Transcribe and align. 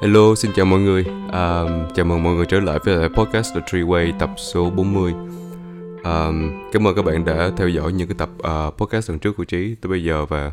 Hello, 0.00 0.34
xin 0.34 0.50
chào 0.56 0.66
mọi 0.66 0.80
người. 0.80 1.04
À, 1.32 1.64
chào 1.94 2.06
mừng 2.06 2.22
mọi 2.22 2.34
người 2.34 2.46
trở 2.46 2.60
lại 2.60 2.78
với 2.84 2.96
lại 2.96 3.08
podcast 3.08 3.54
The 3.54 3.60
Tree 3.66 3.82
Way 3.82 4.12
tập 4.18 4.30
số 4.36 4.70
40. 4.70 5.12
À, 6.04 6.28
cảm 6.72 6.86
ơn 6.86 6.96
các 6.96 7.04
bạn 7.04 7.24
đã 7.24 7.50
theo 7.56 7.68
dõi 7.68 7.92
những 7.92 8.08
cái 8.08 8.14
tập 8.18 8.28
uh, 8.38 8.76
podcast 8.76 9.10
lần 9.10 9.18
trước 9.18 9.36
của 9.36 9.44
Trí 9.44 9.74
tới 9.74 9.90
bây 9.90 10.04
giờ 10.04 10.26
và 10.26 10.52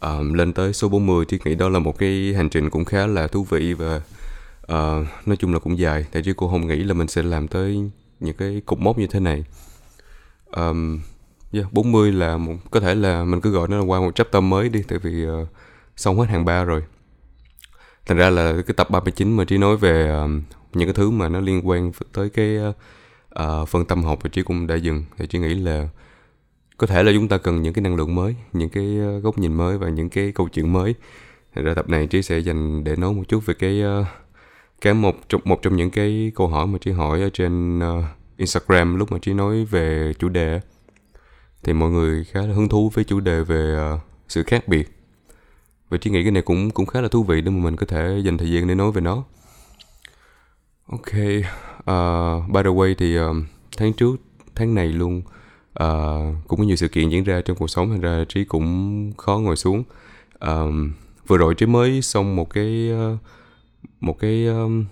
um, 0.00 0.32
lên 0.32 0.52
tới 0.52 0.72
số 0.72 0.88
40 0.88 1.24
thì 1.28 1.38
nghĩ 1.44 1.54
đó 1.54 1.68
là 1.68 1.78
một 1.78 1.98
cái 1.98 2.34
hành 2.36 2.48
trình 2.48 2.70
cũng 2.70 2.84
khá 2.84 3.06
là 3.06 3.26
thú 3.26 3.46
vị 3.50 3.74
và 3.74 3.96
uh, 4.62 5.06
nói 5.26 5.36
chung 5.38 5.52
là 5.52 5.58
cũng 5.58 5.78
dài. 5.78 6.06
Tại 6.12 6.22
chứ 6.22 6.34
cô 6.36 6.48
không 6.48 6.66
nghĩ 6.66 6.76
là 6.76 6.94
mình 6.94 7.08
sẽ 7.08 7.22
làm 7.22 7.48
tới 7.48 7.90
những 8.20 8.36
cái 8.36 8.62
cục 8.66 8.78
mốc 8.78 8.98
như 8.98 9.06
thế 9.06 9.20
này. 9.20 9.44
Um, 10.56 11.00
yeah, 11.52 11.72
40 11.72 12.12
là 12.12 12.36
một, 12.36 12.54
có 12.70 12.80
thể 12.80 12.94
là 12.94 13.24
mình 13.24 13.40
cứ 13.40 13.50
gọi 13.50 13.68
nó 13.68 13.76
là 13.78 13.84
qua 13.84 14.00
một 14.00 14.14
chapter 14.14 14.42
mới 14.42 14.68
đi 14.68 14.82
tại 14.88 14.98
vì 14.98 15.26
uh, 15.26 15.48
xong 15.96 16.18
hết 16.18 16.28
hàng 16.28 16.44
ba 16.44 16.64
rồi 16.64 16.82
thành 18.06 18.18
ra 18.18 18.30
là 18.30 18.52
cái 18.66 18.74
tập 18.76 18.90
39 18.90 19.36
mà 19.36 19.44
trí 19.44 19.58
nói 19.58 19.76
về 19.76 20.22
uh, 20.24 20.30
những 20.72 20.88
cái 20.88 20.94
thứ 20.94 21.10
mà 21.10 21.28
nó 21.28 21.40
liên 21.40 21.68
quan 21.68 21.92
tới 22.12 22.30
cái 22.30 22.56
ờ, 22.56 23.62
uh, 23.62 23.68
phân 23.68 23.84
tâm 23.84 24.04
học 24.04 24.18
thì 24.22 24.30
trí 24.32 24.42
cũng 24.42 24.66
đã 24.66 24.74
dừng. 24.74 25.04
Thì 25.18 25.26
trí 25.26 25.38
nghĩ 25.38 25.54
là 25.54 25.88
có 26.76 26.86
thể 26.86 27.02
là 27.02 27.12
chúng 27.14 27.28
ta 27.28 27.38
cần 27.38 27.62
những 27.62 27.72
cái 27.72 27.82
năng 27.82 27.96
lượng 27.96 28.14
mới 28.14 28.36
những 28.52 28.68
cái 28.68 28.98
ờ, 28.98 29.18
góc 29.18 29.38
nhìn 29.38 29.54
mới 29.54 29.78
và 29.78 29.88
những 29.88 30.08
cái 30.08 30.32
câu 30.34 30.48
chuyện 30.48 30.72
mới. 30.72 30.94
Thành 31.54 31.64
ra 31.64 31.74
tập 31.74 31.88
này 31.88 32.06
trí 32.06 32.22
sẽ 32.22 32.38
dành 32.38 32.84
để 32.84 32.96
nói 32.96 33.12
một 33.12 33.22
chút 33.28 33.46
về 33.46 33.54
cái 33.54 33.82
uh, 34.00 34.06
cái 34.80 34.94
một 34.94 35.16
trong 35.28 35.40
một 35.44 35.62
trong 35.62 35.76
những 35.76 35.90
cái 35.90 36.32
câu 36.34 36.48
hỏi 36.48 36.66
mà 36.66 36.78
trí 36.78 36.90
hỏi 36.90 37.22
ở 37.22 37.30
trên 37.32 37.78
uh, 37.78 38.04
Instagram 38.36 38.96
lúc 38.96 39.12
mà 39.12 39.18
trí 39.18 39.34
nói 39.34 39.64
về 39.64 40.12
chủ 40.18 40.28
đề. 40.28 40.60
Thì 41.64 41.72
mọi 41.72 41.90
người 41.90 42.24
khá 42.24 42.40
là 42.40 42.54
hứng 42.54 42.68
thú 42.68 42.90
với 42.94 43.04
chủ 43.04 43.20
đề 43.20 43.42
về 43.42 43.92
uh, 43.94 44.00
sự 44.28 44.42
khác 44.42 44.68
biệt 44.68 45.01
và 45.92 45.98
chị 45.98 46.10
nghĩ 46.10 46.22
cái 46.22 46.30
này 46.30 46.42
cũng 46.42 46.70
cũng 46.70 46.86
khá 46.86 47.00
là 47.00 47.08
thú 47.08 47.22
vị 47.22 47.40
để 47.40 47.50
mà 47.50 47.64
mình 47.64 47.76
có 47.76 47.86
thể 47.86 48.20
dành 48.24 48.38
thời 48.38 48.50
gian 48.50 48.68
để 48.68 48.74
nói 48.74 48.92
về 48.92 49.00
nó. 49.00 49.24
Ok 50.86 51.12
uh, 51.78 52.52
by 52.52 52.62
the 52.62 52.70
way 52.70 52.94
thì 52.98 53.18
uh, 53.18 53.36
tháng 53.76 53.92
trước 53.92 54.16
tháng 54.54 54.74
này 54.74 54.88
luôn 54.88 55.18
uh, 55.82 56.48
cũng 56.48 56.58
có 56.58 56.64
nhiều 56.64 56.76
sự 56.76 56.88
kiện 56.88 57.08
diễn 57.08 57.24
ra 57.24 57.40
trong 57.40 57.56
cuộc 57.56 57.68
sống 57.68 57.90
thành 57.90 58.00
ra 58.00 58.24
trí 58.28 58.44
cũng 58.44 59.12
khó 59.18 59.38
ngồi 59.38 59.56
xuống. 59.56 59.84
Uh, 60.44 60.72
vừa 61.26 61.36
rồi 61.36 61.54
trí 61.54 61.66
mới 61.66 62.02
xong 62.02 62.36
một 62.36 62.50
cái 62.50 62.90
uh, 62.92 63.18
một 64.00 64.18
cái 64.18 64.46
um, 64.46 64.84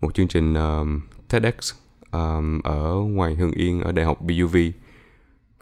một 0.00 0.14
chương 0.14 0.28
trình 0.28 0.54
um, 0.54 1.00
TEDx 1.28 1.72
um, 2.10 2.60
ở 2.64 2.94
ngoài 2.94 3.34
Hưng 3.34 3.52
Yên 3.52 3.80
ở 3.80 3.92
Đại 3.92 4.04
học 4.04 4.20
BUV 4.20 4.56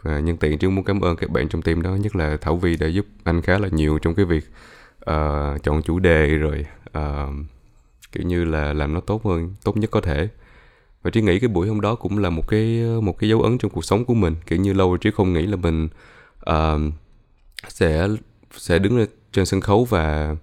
à, 0.05 0.19
nhân 0.19 0.37
tiện 0.37 0.57
chứ 0.57 0.69
muốn 0.69 0.85
cảm 0.85 1.01
ơn 1.01 1.15
các 1.15 1.29
bạn 1.29 1.49
trong 1.49 1.61
team 1.61 1.81
đó 1.81 1.89
nhất 1.95 2.15
là 2.15 2.37
Thảo 2.41 2.55
Vi 2.55 2.77
đã 2.77 2.87
giúp 2.87 3.05
anh 3.23 3.41
khá 3.41 3.57
là 3.57 3.67
nhiều 3.71 3.99
trong 3.99 4.15
cái 4.15 4.25
việc 4.25 4.43
uh, 5.11 5.63
chọn 5.63 5.81
chủ 5.85 5.99
đề 5.99 6.27
rồi 6.27 6.65
uh, 6.97 7.33
kiểu 8.11 8.23
như 8.23 8.45
là 8.45 8.73
làm 8.73 8.93
nó 8.93 8.99
tốt 8.99 9.25
hơn 9.25 9.55
tốt 9.63 9.77
nhất 9.77 9.91
có 9.91 10.01
thể. 10.01 10.29
Và 11.03 11.11
trí 11.11 11.21
nghĩ 11.21 11.39
cái 11.39 11.47
buổi 11.47 11.67
hôm 11.67 11.81
đó 11.81 11.95
cũng 11.95 12.17
là 12.17 12.29
một 12.29 12.47
cái 12.47 12.83
một 13.01 13.19
cái 13.19 13.29
dấu 13.29 13.41
ấn 13.41 13.57
trong 13.57 13.71
cuộc 13.71 13.85
sống 13.85 14.05
của 14.05 14.13
mình 14.13 14.35
kiểu 14.45 14.59
như 14.59 14.73
lâu 14.73 14.89
rồi 14.89 14.97
trí 14.97 15.11
không 15.11 15.33
nghĩ 15.33 15.45
là 15.45 15.55
mình 15.55 15.87
uh, 16.49 16.93
sẽ 17.67 18.07
sẽ 18.51 18.79
đứng 18.79 18.97
lên 18.97 19.09
trên 19.31 19.45
sân 19.45 19.61
khấu 19.61 19.85
và 19.85 20.35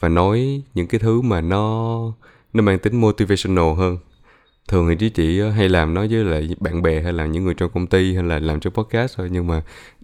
và 0.00 0.08
nói 0.08 0.62
những 0.74 0.86
cái 0.86 0.98
thứ 0.98 1.20
mà 1.20 1.40
nó 1.40 1.98
nó 2.52 2.62
mang 2.62 2.78
tính 2.78 3.00
motivational 3.00 3.74
hơn 3.76 3.98
thường 4.68 4.88
thì 4.88 4.94
trí 4.94 5.08
chỉ 5.08 5.38
ờ, 5.38 5.50
hay 5.50 5.68
làm 5.68 5.94
nó 5.94 6.06
với 6.10 6.24
lại 6.24 6.48
bạn 6.60 6.82
bè 6.82 7.02
hay 7.02 7.12
là 7.12 7.26
những 7.26 7.44
người 7.44 7.54
trong 7.54 7.70
công 7.74 7.86
ty 7.86 8.14
hay 8.14 8.24
là 8.24 8.38
làm 8.38 8.60
trong 8.60 8.72
podcast 8.72 9.16
thôi. 9.16 9.28
Nhưng 9.32 9.46
mà 9.46 9.62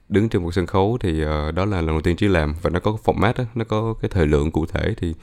đứng 0.08 0.28
trên 0.28 0.42
một 0.42 0.54
sân 0.54 0.66
khấu 0.66 0.98
thì 1.00 1.24
uh, 1.24 1.54
đó 1.54 1.64
là 1.64 1.76
lần 1.76 1.86
đầu 1.86 2.00
tiên 2.00 2.16
trí 2.16 2.28
làm 2.28 2.54
và 2.62 2.70
nó 2.70 2.80
có 2.80 2.96
format 3.04 3.32
đó, 3.38 3.44
nó 3.54 3.64
có 3.64 3.94
cái 4.00 4.08
thời 4.08 4.26
lượng 4.26 4.50
cụ 4.50 4.66
thể 4.66 4.94
thì 4.96 5.14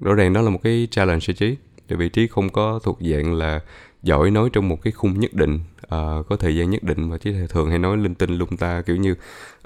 rõ 0.00 0.14
ràng 0.14 0.32
đó 0.32 0.42
là 0.42 0.50
một 0.50 0.60
cái 0.62 0.88
challenge 0.90 1.20
cho 1.20 1.32
trí. 1.32 1.56
Tại 1.88 1.96
vì 1.96 2.08
trí 2.08 2.26
không 2.26 2.48
có 2.48 2.80
thuộc 2.82 2.98
dạng 3.00 3.34
là 3.34 3.60
giỏi 4.02 4.30
nói 4.30 4.50
trong 4.52 4.68
một 4.68 4.82
cái 4.82 4.92
khung 4.92 5.20
nhất 5.20 5.34
định 5.34 5.54
uh, 5.82 6.26
có 6.28 6.36
thời 6.38 6.56
gian 6.56 6.70
nhất 6.70 6.82
định 6.82 7.10
mà 7.10 7.18
trí 7.18 7.32
thường 7.48 7.70
hay 7.70 7.78
nói 7.78 7.96
linh 7.96 8.14
tinh 8.14 8.38
lung 8.38 8.56
ta 8.56 8.82
kiểu 8.82 8.96
như 8.96 9.14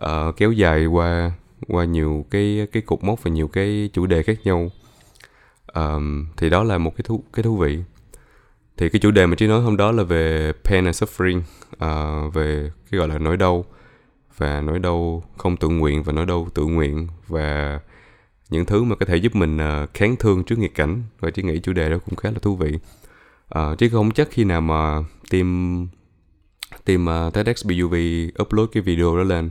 uh, 0.03 0.37
kéo 0.37 0.53
dài 0.53 0.87
qua 0.87 1.33
qua 1.69 1.85
nhiều 1.85 2.27
cái 2.31 2.67
cái 2.73 2.83
cục 2.83 3.05
mốc 3.05 3.23
và 3.23 3.31
nhiều 3.31 3.49
cái 3.49 3.91
chủ 3.93 4.07
đề 4.07 4.23
khác 4.23 4.39
nhau. 4.45 4.71
Um, 5.75 6.27
thì 6.37 6.51
đó 6.51 6.63
là 6.63 6.79
một 6.79 6.97
cái 6.97 7.03
thú 7.05 7.25
cái 7.33 7.43
thú 7.43 7.57
vị 7.57 7.79
thì 8.77 8.89
cái 8.89 9.01
chủ 9.01 9.11
đề 9.11 9.27
mà 9.27 9.35
trí 9.35 9.47
nói 9.47 9.61
hôm 9.61 9.77
đó 9.77 9.93
là 9.93 10.03
về 10.03 10.53
pain 10.65 10.85
and 10.85 11.03
suffering 11.03 11.39
uh, 11.39 12.35
về 12.35 12.71
cái 12.91 12.99
gọi 12.99 13.09
là 13.09 13.19
nỗi 13.19 13.37
đau 13.37 13.65
và 14.37 14.61
nỗi 14.61 14.79
đau 14.79 15.25
không 15.37 15.57
tự 15.57 15.69
nguyện 15.69 16.03
và 16.03 16.13
nỗi 16.13 16.27
đau 16.27 16.49
tự 16.55 16.65
nguyện 16.65 17.09
và 17.29 17.81
những 18.51 18.65
thứ 18.65 18.85
mà 18.85 18.97
có 18.97 19.07
thể 19.07 19.17
giúp 19.17 19.37
mình 19.37 19.57
uh, 19.57 19.95
kháng 19.95 20.17
thương 20.17 20.45
trước 20.45 20.59
nghịch 20.59 20.75
cảnh. 20.75 21.03
Và 21.21 21.31
trí 21.31 21.43
nghĩ 21.43 21.61
chủ 21.61 21.73
đề 21.73 21.91
đó 21.91 21.99
cũng 22.07 22.17
khá 22.17 22.31
là 22.31 22.39
thú 22.39 22.57
vị. 22.57 22.79
Uh, 23.59 23.79
trí 23.79 23.89
không 23.89 24.11
chắc 24.11 24.29
khi 24.31 24.45
nào 24.45 24.61
mà 24.61 25.03
team 25.31 25.89
team 26.85 27.07
uh, 27.27 27.35
TEDx 27.35 27.67
BUV 27.67 27.95
upload 28.43 28.69
cái 28.73 28.83
video 28.83 29.17
đó 29.17 29.23
lên. 29.23 29.51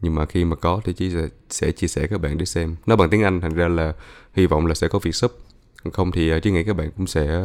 Nhưng 0.00 0.14
mà 0.14 0.26
khi 0.26 0.44
mà 0.44 0.56
có 0.56 0.80
thì 0.84 0.92
chị 0.92 1.10
sẽ, 1.10 1.28
sẽ 1.50 1.72
chia 1.72 1.86
sẻ 1.86 2.06
các 2.06 2.20
bạn 2.20 2.38
để 2.38 2.44
xem. 2.44 2.76
Nó 2.86 2.96
bằng 2.96 3.10
tiếng 3.10 3.22
Anh 3.22 3.40
thành 3.40 3.54
ra 3.54 3.68
là 3.68 3.92
hy 4.34 4.46
vọng 4.46 4.66
là 4.66 4.74
sẽ 4.74 4.88
có 4.88 4.98
việc 4.98 5.14
sub. 5.14 5.30
Không 5.92 6.12
thì 6.12 6.36
uh, 6.36 6.42
trí 6.42 6.50
nghĩ 6.50 6.64
các 6.64 6.76
bạn 6.76 6.90
cũng 6.96 7.06
sẽ 7.06 7.42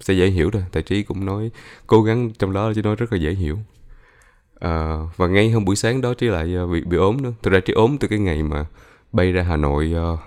sẽ 0.00 0.14
dễ 0.14 0.26
hiểu 0.26 0.50
thôi 0.50 0.64
tại 0.72 0.82
trí 0.82 1.02
cũng 1.02 1.26
nói 1.26 1.50
cố 1.86 2.02
gắng 2.02 2.30
trong 2.38 2.52
đó 2.52 2.72
chứ 2.74 2.82
nói 2.82 2.96
rất 2.96 3.12
là 3.12 3.18
dễ 3.18 3.30
hiểu. 3.32 3.58
À, 4.60 4.96
và 5.16 5.26
ngay 5.26 5.50
hôm 5.50 5.64
buổi 5.64 5.76
sáng 5.76 6.00
đó 6.00 6.14
trí 6.14 6.26
lại 6.26 6.56
à, 6.56 6.66
bị 6.72 6.80
bị 6.80 6.96
ốm 6.96 7.22
nữa. 7.22 7.32
Thực 7.42 7.52
ra 7.52 7.60
trí 7.60 7.72
ốm 7.72 7.96
từ 8.00 8.08
cái 8.08 8.18
ngày 8.18 8.42
mà 8.42 8.66
bay 9.12 9.32
ra 9.32 9.42
hà 9.42 9.56
nội 9.56 9.94
uh, 10.14 10.18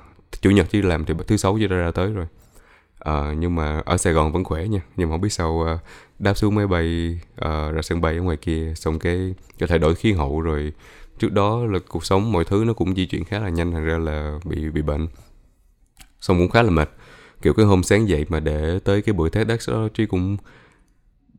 chủ 0.41 0.49
nhật 0.49 0.69
trí 0.69 0.81
làm 0.81 1.05
thì 1.05 1.13
thứ 1.27 1.37
sáu 1.37 1.57
trí 1.59 1.67
đã 1.67 1.75
ra 1.75 1.91
tới 1.91 2.13
rồi. 2.13 2.25
À, 2.99 3.33
nhưng 3.37 3.55
mà 3.55 3.81
ở 3.85 3.97
sài 3.97 4.13
gòn 4.13 4.31
vẫn 4.31 4.43
khỏe 4.43 4.67
nha. 4.67 4.81
Nhưng 4.97 5.09
mà 5.09 5.13
không 5.13 5.21
biết 5.21 5.33
sao 5.33 5.51
uh, 5.51 5.79
đáp 6.19 6.33
xuống 6.33 6.55
máy 6.55 6.67
bay 6.67 7.19
uh, 7.35 7.73
ra 7.73 7.81
sân 7.81 8.01
bay 8.01 8.15
ở 8.17 8.21
ngoài 8.21 8.37
kia 8.37 8.73
xong 8.75 8.99
cái 8.99 9.35
cái 9.59 9.67
thay 9.67 9.79
đổi 9.79 9.95
khí 9.95 10.13
hậu 10.13 10.41
rồi. 10.41 10.73
Trước 11.19 11.31
đó 11.31 11.65
là 11.65 11.79
cuộc 11.87 12.05
sống 12.05 12.31
mọi 12.31 12.45
thứ 12.45 12.63
nó 12.67 12.73
cũng 12.73 12.95
di 12.95 13.05
chuyển 13.05 13.25
khá 13.25 13.39
là 13.39 13.49
nhanh 13.49 13.71
thành 13.71 13.85
ra 13.85 13.97
là 13.97 14.39
bị 14.43 14.69
bị 14.69 14.81
bệnh. 14.81 15.07
Xong 16.19 16.37
cũng 16.37 16.49
khá 16.49 16.61
là 16.61 16.69
mệt 16.69 16.89
kiểu 17.41 17.53
cái 17.53 17.65
hôm 17.65 17.83
sáng 17.83 18.09
dậy 18.09 18.25
mà 18.29 18.39
để 18.39 18.79
tới 18.83 19.01
cái 19.01 19.13
buổi 19.13 19.29
TEDx 19.29 19.69
đó 19.69 19.87
Trí 19.93 20.05
cũng 20.05 20.37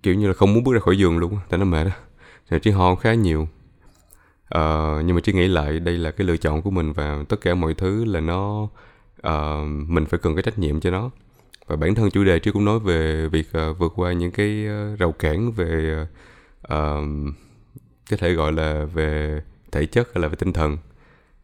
kiểu 0.03 0.15
như 0.15 0.29
là 0.29 0.35
không 0.35 0.55
muốn 0.55 0.65
bước 0.65 0.73
ra 0.75 0.81
khỏi 0.81 0.99
giường 0.99 1.19
luôn 1.19 1.39
tại 1.49 1.59
nó 1.59 1.65
mệt 1.65 1.85
đó, 1.85 1.91
thì 2.51 2.59
Trí 2.63 2.71
ho 2.71 2.95
khá 2.95 3.15
nhiều. 3.15 3.43
Uh, 4.55 5.05
nhưng 5.05 5.15
mà 5.15 5.21
Trí 5.21 5.33
nghĩ 5.33 5.49
lại 5.49 5.81
đây 5.81 5.99
là 5.99 6.11
cái 6.11 6.27
lựa 6.27 6.37
chọn 6.37 6.63
của 6.63 6.71
mình 6.71 6.93
và 6.93 7.25
tất 7.29 7.41
cả 7.41 7.55
mọi 7.55 7.75
thứ 7.75 8.05
là 8.05 8.21
nó 8.21 8.69
uh, 9.29 9.67
mình 9.89 10.07
phải 10.07 10.21
cần 10.23 10.35
cái 10.35 10.43
trách 10.43 10.59
nhiệm 10.59 10.81
cho 10.81 10.91
nó. 10.91 11.11
Và 11.67 11.77
bản 11.77 11.95
thân 11.95 12.11
chủ 12.11 12.25
đề 12.25 12.39
Trí 12.39 12.51
cũng 12.51 12.65
nói 12.65 12.79
về 12.79 13.29
việc 13.29 13.47
uh, 13.71 13.79
vượt 13.79 13.93
qua 13.97 14.13
những 14.13 14.31
cái 14.31 14.67
uh, 14.67 14.99
rào 14.99 15.13
cản 15.13 15.53
về 15.53 16.01
uh, 16.65 17.05
có 18.11 18.17
thể 18.19 18.33
gọi 18.33 18.53
là 18.53 18.85
về 18.85 19.41
thể 19.73 19.87
chất 19.87 20.09
hay 20.15 20.23
là 20.23 20.29
về 20.29 20.35
tinh 20.35 20.53
thần 20.53 20.79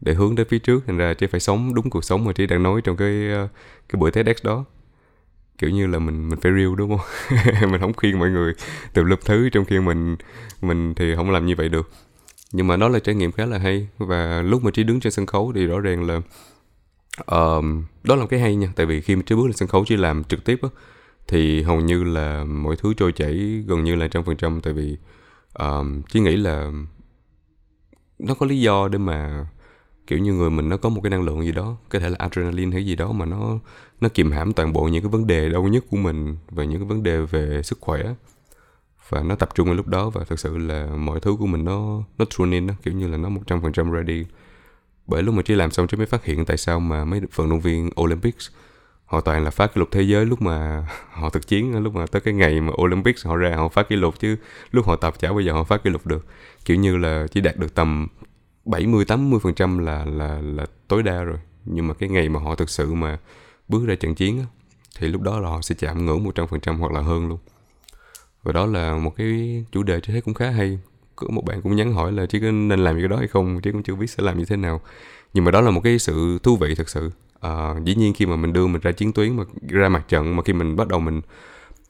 để 0.00 0.14
hướng 0.14 0.34
đến 0.34 0.46
phía 0.50 0.58
trước 0.58 0.84
thành 0.86 0.96
ra 0.96 1.14
trí 1.14 1.26
phải 1.26 1.40
sống 1.40 1.74
đúng 1.74 1.90
cuộc 1.90 2.04
sống 2.04 2.24
mà 2.24 2.32
chị 2.32 2.46
đang 2.46 2.62
nói 2.62 2.80
trong 2.84 2.96
cái 2.96 3.30
ờ, 3.32 3.48
cái 3.88 4.00
buổi 4.00 4.10
TEDx 4.10 4.44
đó. 4.44 4.64
Kiểu 5.58 5.70
như 5.70 5.86
là 5.86 5.98
mình 5.98 6.28
mình 6.28 6.40
phải 6.40 6.52
real 6.52 6.74
đúng 6.76 6.98
không? 6.98 7.06
Mình 7.70 7.80
không 7.80 7.92
khuyên 7.92 8.18
mọi 8.18 8.30
người 8.30 8.54
từ 8.92 9.02
lập 9.02 9.18
thứ 9.24 9.48
trong 9.48 9.64
khi 9.64 9.78
mình 9.78 10.16
mình 10.62 10.94
thì 10.94 11.14
không 11.16 11.30
làm 11.30 11.46
như 11.46 11.54
vậy 11.56 11.68
được. 11.68 11.90
Nhưng 12.52 12.66
mà 12.66 12.76
đó 12.76 12.88
là 12.88 12.98
trải 12.98 13.14
nghiệm 13.14 13.32
khá 13.32 13.46
là 13.46 13.58
hay. 13.58 13.88
Và 13.98 14.42
lúc 14.42 14.64
mà 14.64 14.70
trí 14.70 14.84
đứng 14.84 15.00
trên 15.00 15.12
sân 15.12 15.26
khấu 15.26 15.52
thì 15.54 15.66
rõ 15.66 15.80
ràng 15.80 16.06
là 16.06 16.16
uh, 17.20 17.64
đó 18.04 18.14
là 18.14 18.22
một 18.22 18.26
cái 18.30 18.40
hay 18.40 18.56
nha. 18.56 18.72
Tại 18.76 18.86
vì 18.86 19.00
khi 19.00 19.16
mà 19.16 19.22
trí 19.26 19.34
bước 19.34 19.46
lên 19.46 19.56
sân 19.56 19.68
khấu 19.68 19.84
trí 19.84 19.96
làm 19.96 20.24
trực 20.24 20.44
tiếp 20.44 20.58
á 20.62 20.68
thì 21.28 21.62
hầu 21.62 21.80
như 21.80 22.04
là 22.04 22.44
mọi 22.44 22.76
thứ 22.76 22.94
trôi 22.94 23.12
chảy 23.12 23.64
gần 23.66 23.84
như 23.84 23.94
là 23.94 24.08
trăm 24.08 24.24
phần 24.24 24.36
trăm. 24.36 24.60
Tại 24.60 24.72
vì 24.72 24.96
uh, 25.62 25.86
trí 26.08 26.20
nghĩ 26.20 26.36
là 26.36 26.70
nó 28.18 28.34
có 28.34 28.46
lý 28.46 28.60
do 28.60 28.88
để 28.88 28.98
mà 28.98 29.46
kiểu 30.08 30.18
như 30.18 30.32
người 30.32 30.50
mình 30.50 30.68
nó 30.68 30.76
có 30.76 30.88
một 30.88 31.00
cái 31.00 31.10
năng 31.10 31.22
lượng 31.22 31.44
gì 31.44 31.52
đó 31.52 31.76
có 31.88 31.98
thể 31.98 32.08
là 32.08 32.16
adrenaline 32.18 32.72
hay 32.72 32.86
gì 32.86 32.96
đó 32.96 33.12
mà 33.12 33.26
nó 33.26 33.58
nó 34.00 34.08
kìm 34.08 34.30
hãm 34.30 34.52
toàn 34.52 34.72
bộ 34.72 34.88
những 34.88 35.02
cái 35.02 35.10
vấn 35.10 35.26
đề 35.26 35.48
đau 35.48 35.62
nhất 35.62 35.84
của 35.90 35.96
mình 35.96 36.36
và 36.50 36.64
những 36.64 36.80
cái 36.80 36.88
vấn 36.88 37.02
đề 37.02 37.20
về 37.20 37.62
sức 37.62 37.78
khỏe 37.80 38.14
và 39.08 39.22
nó 39.22 39.34
tập 39.34 39.48
trung 39.54 39.68
ở 39.68 39.74
lúc 39.74 39.86
đó 39.86 40.10
và 40.10 40.24
thực 40.24 40.40
sự 40.40 40.58
là 40.58 40.86
mọi 40.86 41.20
thứ 41.20 41.36
của 41.38 41.46
mình 41.46 41.64
nó 41.64 42.02
nó 42.18 42.24
tune 42.38 42.56
in 42.56 42.66
đó, 42.66 42.74
kiểu 42.82 42.94
như 42.94 43.08
là 43.08 43.16
nó 43.16 43.28
một 43.28 43.40
trăm 43.46 43.62
phần 43.62 43.72
trăm 43.72 43.92
ready. 43.92 44.24
Bởi 45.06 45.22
lúc 45.22 45.34
mà 45.34 45.42
chỉ 45.42 45.54
làm 45.54 45.70
xong 45.70 45.86
chứ 45.86 45.96
mới 45.96 46.06
phát 46.06 46.24
hiện 46.24 46.44
tại 46.44 46.56
sao 46.56 46.80
mà 46.80 47.04
mấy 47.04 47.20
vận 47.34 47.50
động 47.50 47.60
viên 47.60 47.90
Olympics 48.00 48.50
họ 49.04 49.20
toàn 49.20 49.44
là 49.44 49.50
phá 49.50 49.66
kỷ 49.66 49.78
lục 49.78 49.88
thế 49.92 50.02
giới 50.02 50.26
lúc 50.26 50.42
mà 50.42 50.86
họ 51.12 51.30
thực 51.30 51.48
chiến 51.48 51.82
lúc 51.82 51.94
mà 51.94 52.06
tới 52.06 52.20
cái 52.20 52.34
ngày 52.34 52.60
mà 52.60 52.72
Olympics 52.82 53.26
họ 53.26 53.36
ra 53.36 53.56
họ 53.56 53.68
phá 53.68 53.82
kỷ 53.82 53.96
lục 53.96 54.14
chứ 54.20 54.36
lúc 54.70 54.86
họ 54.86 54.96
tập 54.96 55.14
chả 55.18 55.30
bao 55.30 55.40
giờ 55.40 55.52
họ 55.52 55.64
phá 55.64 55.76
kỷ 55.78 55.90
lục 55.90 56.06
được. 56.06 56.26
Kiểu 56.64 56.76
như 56.76 56.96
là 56.96 57.26
chỉ 57.30 57.40
đạt 57.40 57.56
được 57.56 57.74
tầm 57.74 58.08
70 58.64 59.04
80 59.04 59.40
phần 59.42 59.54
trăm 59.54 59.78
là 59.78 60.04
là 60.04 60.40
là 60.42 60.66
tối 60.88 61.02
đa 61.02 61.22
rồi. 61.22 61.38
Nhưng 61.64 61.86
mà 61.88 61.94
cái 61.94 62.08
ngày 62.08 62.28
mà 62.28 62.40
họ 62.40 62.54
thực 62.54 62.70
sự 62.70 62.94
mà 62.94 63.18
bước 63.68 63.86
ra 63.86 63.94
trận 63.94 64.14
chiến 64.14 64.38
á, 64.38 64.46
thì 64.98 65.08
lúc 65.08 65.22
đó 65.22 65.40
là 65.40 65.48
họ 65.48 65.60
sẽ 65.62 65.74
chạm 65.78 66.06
ngưỡng 66.06 66.24
100 66.24 66.46
phần 66.46 66.60
trăm 66.60 66.80
hoặc 66.80 66.92
là 66.92 67.00
hơn 67.00 67.28
luôn. 67.28 67.38
Và 68.42 68.52
đó 68.52 68.66
là 68.66 68.96
một 68.98 69.16
cái 69.16 69.64
chủ 69.72 69.82
đề 69.82 69.94
tôi 69.94 70.12
thấy 70.12 70.20
cũng 70.20 70.34
khá 70.34 70.50
hay. 70.50 70.78
Có 71.16 71.26
một 71.30 71.44
bạn 71.44 71.62
cũng 71.62 71.76
nhắn 71.76 71.92
hỏi 71.92 72.12
là 72.12 72.26
chứ 72.26 72.40
có 72.40 72.50
nên 72.50 72.80
làm 72.80 72.98
cái 72.98 73.08
đó 73.08 73.16
hay 73.16 73.28
không? 73.28 73.60
Chứ 73.60 73.72
cũng 73.72 73.82
chưa 73.82 73.94
biết 73.94 74.06
sẽ 74.06 74.22
làm 74.22 74.38
như 74.38 74.44
thế 74.44 74.56
nào. 74.56 74.80
Nhưng 75.34 75.44
mà 75.44 75.50
đó 75.50 75.60
là 75.60 75.70
một 75.70 75.80
cái 75.84 75.98
sự 75.98 76.38
thú 76.42 76.56
vị 76.56 76.74
thật 76.74 76.88
sự. 76.88 77.10
À, 77.40 77.74
dĩ 77.84 77.94
nhiên 77.94 78.14
khi 78.14 78.26
mà 78.26 78.36
mình 78.36 78.52
đưa 78.52 78.66
mình 78.66 78.82
ra 78.82 78.92
chiến 78.92 79.12
tuyến 79.12 79.36
mà 79.36 79.44
ra 79.68 79.88
mặt 79.88 80.04
trận 80.08 80.36
mà 80.36 80.42
khi 80.42 80.52
mình 80.52 80.76
bắt 80.76 80.88
đầu 80.88 81.00
mình 81.00 81.20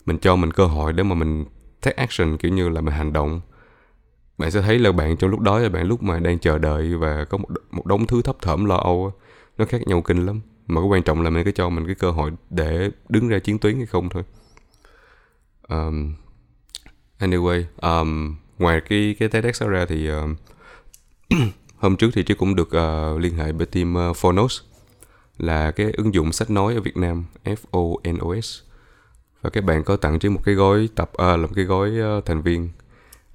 mình 0.06 0.18
cho 0.18 0.36
mình 0.36 0.52
cơ 0.52 0.66
hội 0.66 0.92
để 0.92 1.02
mà 1.02 1.14
mình 1.14 1.44
take 1.80 1.96
action 1.96 2.36
kiểu 2.36 2.52
như 2.52 2.68
là 2.68 2.80
mình 2.80 2.94
hành 2.94 3.12
động 3.12 3.40
bạn 4.38 4.50
sẽ 4.50 4.62
thấy 4.62 4.78
là 4.78 4.92
bạn 4.92 5.16
trong 5.16 5.30
lúc 5.30 5.40
đó 5.40 5.58
là 5.58 5.68
bạn 5.68 5.86
lúc 5.86 6.02
mà 6.02 6.20
đang 6.20 6.38
chờ 6.38 6.58
đợi 6.58 6.94
và 6.94 7.24
có 7.24 7.38
một, 7.38 7.48
một 7.70 7.86
đống 7.86 8.06
thứ 8.06 8.22
thấp 8.22 8.36
thỏm 8.42 8.64
lo 8.64 8.76
âu 8.76 9.12
nó 9.58 9.64
khác 9.64 9.80
nhau 9.86 10.02
kinh 10.02 10.26
lắm. 10.26 10.40
Mà 10.66 10.80
cái 10.80 10.88
quan 10.88 11.02
trọng 11.02 11.22
là 11.22 11.30
mình 11.30 11.44
có 11.44 11.50
cho 11.50 11.68
mình 11.68 11.86
cái 11.86 11.94
cơ 11.94 12.10
hội 12.10 12.30
để 12.50 12.90
đứng 13.08 13.28
ra 13.28 13.38
chiến 13.38 13.58
tuyến 13.58 13.76
hay 13.76 13.86
không 13.86 14.08
thôi. 14.08 14.22
Um, 15.68 16.14
anyway 17.18 17.64
um, 17.82 18.36
ngoài 18.58 18.80
cái 18.88 19.16
cái 19.18 19.28
TEDx 19.28 19.62
đó 19.62 19.68
ra 19.68 19.86
thì 19.88 20.08
um, 20.08 20.36
hôm 21.76 21.96
trước 21.96 22.10
thì 22.14 22.22
chứ 22.22 22.34
cũng 22.34 22.56
được 22.56 22.68
uh, 22.68 23.20
liên 23.20 23.34
hệ 23.34 23.52
với 23.52 23.66
team 23.66 24.10
uh, 24.10 24.16
Phonos 24.16 24.60
là 25.38 25.70
cái 25.70 25.90
ứng 25.90 26.14
dụng 26.14 26.32
sách 26.32 26.50
nói 26.50 26.74
ở 26.74 26.80
Việt 26.80 26.96
Nam 26.96 27.24
F 27.44 27.56
O 27.70 28.10
N 28.12 28.18
O 28.18 28.40
S. 28.40 28.60
Và 29.42 29.50
các 29.50 29.64
bạn 29.64 29.84
có 29.84 29.96
tặng 29.96 30.18
chứ 30.18 30.30
một 30.30 30.40
cái 30.44 30.54
gói 30.54 30.88
tập 30.94 31.10
uh, 31.12 31.18
là 31.20 31.36
một 31.36 31.52
cái 31.54 31.64
gói 31.64 31.90
uh, 32.18 32.24
thành 32.24 32.42
viên 32.42 32.68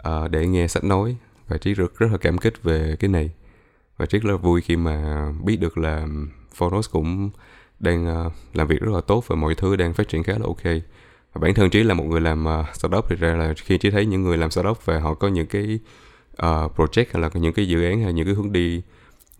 uh, 0.07 0.31
để 0.31 0.47
nghe 0.47 0.67
sách 0.67 0.83
nói. 0.83 1.15
Và 1.47 1.57
trí 1.57 1.73
rất 1.73 1.99
rất 1.99 2.11
là 2.11 2.17
cảm 2.17 2.37
kích 2.37 2.63
về 2.63 2.95
cái 2.99 3.09
này. 3.09 3.31
Và 3.97 4.05
Triết 4.05 4.21
rất 4.21 4.31
là 4.31 4.37
vui 4.37 4.61
khi 4.61 4.75
mà 4.75 5.27
biết 5.43 5.57
được 5.59 5.77
là 5.77 6.07
Phonos 6.53 6.89
cũng 6.91 7.29
đang 7.79 8.25
uh, 8.27 8.33
làm 8.53 8.67
việc 8.67 8.81
rất 8.81 8.91
là 8.91 9.01
tốt 9.01 9.23
và 9.27 9.35
mọi 9.35 9.55
thứ 9.55 9.75
đang 9.75 9.93
phát 9.93 10.07
triển 10.07 10.23
khá 10.23 10.33
là 10.33 10.45
ok. 10.45 10.63
Và 11.33 11.39
bản 11.41 11.53
thân 11.53 11.69
trí 11.69 11.83
là 11.83 11.93
một 11.93 12.03
người 12.03 12.21
làm 12.21 12.45
uh, 12.45 12.75
startup 12.75 13.05
thì 13.09 13.15
ra 13.15 13.35
là 13.35 13.53
khi 13.57 13.77
trí 13.77 13.91
thấy 13.91 14.05
những 14.05 14.23
người 14.23 14.37
làm 14.37 14.51
startup 14.51 14.85
và 14.85 14.99
họ 14.99 15.13
có 15.13 15.27
những 15.27 15.47
cái 15.47 15.79
uh, 16.31 16.71
project 16.75 17.05
hay 17.11 17.21
là 17.21 17.29
những 17.33 17.53
cái 17.53 17.67
dự 17.67 17.83
án 17.83 18.01
hay 18.01 18.13
những 18.13 18.25
cái 18.25 18.35
hướng 18.35 18.51
đi 18.51 18.81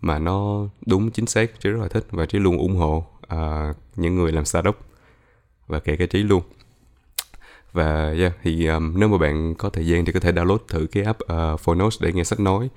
mà 0.00 0.18
nó 0.18 0.68
đúng 0.86 1.10
chính 1.10 1.26
xác 1.26 1.60
trí 1.60 1.70
rất 1.70 1.80
là 1.80 1.88
thích. 1.88 2.06
Và 2.10 2.26
trí 2.26 2.38
luôn 2.38 2.58
ủng 2.58 2.76
hộ 2.76 3.06
uh, 3.34 3.76
những 3.96 4.16
người 4.16 4.32
làm 4.32 4.44
startup 4.44 4.76
và 5.66 5.80
kể 5.80 5.96
cả 5.96 6.06
trí 6.06 6.22
luôn 6.22 6.42
và 7.74 8.14
yeah, 8.18 8.32
thì 8.42 8.66
um, 8.66 8.98
nếu 8.98 9.08
mà 9.08 9.18
bạn 9.18 9.54
có 9.54 9.70
thời 9.70 9.86
gian 9.86 10.04
thì 10.04 10.12
có 10.12 10.20
thể 10.20 10.32
download 10.32 10.58
thử 10.68 10.86
cái 10.92 11.02
app 11.02 11.20
uh, 11.22 11.60
Phonos 11.60 12.02
để 12.02 12.12
nghe 12.12 12.24
sách 12.24 12.40
nói. 12.40 12.68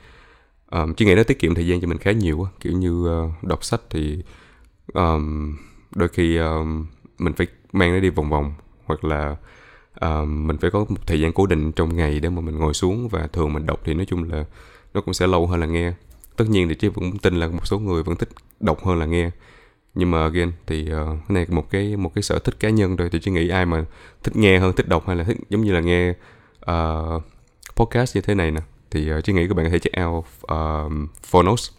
Um, 0.72 0.94
chứ 0.94 1.06
nghĩ 1.06 1.16
nó 1.16 1.24
tiết 1.24 1.40
kiệm 1.40 1.56
thời 1.56 1.68
gian 1.68 1.82
cho 1.82 1.88
mình 1.88 1.98
khá 1.98 2.12
nhiều 2.12 2.48
kiểu 2.60 2.74
như 2.74 2.92
uh, 2.92 3.44
đọc 3.44 3.64
sách 3.64 3.82
thì 3.90 4.24
um, 4.94 5.56
đôi 5.96 6.08
khi 6.08 6.38
um, 6.38 6.86
mình 7.18 7.34
phải 7.34 7.48
mang 7.72 7.94
nó 7.94 8.00
đi 8.00 8.10
vòng 8.10 8.30
vòng 8.30 8.54
hoặc 8.86 9.06
là 9.06 9.36
um, 10.02 10.48
mình 10.48 10.58
phải 10.58 10.72
có 10.72 10.80
một 10.80 11.08
thời 11.08 11.22
gian 11.22 11.34
cố 11.34 11.46
định 11.46 11.72
trong 11.72 11.96
ngày 11.96 12.20
để 12.20 12.30
mà 12.30 12.42
mình 12.42 12.58
ngồi 12.58 12.74
xuống 12.74 13.08
và 13.08 13.28
thường 13.28 13.54
mình 13.54 13.66
đọc 13.66 13.80
thì 13.86 13.94
nói 13.94 14.06
chung 14.06 14.32
là 14.32 14.46
nó 14.94 15.02
cũng 15.02 15.14
sẽ 15.14 15.28
lâu 15.28 15.48
hơn 15.48 15.60
là 15.60 15.66
nghe. 15.66 15.94
Tất 16.36 16.46
nhiên 16.50 16.70
thì 16.70 16.76
chứ 16.76 16.90
vẫn 16.90 17.18
tin 17.18 17.36
là 17.36 17.48
một 17.48 17.68
số 17.68 17.80
người 17.80 18.04
vẫn 18.04 18.16
thích 18.16 18.30
đọc 18.60 18.86
hơn 18.86 19.00
là 19.00 19.06
nghe 19.06 19.32
nhưng 19.98 20.12
mà 20.12 20.24
again 20.24 20.52
thì 20.68 20.82
uh, 20.82 20.90
cái 21.28 21.36
này 21.36 21.46
một 21.50 21.70
cái 21.70 21.98
một 21.98 22.12
cái 22.16 22.22
sở 22.22 22.40
thích 22.40 22.56
cá 22.60 22.70
nhân 22.70 22.98
thôi. 22.98 23.10
Thì 23.12 23.20
chỉ 23.22 23.32
nghĩ 23.32 23.50
ai 23.50 23.66
mà 23.66 23.86
thích 24.24 24.36
nghe 24.36 24.60
hơn 24.60 24.74
thích 24.76 24.88
đọc 24.88 25.08
hay 25.08 25.16
là 25.16 25.24
thích 25.24 25.38
giống 25.50 25.62
như 25.62 25.72
là 25.72 25.80
nghe 25.80 26.14
uh, 26.72 27.24
podcast 27.76 28.16
như 28.16 28.22
thế 28.22 28.36
này 28.36 28.52
nè 28.52 28.62
thì 28.92 29.14
uh, 29.14 29.24
chỉ 29.24 29.34
nghĩ 29.34 29.48
các 29.48 29.58
bạn 29.58 29.66
có 29.66 29.70
thể 29.70 29.80
check 29.80 30.06
out 30.06 30.26
uh, 30.54 31.10
Phonos. 31.24 31.70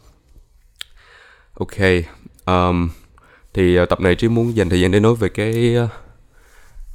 Ok 1.55 2.05
um, 2.47 2.91
thì 3.55 3.81
uh, 3.81 3.89
tập 3.89 4.01
này 4.01 4.15
chỉ 4.15 4.29
muốn 4.29 4.57
dành 4.57 4.69
thời 4.69 4.81
gian 4.81 4.91
để 4.91 5.01
nói 5.01 5.15
về 5.15 5.29
cái 5.29 5.77
uh, 5.85 5.91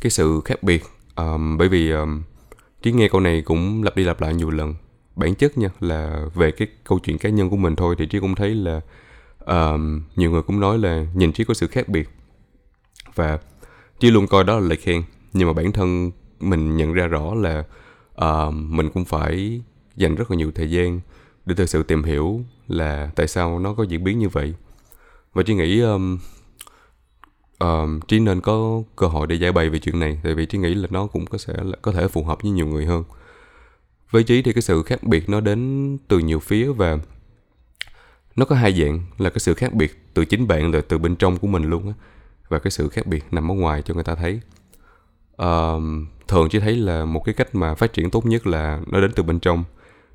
cái 0.02 0.10
sự 0.10 0.42
khác 0.46 0.64
biệt. 0.64 0.84
Um, 1.16 1.58
bởi 1.58 1.70
vì 1.70 1.92
um, 1.92 2.24
trí 2.82 2.92
nghe 2.92 3.08
câu 3.08 3.22
này 3.22 3.42
cũng 3.42 3.84
lặp 3.84 3.96
đi 3.96 4.04
lặp 4.04 4.22
lại 4.22 4.34
nhiều 4.34 4.50
lần. 4.50 4.76
Bản 5.16 5.36
chất 5.36 5.58
nha 5.58 5.70
là 5.80 6.26
về 6.36 6.52
cái 6.52 6.68
câu 6.84 7.00
chuyện 7.00 7.18
cá 7.18 7.30
nhân 7.30 7.50
của 7.50 7.58
mình 7.58 7.76
thôi 7.76 7.96
thì 7.98 8.06
trí 8.06 8.20
cũng 8.20 8.36
thấy 8.36 8.56
là 8.56 8.82
um, 9.46 10.02
nhiều 10.16 10.32
người 10.32 10.42
cũng 10.42 10.60
nói 10.60 10.78
là 10.78 11.06
nhìn 11.14 11.34
trí 11.34 11.44
có 11.44 11.54
sự 11.54 11.68
khác 11.68 11.90
biệt. 11.90 12.10
Và 13.16 13.40
trí 14.00 14.12
luôn 14.12 14.28
coi 14.28 14.44
đó 14.44 14.60
là 14.60 14.68
lời 14.68 14.78
khen 14.78 15.04
nhưng 15.34 15.48
mà 15.48 15.54
bản 15.54 15.72
thân 15.72 16.12
mình 16.40 16.78
nhận 16.78 16.94
ra 16.94 17.08
rõ 17.08 17.34
là 17.34 17.64
uh, 18.26 18.54
mình 18.54 18.90
cũng 18.90 19.06
phải 19.06 19.62
dành 19.96 20.16
rất 20.16 20.32
là 20.32 20.38
nhiều 20.38 20.52
thời 20.56 20.72
gian 20.72 21.00
để 21.46 21.56
thực 21.56 21.70
sự 21.70 21.84
tìm 21.84 22.04
hiểu 22.04 22.42
là 22.68 23.12
tại 23.16 23.28
sao 23.28 23.60
nó 23.60 23.74
có 23.74 23.84
diễn 23.84 24.04
biến 24.04 24.20
như 24.20 24.30
vậy. 24.30 24.54
Và 25.34 25.44
trí 25.44 25.54
nghĩ 25.54 25.80
um, 25.80 26.18
um, 27.60 28.00
trí 28.08 28.20
nên 28.20 28.42
có 28.42 28.84
cơ 28.96 29.08
hội 29.08 29.28
để 29.28 29.36
giải 29.36 29.52
bày 29.52 29.70
về 29.70 29.80
chuyện 29.80 30.00
này 30.00 30.20
tại 30.24 30.36
vì 30.36 30.46
trí 30.46 30.58
nghĩ 30.58 30.74
là 30.74 30.88
nó 30.92 31.08
cũng 31.08 31.26
có 31.26 31.38
sẽ 31.38 31.54
có 31.82 31.92
thể 31.92 32.08
phù 32.08 32.24
hợp 32.24 32.42
với 32.42 32.52
nhiều 32.52 32.68
người 32.68 32.86
hơn. 32.86 33.04
Với 34.12 34.24
trí 34.24 34.42
thì 34.42 34.54
cái 34.54 34.62
sự 34.62 34.84
khác 34.84 35.04
biệt 35.04 35.30
nó 35.30 35.42
đến 35.42 35.98
từ 36.08 36.20
nhiều 36.20 36.40
phía 36.40 36.72
và 36.72 36.98
nó 38.36 38.46
có 38.46 38.56
hai 38.56 38.74
dạng 38.74 39.00
là 39.18 39.30
cái 39.30 39.40
sự 39.40 39.54
khác 39.54 39.74
biệt 39.74 40.06
từ 40.14 40.26
chính 40.26 40.48
bạn 40.48 40.72
là 40.72 40.82
từ 40.88 40.98
bên 40.98 41.16
trong 41.16 41.38
của 41.38 41.48
mình 41.48 41.64
luôn 41.64 41.88
á 41.88 41.94
và 42.50 42.60
cái 42.60 42.72
sự 42.72 42.90
khác 42.90 43.08
biệt 43.08 43.24
nằm 43.32 43.52
ở 43.52 43.56
ngoài 43.56 43.82
cho 43.82 43.94
người 43.94 44.04
ta 44.04 44.16
thấy. 44.16 44.40
Uh, 45.42 45.84
thường 46.28 46.50
chỉ 46.50 46.60
thấy 46.60 46.76
là 46.76 47.06
một 47.06 47.22
cái 47.26 47.34
cách 47.34 47.56
mà 47.56 47.76
phát 47.76 47.94
triển 47.94 48.10
tốt 48.10 48.26
nhất 48.26 48.48
là 48.48 48.82
nó 48.88 49.02
đến 49.02 49.12
từ 49.16 49.24
bên 49.24 49.40
trong. 49.40 49.64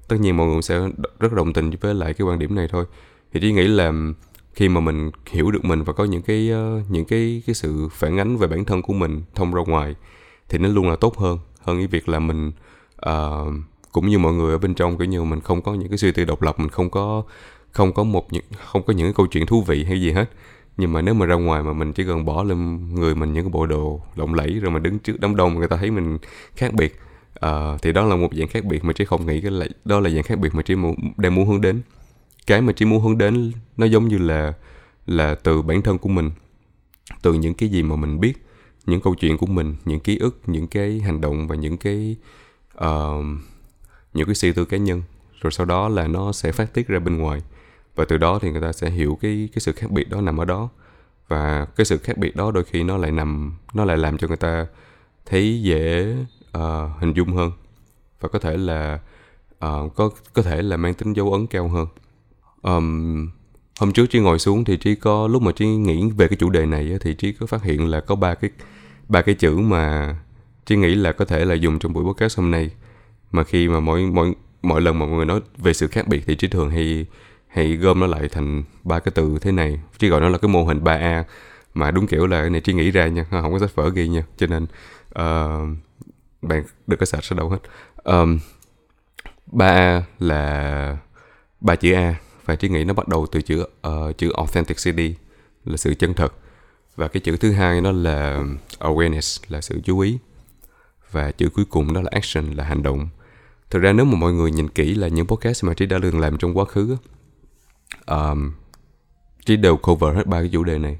Tất 0.08 0.16
nhiên 0.20 0.36
mọi 0.36 0.46
người 0.46 0.62
sẽ 0.62 0.80
rất 1.20 1.32
đồng 1.32 1.52
tình 1.52 1.70
với 1.80 1.94
lại 1.94 2.14
cái 2.14 2.26
quan 2.26 2.38
điểm 2.38 2.54
này 2.54 2.68
thôi. 2.70 2.84
Thì 3.32 3.40
chỉ 3.40 3.52
nghĩ 3.52 3.68
là 3.68 3.92
khi 4.54 4.68
mà 4.68 4.80
mình 4.80 5.10
hiểu 5.30 5.50
được 5.50 5.64
mình 5.64 5.82
và 5.82 5.92
có 5.92 6.04
những 6.04 6.22
cái 6.22 6.50
uh, 6.52 6.90
những 6.90 7.04
cái 7.04 7.42
cái 7.46 7.54
sự 7.54 7.88
phản 7.92 8.18
ánh 8.18 8.36
về 8.36 8.46
bản 8.46 8.64
thân 8.64 8.82
của 8.82 8.92
mình 8.92 9.22
thông 9.34 9.54
ra 9.54 9.62
ngoài 9.66 9.94
thì 10.48 10.58
nó 10.58 10.68
luôn 10.68 10.88
là 10.90 10.96
tốt 10.96 11.18
hơn. 11.18 11.38
Hơn 11.60 11.78
cái 11.78 11.86
việc 11.86 12.08
là 12.08 12.18
mình 12.18 12.52
uh, 13.08 13.52
cũng 13.92 14.08
như 14.08 14.18
mọi 14.18 14.32
người 14.32 14.52
ở 14.52 14.58
bên 14.58 14.74
trong 14.74 14.98
kiểu 14.98 15.08
như 15.08 15.24
mình 15.24 15.40
không 15.40 15.62
có 15.62 15.74
những 15.74 15.88
cái 15.88 15.98
suy 15.98 16.12
tư 16.12 16.24
độc 16.24 16.42
lập 16.42 16.60
mình 16.60 16.68
không 16.68 16.90
có 16.90 17.22
không 17.72 17.92
có 17.92 18.04
một 18.04 18.32
những 18.32 18.44
không 18.66 18.82
có 18.82 18.92
những 18.92 19.14
câu 19.14 19.26
chuyện 19.26 19.46
thú 19.46 19.62
vị 19.62 19.84
hay 19.84 20.00
gì 20.00 20.10
hết. 20.10 20.30
Nhưng 20.76 20.92
mà 20.92 21.02
nếu 21.02 21.14
mà 21.14 21.26
ra 21.26 21.34
ngoài 21.34 21.62
mà 21.62 21.72
mình 21.72 21.92
chỉ 21.92 22.04
cần 22.04 22.24
bỏ 22.24 22.42
lên 22.42 22.94
người 22.94 23.14
mình 23.14 23.32
những 23.32 23.44
cái 23.44 23.50
bộ 23.50 23.66
đồ 23.66 24.00
lộng 24.16 24.34
lẫy 24.34 24.58
rồi 24.60 24.70
mà 24.70 24.78
đứng 24.78 24.98
trước 24.98 25.20
đám 25.20 25.36
đông 25.36 25.54
người 25.54 25.68
ta 25.68 25.76
thấy 25.76 25.90
mình 25.90 26.18
khác 26.56 26.74
biệt 26.74 27.00
uh, 27.46 27.82
thì 27.82 27.92
đó 27.92 28.04
là 28.04 28.16
một 28.16 28.34
dạng 28.34 28.48
khác 28.48 28.64
biệt 28.64 28.84
mà 28.84 28.92
chỉ 28.92 29.04
không 29.04 29.26
nghĩ 29.26 29.40
cái 29.40 29.50
là 29.50 29.66
đó 29.84 30.00
là 30.00 30.10
dạng 30.10 30.22
khác 30.22 30.38
biệt 30.38 30.54
mà 30.54 30.62
chỉ 30.62 30.74
muốn, 30.74 30.94
đang 31.16 31.34
muốn 31.34 31.48
hướng 31.48 31.60
đến. 31.60 31.82
Cái 32.46 32.60
mà 32.60 32.72
chỉ 32.72 32.84
muốn 32.84 33.02
hướng 33.02 33.18
đến 33.18 33.52
nó 33.76 33.86
giống 33.86 34.08
như 34.08 34.18
là 34.18 34.52
là 35.06 35.34
từ 35.34 35.62
bản 35.62 35.82
thân 35.82 35.98
của 35.98 36.08
mình 36.08 36.30
từ 37.22 37.32
những 37.32 37.54
cái 37.54 37.68
gì 37.68 37.82
mà 37.82 37.96
mình 37.96 38.20
biết 38.20 38.34
những 38.86 39.00
câu 39.00 39.14
chuyện 39.14 39.38
của 39.38 39.46
mình 39.46 39.74
những 39.84 40.00
ký 40.00 40.18
ức 40.18 40.40
những 40.46 40.66
cái 40.66 41.00
hành 41.00 41.20
động 41.20 41.48
và 41.48 41.56
những 41.56 41.76
cái 41.76 42.16
uh, 42.84 43.24
những 44.14 44.26
cái 44.26 44.34
suy 44.34 44.52
tư 44.52 44.64
cá 44.64 44.76
nhân. 44.76 45.02
Rồi 45.40 45.50
sau 45.52 45.66
đó 45.66 45.88
là 45.88 46.06
nó 46.06 46.32
sẽ 46.32 46.52
phát 46.52 46.74
tiết 46.74 46.88
ra 46.88 46.98
bên 46.98 47.16
ngoài 47.16 47.40
và 47.98 48.04
từ 48.04 48.16
đó 48.16 48.38
thì 48.42 48.50
người 48.50 48.60
ta 48.60 48.72
sẽ 48.72 48.90
hiểu 48.90 49.18
cái 49.20 49.48
cái 49.52 49.60
sự 49.60 49.72
khác 49.72 49.90
biệt 49.90 50.10
đó 50.10 50.20
nằm 50.20 50.40
ở 50.40 50.44
đó. 50.44 50.68
Và 51.28 51.66
cái 51.76 51.84
sự 51.84 51.98
khác 51.98 52.18
biệt 52.18 52.36
đó 52.36 52.50
đôi 52.50 52.64
khi 52.64 52.82
nó 52.82 52.96
lại 52.96 53.12
nằm 53.12 53.56
nó 53.74 53.84
lại 53.84 53.96
làm 53.96 54.18
cho 54.18 54.28
người 54.28 54.36
ta 54.36 54.66
thấy 55.26 55.62
dễ 55.62 56.16
uh, 56.58 56.62
hình 57.00 57.12
dung 57.12 57.32
hơn. 57.32 57.52
Và 58.20 58.28
có 58.28 58.38
thể 58.38 58.56
là 58.56 59.00
uh, 59.50 59.94
có 59.94 60.10
có 60.32 60.42
thể 60.42 60.62
là 60.62 60.76
mang 60.76 60.94
tính 60.94 61.12
dấu 61.12 61.32
ấn 61.32 61.46
cao 61.46 61.68
hơn. 61.68 61.86
Um, 62.62 63.30
hôm 63.80 63.92
trước 63.92 64.06
trí 64.10 64.20
ngồi 64.20 64.38
xuống 64.38 64.64
thì 64.64 64.76
trí 64.76 64.94
có 64.94 65.28
lúc 65.28 65.42
mà 65.42 65.52
trí 65.52 65.66
nghĩ 65.66 66.10
về 66.16 66.28
cái 66.28 66.36
chủ 66.36 66.50
đề 66.50 66.66
này 66.66 66.98
thì 67.00 67.14
trí 67.14 67.32
có 67.32 67.46
phát 67.46 67.62
hiện 67.62 67.90
là 67.90 68.00
có 68.00 68.14
ba 68.14 68.34
cái 68.34 68.50
ba 69.08 69.22
cái 69.22 69.34
chữ 69.34 69.56
mà 69.56 70.16
trí 70.66 70.76
nghĩ 70.76 70.94
là 70.94 71.12
có 71.12 71.24
thể 71.24 71.44
là 71.44 71.54
dùng 71.54 71.78
trong 71.78 71.92
buổi 71.92 72.04
podcast 72.04 72.38
hôm 72.38 72.50
nay. 72.50 72.70
Mà 73.32 73.44
khi 73.44 73.68
mà 73.68 73.80
mỗi 73.80 74.02
mỗi 74.02 74.34
mỗi 74.62 74.80
lần 74.80 74.98
mà 74.98 75.06
mọi 75.06 75.16
người 75.16 75.26
nói 75.26 75.40
về 75.58 75.72
sự 75.72 75.86
khác 75.86 76.08
biệt 76.08 76.22
thì 76.26 76.36
trí 76.36 76.48
thường 76.48 76.70
hay 76.70 77.06
hay 77.58 77.76
gom 77.76 78.00
nó 78.00 78.06
lại 78.06 78.28
thành 78.28 78.62
ba 78.84 78.98
cái 78.98 79.12
từ 79.14 79.38
thế 79.40 79.52
này. 79.52 79.80
Chỉ 79.98 80.08
gọi 80.08 80.20
nó 80.20 80.28
là 80.28 80.38
cái 80.38 80.48
mô 80.48 80.64
hình 80.64 80.84
3A 80.84 81.24
mà 81.74 81.90
đúng 81.90 82.06
kiểu 82.06 82.26
là 82.26 82.40
cái 82.40 82.50
này 82.50 82.60
chỉ 82.60 82.72
nghĩ 82.72 82.90
ra 82.90 83.06
nha 83.06 83.26
không 83.30 83.52
có 83.52 83.58
sách 83.58 83.74
vở 83.74 83.90
ghi 83.90 84.08
nha. 84.08 84.22
Cho 84.36 84.46
nên 84.46 84.62
uh, 85.08 85.78
bạn 86.42 86.64
đừng 86.86 86.98
có 86.98 87.06
sạch 87.06 87.24
ở 87.30 87.36
đâu 87.36 87.48
hết. 87.48 87.58
Ờ, 87.96 88.20
um, 88.20 88.38
3A 89.52 90.02
là 90.18 90.96
ba 91.60 91.76
chữ 91.76 91.92
A. 91.92 92.14
Và 92.44 92.56
trí 92.56 92.68
nghĩ 92.68 92.84
nó 92.84 92.94
bắt 92.94 93.08
đầu 93.08 93.26
từ 93.32 93.42
chữ 93.42 93.66
uh, 93.88 94.18
chữ 94.18 94.32
authenticity 94.36 95.14
là 95.64 95.76
sự 95.76 95.94
chân 95.94 96.14
thật. 96.14 96.32
Và 96.96 97.08
cái 97.08 97.20
chữ 97.20 97.36
thứ 97.36 97.52
hai 97.52 97.80
nó 97.80 97.92
là 97.92 98.44
awareness 98.78 99.44
là 99.48 99.60
sự 99.60 99.80
chú 99.84 99.98
ý. 99.98 100.18
Và 101.10 101.30
chữ 101.30 101.48
cuối 101.54 101.64
cùng 101.70 101.92
đó 101.92 102.00
là 102.00 102.10
action 102.12 102.52
là 102.52 102.64
hành 102.64 102.82
động. 102.82 103.08
Thực 103.70 103.82
ra 103.82 103.92
nếu 103.92 104.04
mà 104.04 104.18
mọi 104.18 104.32
người 104.32 104.50
nhìn 104.50 104.68
kỹ 104.68 104.94
là 104.94 105.08
những 105.08 105.26
podcast 105.26 105.64
mà 105.64 105.74
trí 105.74 105.86
đã 105.86 105.98
từng 106.02 106.20
làm 106.20 106.38
trong 106.38 106.58
quá 106.58 106.64
khứ 106.64 106.96
um, 108.06 108.52
trí 109.46 109.56
đều 109.56 109.76
cover 109.76 110.16
hết 110.16 110.26
ba 110.26 110.40
cái 110.40 110.50
chủ 110.52 110.64
đề 110.64 110.78
này. 110.78 110.98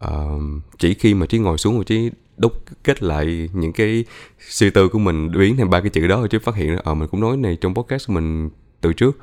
Um, 0.00 0.60
chỉ 0.78 0.94
khi 0.94 1.14
mà 1.14 1.26
trí 1.26 1.38
ngồi 1.38 1.58
xuống 1.58 1.78
và 1.78 1.84
trí 1.84 2.10
đúc 2.36 2.52
kết 2.84 3.02
lại 3.02 3.48
những 3.52 3.72
cái 3.72 4.04
suy 4.48 4.70
tư 4.70 4.88
của 4.88 4.98
mình 4.98 5.30
biến 5.38 5.56
thành 5.56 5.70
ba 5.70 5.80
cái 5.80 5.90
chữ 5.90 6.06
đó 6.06 6.26
trí 6.30 6.38
phát 6.38 6.54
hiện 6.54 6.68
ở 6.68 6.78
uh, 6.78 6.84
ờ, 6.84 6.94
mình 6.94 7.08
cũng 7.08 7.20
nói 7.20 7.36
này 7.36 7.56
trong 7.60 7.74
podcast 7.74 8.06
của 8.06 8.12
mình 8.12 8.50
từ 8.80 8.92
trước. 8.92 9.18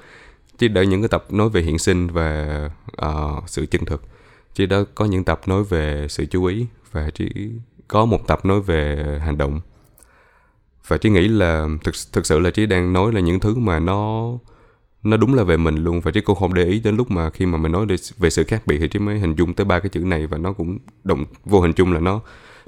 Trí 0.58 0.68
đã 0.68 0.84
những 0.84 1.02
cái 1.02 1.08
tập 1.08 1.26
nói 1.30 1.50
về 1.50 1.62
hiện 1.62 1.80
sinh 1.80 2.08
và 2.08 2.70
uh, 3.06 3.50
sự 3.50 3.66
chân 3.66 3.86
thực. 3.86 4.04
Trí 4.54 4.66
đã 4.66 4.78
có 4.96 5.06
những 5.06 5.24
tập 5.24 5.42
nói 5.46 5.64
về 5.64 6.08
sự 6.10 6.26
chú 6.26 6.46
ý 6.46 6.66
và 6.92 7.10
trí 7.10 7.52
có 7.88 8.06
một 8.06 8.28
tập 8.28 8.46
nói 8.46 8.62
về 8.62 9.20
hành 9.24 9.38
động. 9.38 9.62
Và 10.88 10.98
trí 10.98 11.10
nghĩ 11.10 11.28
là 11.28 11.68
thực 11.84 11.96
thực 12.12 12.26
sự 12.26 12.40
là 12.40 12.52
trí 12.52 12.66
đang 12.66 12.94
nói 12.94 13.14
là 13.14 13.20
những 13.20 13.40
thứ 13.40 13.56
mà 13.56 13.80
nó 13.80 14.32
nó 15.04 15.18
đúng 15.18 15.34
là 15.34 15.44
về 15.44 15.58
mình 15.58 15.76
luôn 15.76 16.02
và 16.02 16.12
trí 16.12 16.22
cô 16.22 16.34
không 16.34 16.54
để 16.54 16.66
ý 16.66 16.80
đến 16.80 16.98
lúc 16.98 17.12
mà 17.12 17.30
khi 17.30 17.46
mà 17.46 17.58
mình 17.58 17.72
nói 17.72 17.86
về 18.18 18.30
sự 18.30 18.44
khác 18.44 18.64
biệt 18.66 18.78
thì 18.80 18.88
trí 18.88 19.00
mới 19.00 19.20
hình 19.20 19.36
dung 19.36 19.54
tới 19.54 19.66
ba 19.66 19.80
cái 19.80 19.90
chữ 19.90 20.00
này 20.00 20.28
và 20.28 20.38
nó 20.38 20.54
cũng 20.54 20.78
động 21.04 21.26
vô 21.46 21.62
hình 21.62 21.74
chung 21.74 21.94
là 21.94 22.00
nó 22.00 22.22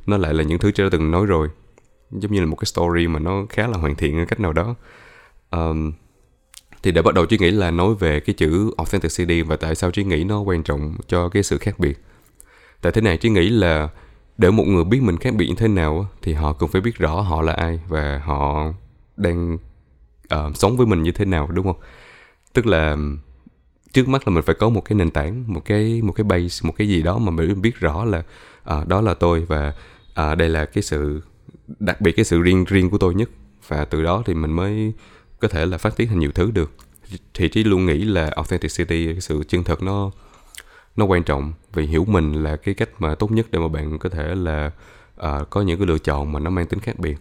nó 0.07 0.17
lại 0.17 0.33
là 0.33 0.43
những 0.43 0.59
thứ 0.59 0.71
trí 0.71 0.83
đã 0.83 0.89
từng 0.91 1.11
nói 1.11 1.25
rồi. 1.25 1.47
Giống 2.11 2.31
như 2.31 2.39
là 2.39 2.45
một 2.45 2.55
cái 2.55 2.65
story 2.65 3.07
mà 3.07 3.19
nó 3.19 3.45
khá 3.50 3.67
là 3.67 3.77
hoàn 3.77 3.95
thiện 3.95 4.19
ở 4.19 4.25
cách 4.25 4.39
nào 4.39 4.53
đó. 4.53 4.75
Um, 5.51 5.91
thì 6.83 6.91
để 6.91 7.01
bắt 7.01 7.13
đầu 7.13 7.25
trí 7.25 7.38
nghĩ 7.38 7.51
là 7.51 7.71
nói 7.71 7.95
về 8.00 8.19
cái 8.19 8.33
chữ 8.33 8.71
authenticity 8.77 9.41
và 9.41 9.55
tại 9.55 9.75
sao 9.75 9.91
trí 9.91 10.03
nghĩ 10.03 10.23
nó 10.23 10.39
quan 10.39 10.63
trọng 10.63 10.95
cho 11.07 11.29
cái 11.29 11.43
sự 11.43 11.57
khác 11.57 11.79
biệt. 11.79 12.00
Tại 12.81 12.91
thế 12.91 13.01
này 13.01 13.17
trí 13.17 13.29
nghĩ 13.29 13.50
là 13.50 13.89
để 14.38 14.51
một 14.51 14.67
người 14.67 14.83
biết 14.83 15.01
mình 15.03 15.17
khác 15.17 15.33
biệt 15.35 15.47
như 15.47 15.55
thế 15.57 15.67
nào 15.67 16.07
thì 16.21 16.33
họ 16.33 16.53
cần 16.53 16.69
phải 16.69 16.81
biết 16.81 16.97
rõ 16.97 17.21
họ 17.21 17.41
là 17.41 17.53
ai 17.53 17.79
và 17.88 18.21
họ 18.25 18.73
đang 19.17 19.57
uh, 20.33 20.57
sống 20.57 20.77
với 20.77 20.88
mình 20.88 21.03
như 21.03 21.11
thế 21.11 21.25
nào 21.25 21.47
đúng 21.51 21.65
không? 21.65 21.79
Tức 22.53 22.67
là 22.67 22.98
trước 23.93 24.08
mắt 24.08 24.27
là 24.27 24.34
mình 24.34 24.43
phải 24.43 24.55
có 24.55 24.70
một 24.70 24.86
cái 24.86 24.96
nền 24.96 25.12
tảng 25.12 25.53
một 25.53 25.65
cái 25.65 26.01
một 26.01 26.13
cái 26.13 26.24
base 26.24 26.67
một 26.67 26.74
cái 26.77 26.88
gì 26.88 27.01
đó 27.01 27.17
mà 27.17 27.31
mình 27.31 27.62
biết 27.62 27.79
rõ 27.79 28.05
là 28.05 28.24
à, 28.63 28.84
đó 28.88 29.01
là 29.01 29.13
tôi 29.13 29.46
và 29.46 29.74
à, 30.13 30.36
đây 30.36 30.50
là 30.50 30.65
cái 30.65 30.84
sự 30.84 31.22
đặc 31.79 32.01
biệt 32.01 32.12
cái 32.12 32.25
sự 32.25 32.41
riêng 32.41 32.65
riêng 32.67 32.89
của 32.89 32.98
tôi 32.98 33.15
nhất. 33.15 33.29
Và 33.67 33.86
từ 33.86 34.03
đó 34.03 34.24
thì 34.25 34.34
mình 34.34 34.51
mới 34.51 34.93
có 35.39 35.48
thể 35.48 35.65
là 35.65 35.77
phát 35.77 35.96
triển 35.96 36.08
thành 36.08 36.20
nhiều 36.20 36.31
thứ 36.31 36.51
được. 36.51 36.72
Thì 37.34 37.50
trí 37.50 37.63
luôn 37.63 37.86
nghĩ 37.86 37.98
là 37.98 38.29
authenticity 38.36 39.05
cái 39.05 39.22
sự 39.22 39.43
chân 39.48 39.63
thật 39.63 39.84
nó 39.84 40.12
nó 40.96 41.05
quan 41.05 41.24
trọng. 41.24 41.53
Vì 41.74 41.86
hiểu 41.86 42.05
mình 42.05 42.43
là 42.43 42.55
cái 42.55 42.74
cách 42.74 42.89
mà 43.00 43.15
tốt 43.15 43.31
nhất 43.31 43.48
để 43.51 43.60
mà 43.60 43.67
bạn 43.67 44.00
có 44.00 44.10
thể 44.10 44.36
là 44.36 44.72
uh, 45.22 45.50
có 45.50 45.62
những 45.62 45.79
cái 45.79 45.88
lựa 45.88 45.98
chọn 45.98 46.31
mà 46.31 46.39
nó 46.39 46.50
mang 46.50 46.65
tính 46.65 46.79
khác 46.79 47.00
biệt 47.00 47.17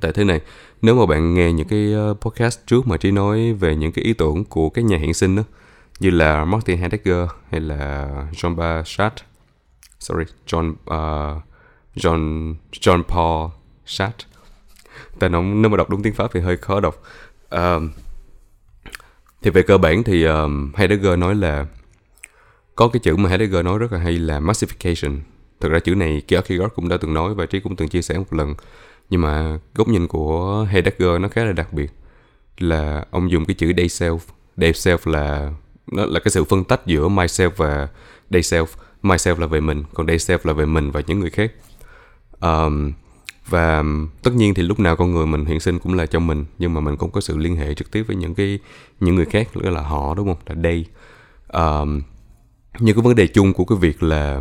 tại 0.00 0.12
thế 0.12 0.24
này 0.24 0.40
nếu 0.82 0.94
mà 0.94 1.06
bạn 1.06 1.34
nghe 1.34 1.52
những 1.52 1.68
cái 1.68 1.92
ờ, 1.92 2.14
podcast 2.20 2.60
trước 2.66 2.86
mà 2.86 2.96
trí 2.96 3.10
nói 3.10 3.52
về 3.52 3.76
những 3.76 3.92
cái 3.92 4.04
ý 4.04 4.12
tưởng 4.12 4.44
của 4.44 4.70
các 4.70 4.84
nhà 4.84 4.96
hiện 4.96 5.14
sinh 5.14 5.36
đó 5.36 5.42
như 6.00 6.10
là 6.10 6.44
Martin 6.44 6.78
Heidegger 6.78 7.28
hay 7.50 7.60
là 7.60 8.08
John 8.32 8.54
Bar 8.54 8.86
sorry 9.98 10.24
John 10.46 10.70
uh, 10.70 11.42
John 11.96 12.54
John 12.72 13.02
Paul 13.02 13.50
Sartre 13.86 14.30
tại 15.18 15.30
nó 15.30 15.42
nếu 15.42 15.70
mà 15.70 15.76
đọc 15.76 15.90
đúng 15.90 16.02
tiếng 16.02 16.14
pháp 16.14 16.30
thì 16.34 16.40
hơi 16.40 16.56
khó 16.56 16.80
đọc. 16.80 17.02
Uh, 17.54 17.82
thì 19.42 19.50
về 19.50 19.62
cơ 19.62 19.78
bản 19.78 20.02
thì 20.02 20.24
um, 20.24 20.72
Heidegger 20.76 21.18
nói 21.18 21.34
là 21.34 21.66
có 22.74 22.88
cái 22.88 23.00
chữ 23.00 23.16
mà 23.16 23.28
Heidegger 23.28 23.64
nói 23.64 23.78
rất 23.78 23.92
là 23.92 23.98
hay 23.98 24.12
là 24.12 24.40
massification. 24.40 25.18
Thực 25.60 25.68
ra 25.68 25.78
chữ 25.78 25.94
này 25.94 26.22
Kierkegaard 26.28 26.74
cũng 26.74 26.88
đã 26.88 26.96
từng 27.00 27.14
nói 27.14 27.34
và 27.34 27.46
trí 27.46 27.60
cũng 27.60 27.76
từng 27.76 27.88
chia 27.88 28.02
sẻ 28.02 28.18
một 28.18 28.32
lần 28.32 28.54
nhưng 29.10 29.20
mà 29.20 29.58
góc 29.74 29.88
nhìn 29.88 30.06
của 30.06 30.66
Heidegger 30.70 31.20
nó 31.20 31.28
khá 31.28 31.44
là 31.44 31.52
đặc 31.52 31.72
biệt 31.72 31.92
là 32.58 33.04
ông 33.10 33.30
dùng 33.30 33.44
cái 33.44 33.54
chữ 33.54 33.72
day 33.76 33.86
self. 33.86 34.18
Day 34.56 34.72
self 34.72 35.12
là 35.12 35.52
nó 35.92 36.06
là 36.06 36.20
cái 36.20 36.30
sự 36.30 36.44
phân 36.44 36.64
tách 36.64 36.86
giữa 36.86 37.08
myself 37.08 37.50
và 37.56 37.88
day 38.30 38.42
self. 38.42 38.66
Myself 39.02 39.40
là 39.40 39.46
về 39.46 39.60
mình 39.60 39.84
còn 39.94 40.06
day 40.06 40.16
self 40.16 40.38
là 40.44 40.52
về 40.52 40.66
mình 40.66 40.90
và 40.90 41.02
những 41.06 41.20
người 41.20 41.30
khác. 41.30 41.52
Um, 42.40 42.92
và 43.48 43.84
tất 44.22 44.34
nhiên 44.34 44.54
thì 44.54 44.62
lúc 44.62 44.80
nào 44.80 44.96
con 44.96 45.12
người 45.12 45.26
mình 45.26 45.44
hiện 45.44 45.60
sinh 45.60 45.78
cũng 45.78 45.94
là 45.94 46.06
trong 46.06 46.26
mình 46.26 46.44
nhưng 46.58 46.74
mà 46.74 46.80
mình 46.80 46.96
cũng 46.96 47.10
có 47.10 47.20
sự 47.20 47.36
liên 47.36 47.56
hệ 47.56 47.74
trực 47.74 47.90
tiếp 47.90 48.02
với 48.02 48.16
những 48.16 48.34
cái 48.34 48.58
những 49.00 49.14
người 49.14 49.24
khác 49.24 49.48
đó 49.56 49.70
là 49.70 49.82
họ 49.82 50.14
đúng 50.14 50.26
không? 50.26 50.42
Là 50.46 50.54
đây 50.54 50.84
um, 51.52 52.02
nhưng 52.78 52.96
cái 52.96 53.02
vấn 53.02 53.14
đề 53.14 53.26
chung 53.26 53.52
của 53.52 53.64
cái 53.64 53.78
việc 53.78 54.02
là 54.02 54.40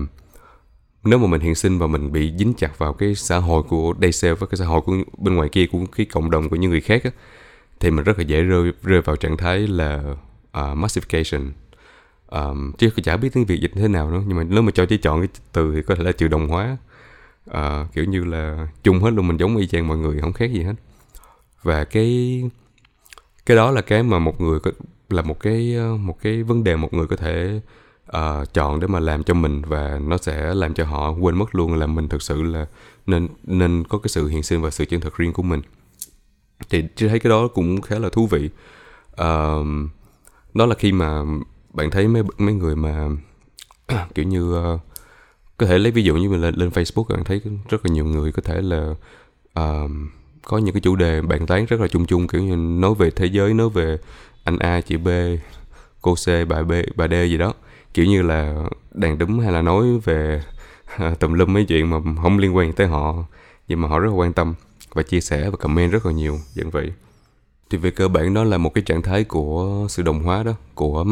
nếu 1.03 1.19
mà 1.19 1.27
mình 1.27 1.41
hiện 1.41 1.55
sinh 1.55 1.79
và 1.79 1.87
mình 1.87 2.11
bị 2.11 2.33
dính 2.37 2.53
chặt 2.53 2.77
vào 2.77 2.93
cái 2.93 3.15
xã 3.15 3.37
hội 3.37 3.63
của 3.63 3.93
đây 3.93 4.11
self 4.11 4.35
với 4.35 4.47
cái 4.47 4.57
xã 4.57 4.65
hội 4.65 4.81
của 4.81 4.97
bên 5.17 5.35
ngoài 5.35 5.49
kia 5.49 5.65
của 5.71 5.79
cái 5.95 6.05
cộng 6.05 6.31
đồng 6.31 6.49
của 6.49 6.55
những 6.55 6.71
người 6.71 6.81
khác 6.81 7.03
á, 7.03 7.11
thì 7.79 7.91
mình 7.91 8.03
rất 8.03 8.17
là 8.17 8.23
dễ 8.23 8.41
rơi 8.41 8.71
rơi 8.83 9.01
vào 9.01 9.15
trạng 9.15 9.37
thái 9.37 9.59
là 9.59 10.03
uh, 10.07 10.77
massification. 10.77 11.51
Um, 12.27 12.71
chứ 12.77 12.89
chả 13.03 13.17
biết 13.17 13.29
tiếng 13.33 13.45
việt 13.45 13.61
dịch 13.61 13.71
thế 13.75 13.87
nào 13.87 14.11
nữa 14.11 14.23
nhưng 14.27 14.37
mà 14.37 14.43
nếu 14.43 14.61
mà 14.61 14.71
cho 14.71 14.85
chỉ 14.85 14.97
chọn 14.97 15.19
cái 15.19 15.27
từ 15.53 15.75
thì 15.75 15.81
có 15.81 15.95
thể 15.95 16.03
là 16.03 16.11
trừ 16.11 16.27
đồng 16.27 16.47
hóa. 16.47 16.77
Uh, 17.49 17.93
kiểu 17.93 18.05
như 18.05 18.23
là 18.23 18.67
chung 18.83 18.99
hết 18.99 19.09
luôn 19.13 19.27
mình 19.27 19.37
giống 19.37 19.57
y 19.57 19.67
chang 19.67 19.87
mọi 19.87 19.97
người 19.97 20.19
không 20.21 20.33
khác 20.33 20.51
gì 20.51 20.63
hết. 20.63 20.73
Và 21.63 21.83
cái 21.83 22.43
cái 23.45 23.57
đó 23.57 23.71
là 23.71 23.81
cái 23.81 24.03
mà 24.03 24.19
một 24.19 24.41
người 24.41 24.59
có 24.59 24.71
là 25.09 25.21
một 25.21 25.39
cái 25.39 25.77
một 25.99 26.21
cái 26.21 26.43
vấn 26.43 26.63
đề 26.63 26.75
một 26.75 26.93
người 26.93 27.07
có 27.07 27.15
thể 27.15 27.61
uh, 28.17 28.53
chọn 28.53 28.79
để 28.79 28.87
mà 28.87 28.99
làm 28.99 29.23
cho 29.23 29.33
mình 29.33 29.61
và 29.67 29.99
nó 30.03 30.17
sẽ 30.17 30.53
làm 30.53 30.73
cho 30.73 30.85
họ 30.85 31.11
quên 31.11 31.37
mất 31.37 31.55
luôn 31.55 31.73
là 31.73 31.87
mình 31.87 32.09
thực 32.09 32.21
sự 32.21 32.41
là 32.41 32.65
nên 33.05 33.27
nên 33.43 33.83
có 33.83 33.97
cái 33.97 34.09
sự 34.09 34.27
hiện 34.27 34.43
sinh 34.43 34.61
và 34.61 34.69
sự 34.69 34.85
chân 34.85 35.01
thật 35.01 35.17
riêng 35.17 35.33
của 35.33 35.43
mình. 35.43 35.61
Thì 36.69 36.81
tôi 36.81 37.09
thấy 37.09 37.19
cái 37.19 37.29
đó 37.29 37.47
cũng 37.47 37.81
khá 37.81 37.99
là 37.99 38.09
thú 38.09 38.27
vị. 38.27 38.49
Uh, 39.11 39.65
đó 40.53 40.65
là 40.65 40.75
khi 40.75 40.91
mà 40.91 41.21
bạn 41.73 41.91
thấy 41.91 42.07
mấy 42.07 42.23
mấy 42.37 42.53
người 42.53 42.75
mà 42.75 43.09
kiểu 44.15 44.25
như 44.25 44.73
uh, 44.73 44.79
có 45.57 45.65
thể 45.65 45.77
lấy 45.79 45.91
ví 45.91 46.03
dụ 46.03 46.15
như 46.15 46.29
mình 46.29 46.41
lên, 46.41 46.55
lên 46.55 46.69
Facebook 46.69 47.03
bạn 47.03 47.23
thấy 47.23 47.41
rất 47.69 47.85
là 47.85 47.93
nhiều 47.93 48.05
người 48.05 48.31
có 48.31 48.41
thể 48.41 48.61
là 48.61 48.89
uh, 49.59 49.91
có 50.43 50.57
những 50.57 50.73
cái 50.73 50.81
chủ 50.81 50.95
đề 50.95 51.21
bàn 51.21 51.47
tán 51.47 51.65
rất 51.65 51.81
là 51.81 51.87
chung 51.87 52.05
chung 52.05 52.27
kiểu 52.27 52.43
như 52.43 52.55
nói 52.55 52.93
về 52.95 53.09
thế 53.09 53.25
giới 53.25 53.53
nói 53.53 53.69
về 53.69 53.97
anh 54.43 54.57
A 54.59 54.81
chị 54.81 54.97
B 54.97 55.07
cô 56.01 56.15
C 56.15 56.27
bà 56.49 56.63
B 56.63 56.71
bà 56.95 57.07
D 57.07 57.11
gì 57.11 57.37
đó 57.37 57.53
kiểu 57.93 58.05
như 58.05 58.21
là 58.21 58.55
đàn 58.91 59.17
đúng 59.17 59.39
hay 59.39 59.51
là 59.51 59.61
nói 59.61 59.85
về 60.03 60.43
à, 60.97 61.15
tùm 61.19 61.33
lum 61.33 61.53
mấy 61.53 61.65
chuyện 61.65 61.89
mà 61.89 61.97
không 62.21 62.37
liên 62.37 62.55
quan 62.55 62.73
tới 62.73 62.87
họ 62.87 63.15
nhưng 63.67 63.81
mà 63.81 63.87
họ 63.87 63.99
rất 63.99 64.07
là 64.09 64.15
quan 64.15 64.33
tâm 64.33 64.53
và 64.93 65.03
chia 65.03 65.21
sẻ 65.21 65.49
và 65.49 65.57
comment 65.57 65.91
rất 65.91 66.05
là 66.05 66.11
nhiều 66.11 66.39
dạng 66.53 66.69
vậy. 66.69 66.93
Thì 67.69 67.77
về 67.77 67.91
cơ 67.91 68.07
bản 68.07 68.33
đó 68.33 68.43
là 68.43 68.57
một 68.57 68.73
cái 68.73 68.83
trạng 68.83 69.01
thái 69.01 69.23
của 69.23 69.85
sự 69.89 70.03
đồng 70.03 70.23
hóa 70.23 70.43
đó 70.43 70.53
của 70.75 71.03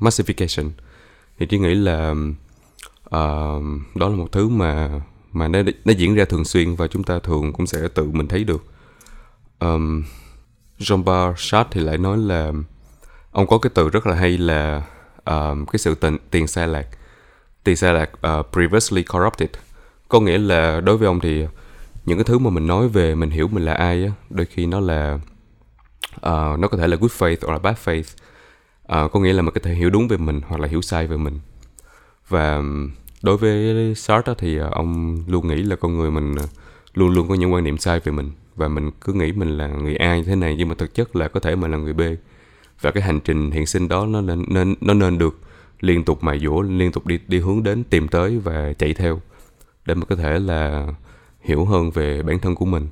massification. 0.00 0.70
Thì 1.38 1.46
tôi 1.46 1.60
nghĩ 1.60 1.74
là 1.74 2.10
uh, 2.10 3.62
đó 3.94 4.08
là 4.08 4.16
một 4.16 4.32
thứ 4.32 4.48
mà 4.48 5.00
mà 5.32 5.48
nó 5.48 5.62
nó 5.84 5.92
diễn 5.92 6.14
ra 6.14 6.24
thường 6.24 6.44
xuyên 6.44 6.74
và 6.74 6.86
chúng 6.86 7.02
ta 7.02 7.18
thường 7.18 7.52
cũng 7.52 7.66
sẽ 7.66 7.88
tự 7.94 8.10
mình 8.10 8.28
thấy 8.28 8.44
được. 8.44 8.64
Um, 9.58 10.04
Jean-Paul 10.78 11.34
Sartre 11.36 11.70
thì 11.72 11.80
lại 11.80 11.98
nói 11.98 12.18
là 12.18 12.52
ông 13.30 13.46
có 13.46 13.58
cái 13.58 13.70
từ 13.74 13.88
rất 13.88 14.06
là 14.06 14.14
hay 14.14 14.38
là 14.38 14.82
um, 15.30 15.66
cái 15.66 15.78
sự 15.78 15.94
tiền, 15.94 16.16
tiền 16.30 16.46
sai 16.46 16.68
lạc. 16.68 16.86
Tiền 17.64 17.76
sai 17.76 17.94
lạc 17.94 18.10
uh, 18.12 18.46
previously 18.52 19.02
corrupted. 19.02 19.50
Có 20.08 20.20
nghĩa 20.20 20.38
là 20.38 20.80
đối 20.80 20.96
với 20.96 21.06
ông 21.06 21.20
thì 21.20 21.46
những 22.04 22.18
cái 22.18 22.24
thứ 22.24 22.38
mà 22.38 22.50
mình 22.50 22.66
nói 22.66 22.88
về 22.88 23.14
mình 23.14 23.30
hiểu 23.30 23.48
mình 23.48 23.64
là 23.64 23.74
ai 23.74 24.04
á 24.04 24.12
đôi 24.30 24.46
khi 24.46 24.66
nó 24.66 24.80
là 24.80 25.18
uh, 26.16 26.58
nó 26.58 26.68
có 26.68 26.78
thể 26.78 26.86
là 26.86 26.96
good 26.96 27.12
faith 27.12 27.36
hoặc 27.42 27.52
là 27.52 27.58
bad 27.58 27.76
faith. 27.84 28.16
Uh, 29.04 29.12
có 29.12 29.20
nghĩa 29.20 29.32
là 29.32 29.42
mình 29.42 29.54
có 29.54 29.60
thể 29.64 29.74
hiểu 29.74 29.90
đúng 29.90 30.08
về 30.08 30.16
mình 30.16 30.40
hoặc 30.48 30.60
là 30.60 30.68
hiểu 30.68 30.82
sai 30.82 31.06
về 31.06 31.16
mình. 31.16 31.40
Và 32.28 32.62
đối 33.22 33.36
với 33.36 33.94
Sartre 33.94 34.34
thì 34.38 34.58
ông 34.58 35.18
luôn 35.26 35.48
nghĩ 35.48 35.62
là 35.62 35.76
con 35.76 35.98
người 35.98 36.10
mình 36.10 36.34
luôn 36.94 37.08
luôn 37.08 37.28
có 37.28 37.34
những 37.34 37.52
quan 37.52 37.64
niệm 37.64 37.78
sai 37.78 38.00
về 38.00 38.12
mình. 38.12 38.30
Và 38.56 38.68
mình 38.68 38.90
cứ 39.00 39.12
nghĩ 39.12 39.32
mình 39.32 39.58
là 39.58 39.66
người 39.66 39.96
A 39.96 40.16
như 40.16 40.24
thế 40.24 40.36
này 40.36 40.54
nhưng 40.58 40.68
mà 40.68 40.74
thực 40.78 40.94
chất 40.94 41.16
là 41.16 41.28
có 41.28 41.40
thể 41.40 41.56
mình 41.56 41.70
là 41.70 41.78
người 41.78 41.92
B 41.92 42.00
và 42.80 42.90
cái 42.90 43.02
hành 43.02 43.20
trình 43.20 43.50
hiện 43.50 43.66
sinh 43.66 43.88
đó 43.88 44.06
nó 44.06 44.20
nên, 44.20 44.44
nên 44.48 44.74
nó 44.80 44.94
nên 44.94 45.18
được 45.18 45.38
liên 45.80 46.04
tục 46.04 46.22
mài 46.22 46.38
dũa 46.38 46.60
liên 46.60 46.92
tục 46.92 47.06
đi 47.06 47.18
đi 47.28 47.38
hướng 47.38 47.62
đến 47.62 47.84
tìm 47.84 48.08
tới 48.08 48.38
và 48.38 48.72
chạy 48.78 48.94
theo 48.94 49.20
để 49.86 49.94
mà 49.94 50.04
có 50.04 50.16
thể 50.16 50.38
là 50.38 50.86
hiểu 51.40 51.64
hơn 51.64 51.90
về 51.90 52.22
bản 52.22 52.38
thân 52.38 52.54
của 52.54 52.64
mình. 52.64 52.88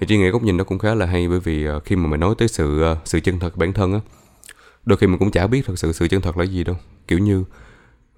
Thì 0.00 0.06
chị 0.06 0.18
nghĩ 0.18 0.30
góc 0.30 0.42
nhìn 0.42 0.56
đó 0.56 0.64
cũng 0.64 0.78
khá 0.78 0.94
là 0.94 1.06
hay 1.06 1.28
bởi 1.28 1.40
vì 1.40 1.64
ờ, 1.64 1.80
khi 1.80 1.96
mà 1.96 2.08
mình 2.08 2.20
nói 2.20 2.34
tới 2.38 2.48
sự 2.48 2.82
ờ, 2.82 2.96
sự 3.04 3.20
chân 3.20 3.38
thật 3.38 3.56
bản 3.56 3.72
thân 3.72 3.92
á 3.92 4.00
đôi 4.86 4.96
khi 4.96 5.06
mình 5.06 5.18
cũng 5.18 5.30
chả 5.30 5.46
biết 5.46 5.66
thật 5.66 5.78
sự 5.78 5.92
sự 5.92 6.08
chân 6.08 6.20
thật 6.20 6.36
là 6.36 6.44
gì 6.44 6.64
đâu. 6.64 6.76
Kiểu 7.08 7.18
như 7.18 7.44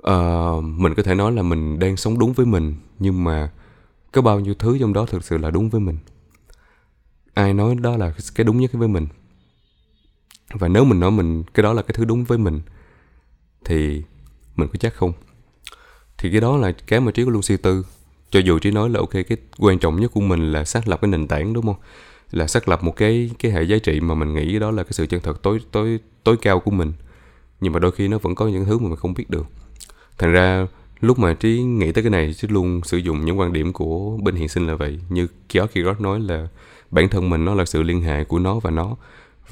uh, 0.09 0.65
mình 0.65 0.95
có 0.95 1.03
thể 1.03 1.15
nói 1.15 1.33
là 1.33 1.43
mình 1.43 1.79
đang 1.79 1.97
sống 1.97 2.19
đúng 2.19 2.33
với 2.33 2.47
mình 2.47 2.75
nhưng 2.99 3.25
mà 3.25 3.51
có 4.13 4.23
bao 4.23 4.41
nhiêu 4.41 4.55
thứ 4.55 4.79
trong 4.81 4.93
đó 4.93 5.07
thực 5.07 5.25
sự 5.25 5.39
là 5.39 5.51
đúng 5.51 5.69
với 5.69 5.81
mình? 5.81 5.99
Ai 7.35 7.55
nói 7.55 7.75
đó 7.75 7.97
là 7.97 8.13
cái 8.35 8.45
đúng 8.45 8.61
nhất 8.61 8.71
với 8.73 8.89
mình? 8.89 9.07
Và 10.53 10.69
nếu 10.69 10.85
mình 10.85 11.01
nói 11.01 11.11
mình, 11.11 11.43
cái 11.55 11.63
đó 11.63 11.73
là 11.73 11.83
cái 11.83 11.95
thứ 11.95 12.05
đúng 12.05 12.25
với 12.25 12.39
mình, 12.39 12.61
thì 13.65 14.03
mình 14.57 14.69
có 14.69 14.75
chắc 14.81 14.95
không? 14.95 15.13
Thì 16.19 16.31
cái 16.31 16.41
đó 16.41 16.57
là 16.57 16.73
cái 16.87 17.01
mà 17.01 17.13
trí 17.13 17.25
của 17.25 17.31
luôn 17.31 17.43
suy 17.43 17.57
tư, 17.57 17.87
cho 18.31 18.41
dù 18.41 18.59
trí 18.59 18.71
nói 18.71 18.91
là 18.91 18.99
ok, 18.99 19.11
cái 19.11 19.39
quan 19.59 19.79
trọng 19.79 20.01
nhất 20.01 20.11
của 20.15 20.21
mình 20.21 20.53
là 20.53 20.65
xác 20.65 20.89
lập 20.89 20.99
cái 21.03 21.11
nền 21.11 21.29
tảng, 21.29 21.53
đúng 21.53 21.67
không? 21.67 21.77
Là 22.31 22.47
xác 22.47 22.69
lập 22.69 22.85
một 22.85 22.97
cái 22.97 23.31
cái 23.39 23.53
hệ 23.53 23.63
giá 23.63 23.79
trị 23.79 24.01
mà 24.01 24.15
mình 24.15 24.35
nghĩ 24.35 24.59
đó 24.59 24.71
là 24.71 24.83
cái 24.83 24.93
sự 24.93 25.07
chân 25.07 25.21
thật 25.21 25.43
tối 25.43 25.61
tối 25.71 25.99
tối 26.25 26.37
cao 26.43 26.61
của 26.61 26.71
mình. 26.71 26.93
Nhưng 27.61 27.73
mà 27.73 27.79
đôi 27.79 27.93
khi 27.93 28.09
nó 28.09 28.19
vẫn 28.19 28.35
có 28.35 28.49
những 28.49 28.65
thứ 28.65 28.79
mà 28.79 28.89
mình 28.89 28.97
không 28.97 29.15
biết 29.15 29.31
được. 29.31 29.47
Thành 30.19 30.33
ra, 30.33 30.67
lúc 31.01 31.19
mà 31.19 31.35
trí 31.35 31.63
nghĩ 31.63 31.93
tới 31.93 32.05
cái 32.05 32.11
này, 32.11 32.35
trí 32.35 32.49
luôn 32.49 32.81
sử 32.85 32.97
dụng 32.97 33.25
những 33.25 33.39
quan 33.39 33.53
điểm 33.53 33.73
của 33.73 34.19
bên 34.23 34.35
hiện 34.35 34.49
sinh 34.49 34.67
là 34.67 34.75
vậy. 34.75 35.01
Như 35.09 35.27
Kierkegaard 35.49 36.01
nói 36.01 36.21
là 36.21 36.49
bản 36.91 37.09
thân 37.09 37.31
mình 37.31 37.45
nó 37.45 37.55
là 37.55 37.65
sự 37.65 37.83
liên 37.83 38.03
hệ 38.03 38.25
của 38.25 38.39
nó 38.39 38.59
và 38.59 38.71
nó 38.71 38.97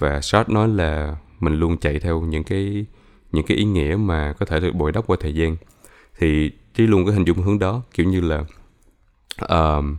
và 0.00 0.20
short 0.20 0.48
nói 0.48 0.68
là 0.68 1.16
mình 1.40 1.54
luôn 1.54 1.78
chạy 1.78 1.98
theo 1.98 2.20
những 2.20 2.44
cái 2.44 2.86
những 3.32 3.46
cái 3.46 3.56
ý 3.56 3.64
nghĩa 3.64 3.96
mà 3.96 4.34
có 4.38 4.46
thể 4.46 4.60
được 4.60 4.74
bồi 4.74 4.92
đắp 4.92 5.06
qua 5.06 5.16
thời 5.20 5.34
gian. 5.34 5.56
Thì 6.18 6.50
trí 6.74 6.86
luôn 6.86 7.06
có 7.06 7.12
hình 7.12 7.24
dung 7.24 7.42
hướng 7.42 7.58
đó 7.58 7.82
kiểu 7.94 8.06
như 8.06 8.20
là 8.20 8.44
um, 9.48 9.96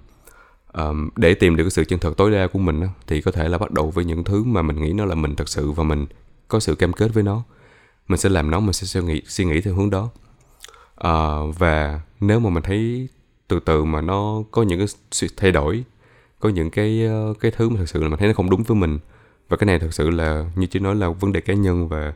um, 0.73 1.09
để 1.15 1.33
tìm 1.33 1.55
được 1.55 1.63
cái 1.63 1.71
sự 1.71 1.85
chân 1.85 1.99
thật 1.99 2.13
tối 2.17 2.31
đa 2.31 2.47
của 2.47 2.59
mình 2.59 2.81
đó, 2.81 2.87
thì 3.07 3.21
có 3.21 3.31
thể 3.31 3.49
là 3.49 3.57
bắt 3.57 3.71
đầu 3.71 3.89
với 3.89 4.05
những 4.05 4.23
thứ 4.23 4.43
mà 4.43 4.61
mình 4.61 4.81
nghĩ 4.81 4.93
nó 4.93 5.05
là 5.05 5.15
mình 5.15 5.35
thật 5.35 5.49
sự 5.49 5.71
và 5.71 5.83
mình 5.83 6.05
có 6.47 6.59
sự 6.59 6.75
cam 6.75 6.93
kết 6.93 7.13
với 7.13 7.23
nó. 7.23 7.43
Mình 8.07 8.19
sẽ 8.19 8.29
làm 8.29 8.51
nó 8.51 8.59
mình 8.59 8.73
sẽ 8.73 8.87
suy 8.87 9.01
nghĩ 9.01 9.21
suy 9.25 9.45
nghĩ 9.45 9.61
theo 9.61 9.73
hướng 9.73 9.89
đó. 9.89 10.09
Uh, 11.07 11.59
và 11.59 12.01
nếu 12.19 12.39
mà 12.39 12.49
mình 12.49 12.63
thấy 12.63 13.07
từ 13.47 13.59
từ 13.59 13.83
mà 13.83 14.01
nó 14.01 14.43
có 14.51 14.63
những 14.63 14.79
cái 14.79 14.87
sự 15.11 15.27
thay 15.37 15.51
đổi 15.51 15.83
có 16.39 16.49
những 16.49 16.69
cái 16.69 17.05
ờ, 17.05 17.33
cái 17.39 17.51
thứ 17.51 17.69
mà 17.69 17.75
thật 17.77 17.89
sự 17.89 18.03
là 18.03 18.09
mình 18.09 18.19
thấy 18.19 18.27
nó 18.27 18.33
không 18.33 18.49
đúng 18.49 18.63
với 18.63 18.77
mình 18.77 18.99
và 19.51 19.57
cái 19.57 19.65
này 19.65 19.79
thật 19.79 19.93
sự 19.93 20.09
là, 20.09 20.45
như 20.55 20.67
chị 20.67 20.79
nói 20.79 20.95
là 20.95 21.09
vấn 21.09 21.31
đề 21.31 21.41
cá 21.41 21.53
nhân 21.53 21.87
và 21.87 22.13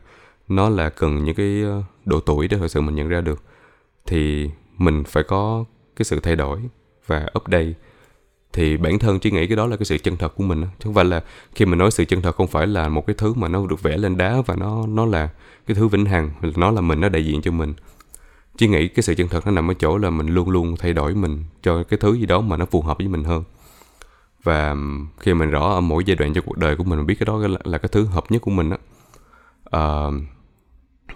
nó 0.47 0.69
là 0.69 0.89
cần 0.89 1.23
những 1.23 1.35
cái 1.35 1.61
ờ, 1.63 1.83
độ 2.05 2.19
tuổi 2.19 2.47
để 2.47 2.57
thật 2.57 2.67
sự 2.67 2.81
mình 2.81 2.95
nhận 2.95 3.07
ra 3.07 3.21
được. 3.21 3.43
Thì 4.05 4.49
mình 4.77 5.03
phải 5.03 5.23
có 5.23 5.65
cái 5.95 6.05
sự 6.05 6.19
thay 6.19 6.35
đổi 6.35 6.59
và 7.07 7.25
update. 7.37 7.73
Thì 8.53 8.77
bản 8.77 8.99
thân 8.99 9.19
chỉ 9.19 9.31
nghĩ 9.31 9.47
cái 9.47 9.55
đó 9.55 9.67
là 9.67 9.77
cái 9.77 9.85
sự 9.85 9.97
chân 9.97 10.17
thật 10.17 10.35
của 10.35 10.43
mình 10.43 10.61
chứ 10.61 10.83
không 10.83 10.93
phải 10.93 11.05
là 11.05 11.23
khi 11.55 11.65
mình 11.65 11.79
nói 11.79 11.91
sự 11.91 12.05
chân 12.05 12.21
thật 12.21 12.35
không 12.35 12.47
phải 12.47 12.67
là 12.67 12.89
một 12.89 13.07
cái 13.07 13.15
thứ 13.17 13.33
mà 13.33 13.47
nó 13.47 13.65
được 13.67 13.83
vẽ 13.83 13.97
lên 13.97 14.17
đá 14.17 14.41
và 14.45 14.55
nó 14.55 14.87
nó 14.87 15.05
là 15.05 15.29
cái 15.67 15.75
thứ 15.75 15.87
vĩnh 15.87 16.05
hằng 16.05 16.31
nó 16.55 16.71
là 16.71 16.81
mình, 16.81 17.01
nó 17.01 17.09
đại 17.09 17.25
diện 17.25 17.41
cho 17.41 17.51
mình. 17.51 17.73
Chỉ 18.57 18.67
nghĩ 18.67 18.87
cái 18.87 19.03
sự 19.03 19.15
chân 19.15 19.27
thật 19.27 19.45
nó 19.45 19.51
nằm 19.51 19.71
ở 19.71 19.73
chỗ 19.73 19.97
là 19.97 20.09
mình 20.09 20.27
luôn 20.27 20.49
luôn 20.49 20.75
thay 20.77 20.93
đổi 20.93 21.13
mình 21.15 21.43
cho 21.63 21.83
cái 21.83 21.99
thứ 21.99 22.13
gì 22.13 22.25
đó 22.25 22.41
mà 22.41 22.57
nó 22.57 22.65
phù 22.65 22.81
hợp 22.81 22.97
với 22.97 23.07
mình 23.07 23.23
hơn 23.23 23.43
và 24.45 24.75
khi 25.19 25.33
mình 25.33 25.49
rõ 25.49 25.73
ở 25.73 25.81
mỗi 25.81 26.03
giai 26.05 26.15
đoạn 26.15 26.33
trong 26.33 26.45
cuộc 26.45 26.57
đời 26.57 26.75
của 26.75 26.83
mình, 26.83 26.97
mình 26.97 27.07
biết 27.07 27.15
cái 27.19 27.25
đó 27.25 27.37
là, 27.37 27.59
là 27.63 27.77
cái 27.77 27.89
thứ 27.91 28.05
hợp 28.05 28.23
nhất 28.29 28.41
của 28.41 28.51
mình 28.51 28.69
á. 28.69 28.77
Uh, 29.77 30.13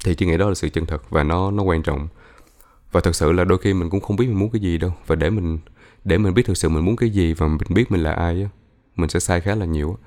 thì 0.06 0.16
chị 0.16 0.26
nghĩ 0.26 0.38
đó 0.38 0.50
là 0.50 0.56
sự 0.56 0.70
chân 0.70 0.86
thật 0.86 1.10
và 1.10 1.24
nó 1.24 1.52
nó 1.52 1.64
quan 1.64 1.84
trọng. 1.84 2.08
Và 2.92 3.02
thật 3.02 3.16
sự 3.16 3.32
là 3.32 3.44
đôi 3.44 3.58
khi 3.58 3.74
mình 3.74 3.90
cũng 3.90 4.02
không 4.02 4.18
biết 4.18 4.28
mình 4.28 4.40
muốn 4.40 4.50
cái 4.52 4.62
gì 4.62 4.78
đâu. 4.78 4.94
Và 5.08 5.16
để 5.16 5.30
mình 5.30 5.60
để 6.04 6.18
mình 6.18 6.34
biết 6.34 6.46
thực 6.46 6.58
sự 6.58 6.70
mình 6.70 6.86
muốn 6.86 6.96
cái 6.96 7.10
gì 7.10 7.34
và 7.34 7.48
mình 7.48 7.58
biết 7.70 7.92
mình 7.92 8.04
là 8.04 8.12
ai 8.12 8.44
á 8.44 8.50
mình 8.96 9.10
sẽ 9.10 9.20
sai 9.20 9.42
khá 9.42 9.56
là 9.56 9.66
nhiều 9.66 9.98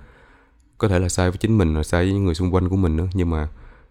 có 0.79 0.89
thể 0.89 0.99
là 0.99 1.09
sai 1.09 1.31
với 1.31 1.39
chính 1.39 1.59
mình 1.59 1.75
là 1.75 1.83
sai 1.83 2.05
với 2.05 2.13
những 2.13 2.25
người 2.25 2.35
xung 2.35 2.55
quanh 2.55 2.69
của 2.69 2.77
mình 2.77 2.97
nữa 2.97 3.09
nhưng 3.15 3.31
mà 3.31 3.49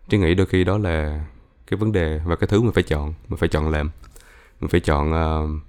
chị 0.09 0.17
nghĩ 0.17 0.35
đôi 0.35 0.45
khi 0.45 0.63
đó 0.63 0.77
là 0.77 1.25
cái 1.71 1.77
vấn 1.77 1.91
đề 1.91 2.21
và 2.25 2.35
cái 2.35 2.47
thứ 2.47 2.61
mình 2.61 2.71
phải 2.71 2.83
chọn. 2.83 3.13
Mình 3.29 3.37
phải 3.37 3.49
chọn 3.49 3.69
làm. 3.69 3.89
Mình 4.59 4.69
phải 4.69 4.79
chọn 4.79 5.11
uh, 5.11 5.63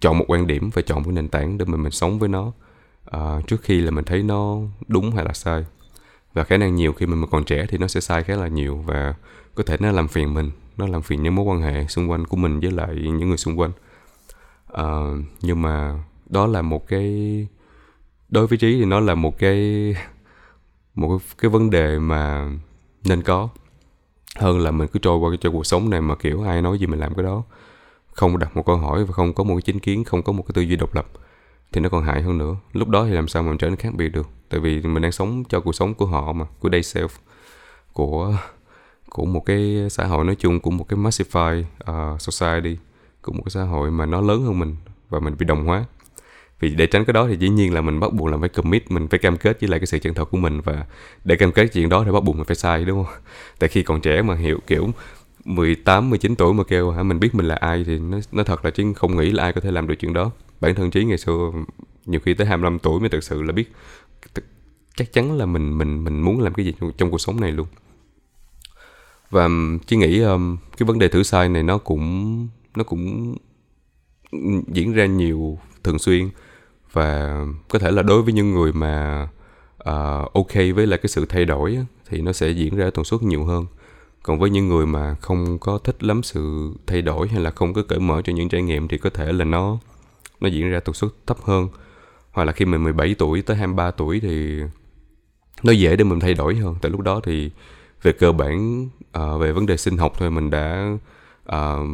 chọn 0.00 0.18
một 0.18 0.24
quan 0.28 0.46
điểm 0.46 0.70
phải 0.70 0.82
chọn 0.82 1.02
một 1.02 1.10
nền 1.10 1.28
tảng 1.28 1.58
để 1.58 1.64
mình 1.64 1.82
mình 1.82 1.92
sống 1.92 2.18
với 2.18 2.28
nó 2.28 2.52
uh, 3.16 3.46
trước 3.46 3.62
khi 3.62 3.80
là 3.80 3.90
mình 3.90 4.04
thấy 4.04 4.22
nó 4.22 4.58
đúng 4.86 5.10
hay 5.10 5.24
là 5.24 5.32
sai. 5.32 5.64
Và 6.34 6.44
khả 6.44 6.56
năng 6.56 6.74
nhiều 6.74 6.92
khi 6.92 7.06
mình 7.06 7.24
còn 7.30 7.44
trẻ 7.44 7.66
thì 7.68 7.78
nó 7.78 7.86
sẽ 7.86 8.00
sai 8.00 8.22
khá 8.22 8.36
là 8.36 8.48
nhiều 8.48 8.76
và 8.76 9.14
có 9.54 9.62
thể 9.66 9.76
nó 9.80 9.90
làm 9.90 10.08
phiền 10.08 10.34
mình 10.34 10.50
nó 10.76 10.86
làm 10.86 11.02
phiền 11.02 11.22
những 11.22 11.34
mối 11.34 11.44
quan 11.44 11.62
hệ 11.62 11.86
xung 11.86 12.10
quanh 12.10 12.26
của 12.26 12.36
mình 12.36 12.60
với 12.60 12.70
lại 12.70 12.94
những 12.94 13.28
người 13.28 13.36
xung 13.36 13.60
quanh. 13.60 13.70
Uh, 14.72 15.24
nhưng 15.42 15.62
mà 15.62 16.04
đó 16.26 16.46
là 16.46 16.62
một 16.62 16.88
cái 16.88 17.46
đối 18.28 18.46
với 18.46 18.58
trí 18.58 18.78
thì 18.78 18.84
nó 18.84 19.00
là 19.00 19.14
một 19.14 19.38
cái 19.38 19.94
một 20.94 21.18
cái 21.38 21.50
vấn 21.50 21.70
đề 21.70 21.98
mà 21.98 22.52
nên 23.04 23.22
có 23.22 23.48
hơn 24.36 24.58
là 24.58 24.70
mình 24.70 24.88
cứ 24.88 24.98
trôi 24.98 25.18
qua 25.18 25.30
cái 25.30 25.38
cho 25.40 25.50
cuộc 25.50 25.66
sống 25.66 25.90
này 25.90 26.00
mà 26.00 26.14
kiểu 26.14 26.42
ai 26.42 26.62
nói 26.62 26.78
gì 26.78 26.86
mình 26.86 27.00
làm 27.00 27.14
cái 27.14 27.24
đó. 27.24 27.42
Không 28.12 28.38
đặt 28.38 28.56
một 28.56 28.66
câu 28.66 28.76
hỏi 28.76 29.04
và 29.04 29.12
không 29.12 29.32
có 29.32 29.44
một 29.44 29.54
cái 29.54 29.62
chính 29.62 29.78
kiến 29.78 30.04
không 30.04 30.22
có 30.22 30.32
một 30.32 30.42
cái 30.42 30.52
tư 30.54 30.62
duy 30.62 30.76
độc 30.76 30.94
lập 30.94 31.06
thì 31.74 31.80
nó 31.80 31.88
còn 31.88 32.04
hại 32.04 32.22
hơn 32.22 32.38
nữa. 32.38 32.56
Lúc 32.72 32.88
đó 32.88 33.04
thì 33.04 33.10
làm 33.10 33.28
sao 33.28 33.42
mà 33.42 33.48
mình 33.48 33.58
trở 33.58 33.68
nên 33.68 33.76
khác 33.76 33.94
biệt 33.94 34.08
được? 34.08 34.26
Tại 34.48 34.60
vì 34.60 34.80
mình 34.80 35.02
đang 35.02 35.12
sống 35.12 35.44
cho 35.48 35.60
cuộc 35.60 35.74
sống 35.74 35.94
của 35.94 36.06
họ 36.06 36.32
mà 36.32 36.44
của 36.60 36.68
day 36.72 36.80
self 36.80 37.08
của 37.92 38.36
của 39.10 39.24
một 39.24 39.40
cái 39.46 39.86
xã 39.90 40.04
hội 40.04 40.24
nói 40.24 40.34
chung 40.38 40.60
của 40.60 40.70
một 40.70 40.88
cái 40.88 40.98
massified 40.98 41.60
uh, 41.60 41.66
à, 41.86 42.16
society 42.18 42.76
của 43.22 43.32
một 43.32 43.42
cái 43.44 43.50
xã 43.50 43.62
hội 43.62 43.90
mà 43.90 44.06
nó 44.06 44.20
lớn 44.20 44.44
hơn 44.44 44.58
mình 44.58 44.76
và 45.08 45.20
mình 45.20 45.34
bị 45.38 45.46
đồng 45.46 45.64
hóa. 45.64 45.84
Vì 46.60 46.74
để 46.74 46.86
tránh 46.86 47.04
cái 47.04 47.12
đó 47.12 47.26
thì 47.28 47.36
dĩ 47.36 47.48
nhiên 47.48 47.74
là 47.74 47.80
mình 47.80 48.00
bắt 48.00 48.12
buộc 48.12 48.28
là 48.28 48.36
phải 48.40 48.48
commit 48.48 48.90
mình 48.90 49.08
phải 49.08 49.18
cam 49.18 49.36
kết 49.36 49.60
với 49.60 49.68
lại 49.68 49.80
cái 49.80 49.86
sự 49.86 49.98
chân 49.98 50.14
thật 50.14 50.30
của 50.30 50.38
mình 50.38 50.60
và 50.60 50.86
để 51.24 51.36
cam 51.36 51.52
kết 51.52 51.66
chuyện 51.66 51.88
đó 51.88 52.02
thì 52.04 52.12
bắt 52.12 52.24
buộc 52.24 52.36
mình 52.36 52.44
phải 52.44 52.56
sai 52.56 52.84
đúng 52.84 53.04
không? 53.04 53.14
Tại 53.58 53.68
khi 53.68 53.82
còn 53.82 54.00
trẻ 54.00 54.22
mà 54.22 54.34
hiểu 54.34 54.58
kiểu 54.66 54.88
18, 55.44 56.10
19 56.10 56.36
tuổi 56.36 56.54
mà 56.54 56.64
kêu 56.64 56.90
hả 56.90 57.02
mình 57.02 57.20
biết 57.20 57.34
mình 57.34 57.46
là 57.46 57.54
ai 57.54 57.84
thì 57.86 57.98
nó 57.98 58.18
nó 58.32 58.42
thật 58.44 58.64
là 58.64 58.70
chứ 58.70 58.92
không 58.96 59.16
nghĩ 59.16 59.30
là 59.30 59.42
ai 59.42 59.52
có 59.52 59.60
thể 59.60 59.70
làm 59.70 59.86
được 59.86 59.94
chuyện 59.98 60.12
đó 60.12 60.30
bản 60.64 60.74
thân 60.74 60.90
trí 60.90 61.04
ngày 61.04 61.18
xưa 61.18 61.52
nhiều 62.06 62.20
khi 62.20 62.34
tới 62.34 62.46
25 62.46 62.78
tuổi 62.78 63.00
mới 63.00 63.08
thực 63.08 63.24
sự 63.24 63.42
là 63.42 63.52
biết 63.52 63.72
chắc 64.96 65.12
chắn 65.12 65.38
là 65.38 65.46
mình 65.46 65.78
mình 65.78 66.04
mình 66.04 66.20
muốn 66.20 66.40
làm 66.40 66.54
cái 66.54 66.66
gì 66.66 66.74
trong, 66.98 67.10
cuộc 67.10 67.18
sống 67.18 67.40
này 67.40 67.52
luôn. 67.52 67.66
Và 69.30 69.48
chỉ 69.86 69.96
nghĩ 69.96 70.20
um, 70.20 70.56
cái 70.76 70.86
vấn 70.86 70.98
đề 70.98 71.08
thử 71.08 71.22
sai 71.22 71.48
này 71.48 71.62
nó 71.62 71.78
cũng 71.78 72.48
nó 72.76 72.84
cũng 72.84 73.34
diễn 74.68 74.92
ra 74.92 75.06
nhiều 75.06 75.58
thường 75.84 75.98
xuyên. 75.98 76.28
Và 76.92 77.40
có 77.68 77.78
thể 77.78 77.90
là 77.90 78.02
đối 78.02 78.22
với 78.22 78.32
những 78.32 78.54
người 78.54 78.72
mà 78.72 79.22
uh, 79.78 80.32
ok 80.32 80.54
với 80.74 80.86
là 80.86 80.96
cái 80.96 81.08
sự 81.08 81.26
thay 81.28 81.44
đổi 81.44 81.78
thì 82.08 82.20
nó 82.20 82.32
sẽ 82.32 82.50
diễn 82.50 82.76
ra 82.76 82.90
tần 82.90 83.04
suất 83.04 83.22
nhiều 83.22 83.44
hơn. 83.44 83.66
Còn 84.22 84.38
với 84.38 84.50
những 84.50 84.68
người 84.68 84.86
mà 84.86 85.14
không 85.20 85.58
có 85.58 85.78
thích 85.78 86.02
lắm 86.04 86.22
sự 86.22 86.72
thay 86.86 87.02
đổi 87.02 87.28
hay 87.28 87.40
là 87.40 87.50
không 87.50 87.74
có 87.74 87.82
cởi 87.82 87.98
mở 87.98 88.22
cho 88.24 88.32
những 88.32 88.48
trải 88.48 88.62
nghiệm 88.62 88.88
thì 88.88 88.98
có 88.98 89.10
thể 89.10 89.32
là 89.32 89.44
nó 89.44 89.78
nó 90.44 90.48
diễn 90.48 90.70
ra 90.70 90.80
tần 90.80 90.94
suất 90.94 91.10
thấp 91.26 91.36
hơn. 91.42 91.68
Hoặc 92.32 92.44
là 92.44 92.52
khi 92.52 92.64
mình 92.64 92.82
17 92.82 93.14
tuổi 93.18 93.42
tới 93.42 93.56
23 93.56 93.90
tuổi 93.90 94.20
thì 94.20 94.60
nó 95.62 95.72
dễ 95.72 95.96
để 95.96 96.04
mình 96.04 96.20
thay 96.20 96.34
đổi 96.34 96.56
hơn. 96.56 96.76
Tại 96.82 96.90
lúc 96.90 97.00
đó 97.00 97.20
thì 97.24 97.50
về 98.02 98.12
cơ 98.12 98.32
bản 98.32 98.88
uh, 99.18 99.40
về 99.40 99.52
vấn 99.52 99.66
đề 99.66 99.76
sinh 99.76 99.96
học 99.96 100.12
thôi 100.18 100.30
mình 100.30 100.50
đã 100.50 100.96
uh, 101.42 101.88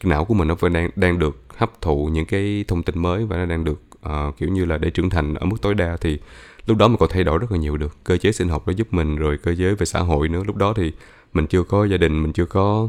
cái 0.00 0.10
não 0.10 0.24
của 0.24 0.34
mình 0.34 0.48
nó 0.48 0.54
vẫn 0.54 0.72
đang 0.72 0.90
đang 0.96 1.18
được 1.18 1.44
hấp 1.56 1.80
thụ 1.80 2.08
những 2.12 2.26
cái 2.26 2.64
thông 2.68 2.82
tin 2.82 3.02
mới 3.02 3.26
và 3.26 3.36
nó 3.36 3.44
đang 3.44 3.64
được 3.64 3.80
uh, 4.06 4.36
kiểu 4.38 4.48
như 4.48 4.64
là 4.64 4.78
để 4.78 4.90
trưởng 4.90 5.10
thành 5.10 5.34
ở 5.34 5.46
mức 5.46 5.56
tối 5.62 5.74
đa 5.74 5.96
thì 6.00 6.18
lúc 6.66 6.78
đó 6.78 6.88
mình 6.88 6.96
còn 6.96 7.08
thay 7.12 7.24
đổi 7.24 7.38
rất 7.38 7.52
là 7.52 7.58
nhiều 7.58 7.76
được. 7.76 7.96
Cơ 8.04 8.16
chế 8.16 8.32
sinh 8.32 8.48
học 8.48 8.62
nó 8.66 8.72
giúp 8.72 8.88
mình 8.90 9.16
rồi 9.16 9.38
cơ 9.38 9.54
chế 9.58 9.74
về 9.74 9.86
xã 9.86 10.00
hội 10.00 10.28
nữa. 10.28 10.42
Lúc 10.46 10.56
đó 10.56 10.72
thì 10.76 10.92
mình 11.32 11.46
chưa 11.46 11.62
có 11.62 11.84
gia 11.84 11.96
đình 11.96 12.22
mình 12.22 12.32
chưa 12.32 12.46
có 12.46 12.88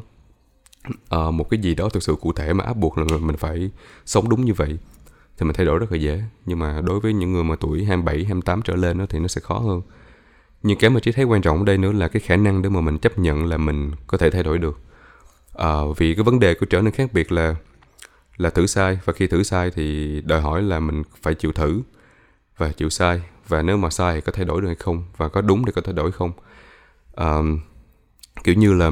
uh, 1.16 1.34
một 1.34 1.50
cái 1.50 1.60
gì 1.60 1.76
đó 1.76 1.90
thực 1.90 2.04
sự 2.04 2.16
cụ 2.22 2.34
thể 2.34 2.54
mà 2.54 2.64
áp 2.64 2.74
buộc 2.78 2.98
là 2.98 3.18
mình 3.20 3.38
phải 3.38 3.70
sống 4.06 4.30
đúng 4.30 4.46
như 4.46 4.54
vậy 4.54 4.78
thì 5.38 5.46
mình 5.46 5.54
thay 5.56 5.66
đổi 5.66 5.80
rất 5.80 5.92
là 5.92 5.98
dễ. 5.98 6.24
Nhưng 6.46 6.60
mà 6.60 6.82
đối 6.82 7.00
với 7.00 7.14
những 7.14 7.34
người 7.34 7.44
mà 7.44 7.56
tuổi 7.60 7.86
27, 7.86 8.24
28 8.26 8.62
trở 8.62 8.76
lên 8.76 8.98
đó, 8.98 9.06
thì 9.10 9.20
nó 9.20 9.28
sẽ 9.28 9.42
khó 9.42 9.58
hơn. 9.58 9.82
Nhưng 10.64 10.78
cái 10.78 10.90
mà 10.90 11.00
chỉ 11.00 11.12
thấy 11.12 11.26
quan 11.26 11.42
trọng 11.42 11.60
ở 11.60 11.66
đây 11.66 11.78
nữa 11.78 11.92
là 11.92 12.08
cái 12.08 12.20
khả 12.20 12.36
năng 12.36 12.62
để 12.62 12.70
mà 12.70 12.82
mình 12.82 12.98
chấp 12.98 13.20
nhận 13.20 13.46
là 13.46 13.58
mình 13.58 13.92
có 14.08 14.18
thể 14.18 14.30
thay 14.30 14.44
đổi 14.44 14.58
được. 14.58 14.80
À, 15.54 15.76
vì 15.98 16.16
cái 16.16 16.24
vấn 16.24 16.40
đề 16.40 16.54
của 16.54 16.66
trở 16.66 16.82
nên 16.82 16.94
khác 16.94 17.14
biệt 17.14 17.32
là 17.32 17.56
là 18.38 18.50
thử 18.50 18.68
sai. 18.68 19.00
Và 19.06 19.14
khi 19.14 19.28
thử 19.28 19.44
sai 19.44 19.72
thì 19.72 20.22
đòi 20.22 20.42
hỏi 20.42 20.62
là 20.62 20.80
mình 20.80 21.04
phải 21.22 21.36
chịu 21.36 21.52
thử 21.52 21.82
và 22.58 22.72
chịu 22.72 22.90
sai. 22.90 23.22
Và 23.48 23.62
nếu 23.62 23.78
mà 23.78 23.90
sai 23.90 24.16
thì 24.16 24.22
có 24.22 24.32
thay 24.32 24.46
đổi 24.46 24.62
được 24.62 24.68
hay 24.68 24.76
không? 24.76 25.06
Và 25.18 25.30
có 25.30 25.42
đúng 25.42 25.66
thì 25.66 25.72
có 25.72 25.82
thay 25.82 25.94
đổi 25.94 26.12
không? 26.12 26.32
À, 27.16 27.38
kiểu 28.44 28.56
như 28.56 28.74
là 28.74 28.88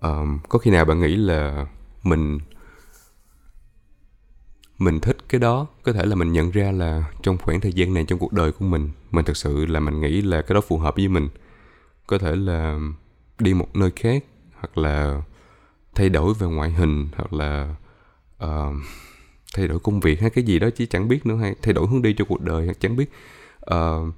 um, 0.00 0.38
có 0.48 0.58
khi 0.58 0.70
nào 0.70 0.84
bạn 0.84 1.00
nghĩ 1.00 1.16
là 1.16 1.66
mình 2.02 2.38
mình 4.84 5.00
thích 5.00 5.16
cái 5.28 5.40
đó 5.40 5.66
có 5.82 5.92
thể 5.92 6.06
là 6.06 6.14
mình 6.14 6.32
nhận 6.32 6.50
ra 6.50 6.72
là 6.72 7.04
trong 7.22 7.38
khoảng 7.38 7.60
thời 7.60 7.72
gian 7.72 7.94
này 7.94 8.04
trong 8.08 8.18
cuộc 8.18 8.32
đời 8.32 8.52
của 8.52 8.64
mình 8.64 8.90
mình 9.10 9.24
thực 9.24 9.36
sự 9.36 9.66
là 9.66 9.80
mình 9.80 10.00
nghĩ 10.00 10.22
là 10.22 10.42
cái 10.42 10.54
đó 10.54 10.60
phù 10.60 10.78
hợp 10.78 10.96
với 10.96 11.08
mình. 11.08 11.28
Có 12.06 12.18
thể 12.18 12.36
là 12.36 12.78
đi 13.38 13.54
một 13.54 13.76
nơi 13.76 13.90
khác 13.96 14.24
hoặc 14.54 14.78
là 14.78 15.22
thay 15.94 16.08
đổi 16.08 16.34
về 16.34 16.46
ngoại 16.46 16.70
hình 16.70 17.08
hoặc 17.16 17.32
là 17.32 17.74
uh, 18.44 18.74
thay 19.56 19.68
đổi 19.68 19.78
công 19.78 20.00
việc 20.00 20.20
hay 20.20 20.30
cái 20.30 20.44
gì 20.44 20.58
đó 20.58 20.68
chứ 20.76 20.86
chẳng 20.86 21.08
biết 21.08 21.26
nữa 21.26 21.36
hay 21.36 21.54
thay 21.62 21.74
đổi 21.74 21.86
hướng 21.86 22.02
đi 22.02 22.14
cho 22.18 22.24
cuộc 22.24 22.40
đời 22.40 22.66
hay 22.66 22.74
chẳng 22.74 22.96
biết. 22.96 23.10
Uh, 23.74 24.14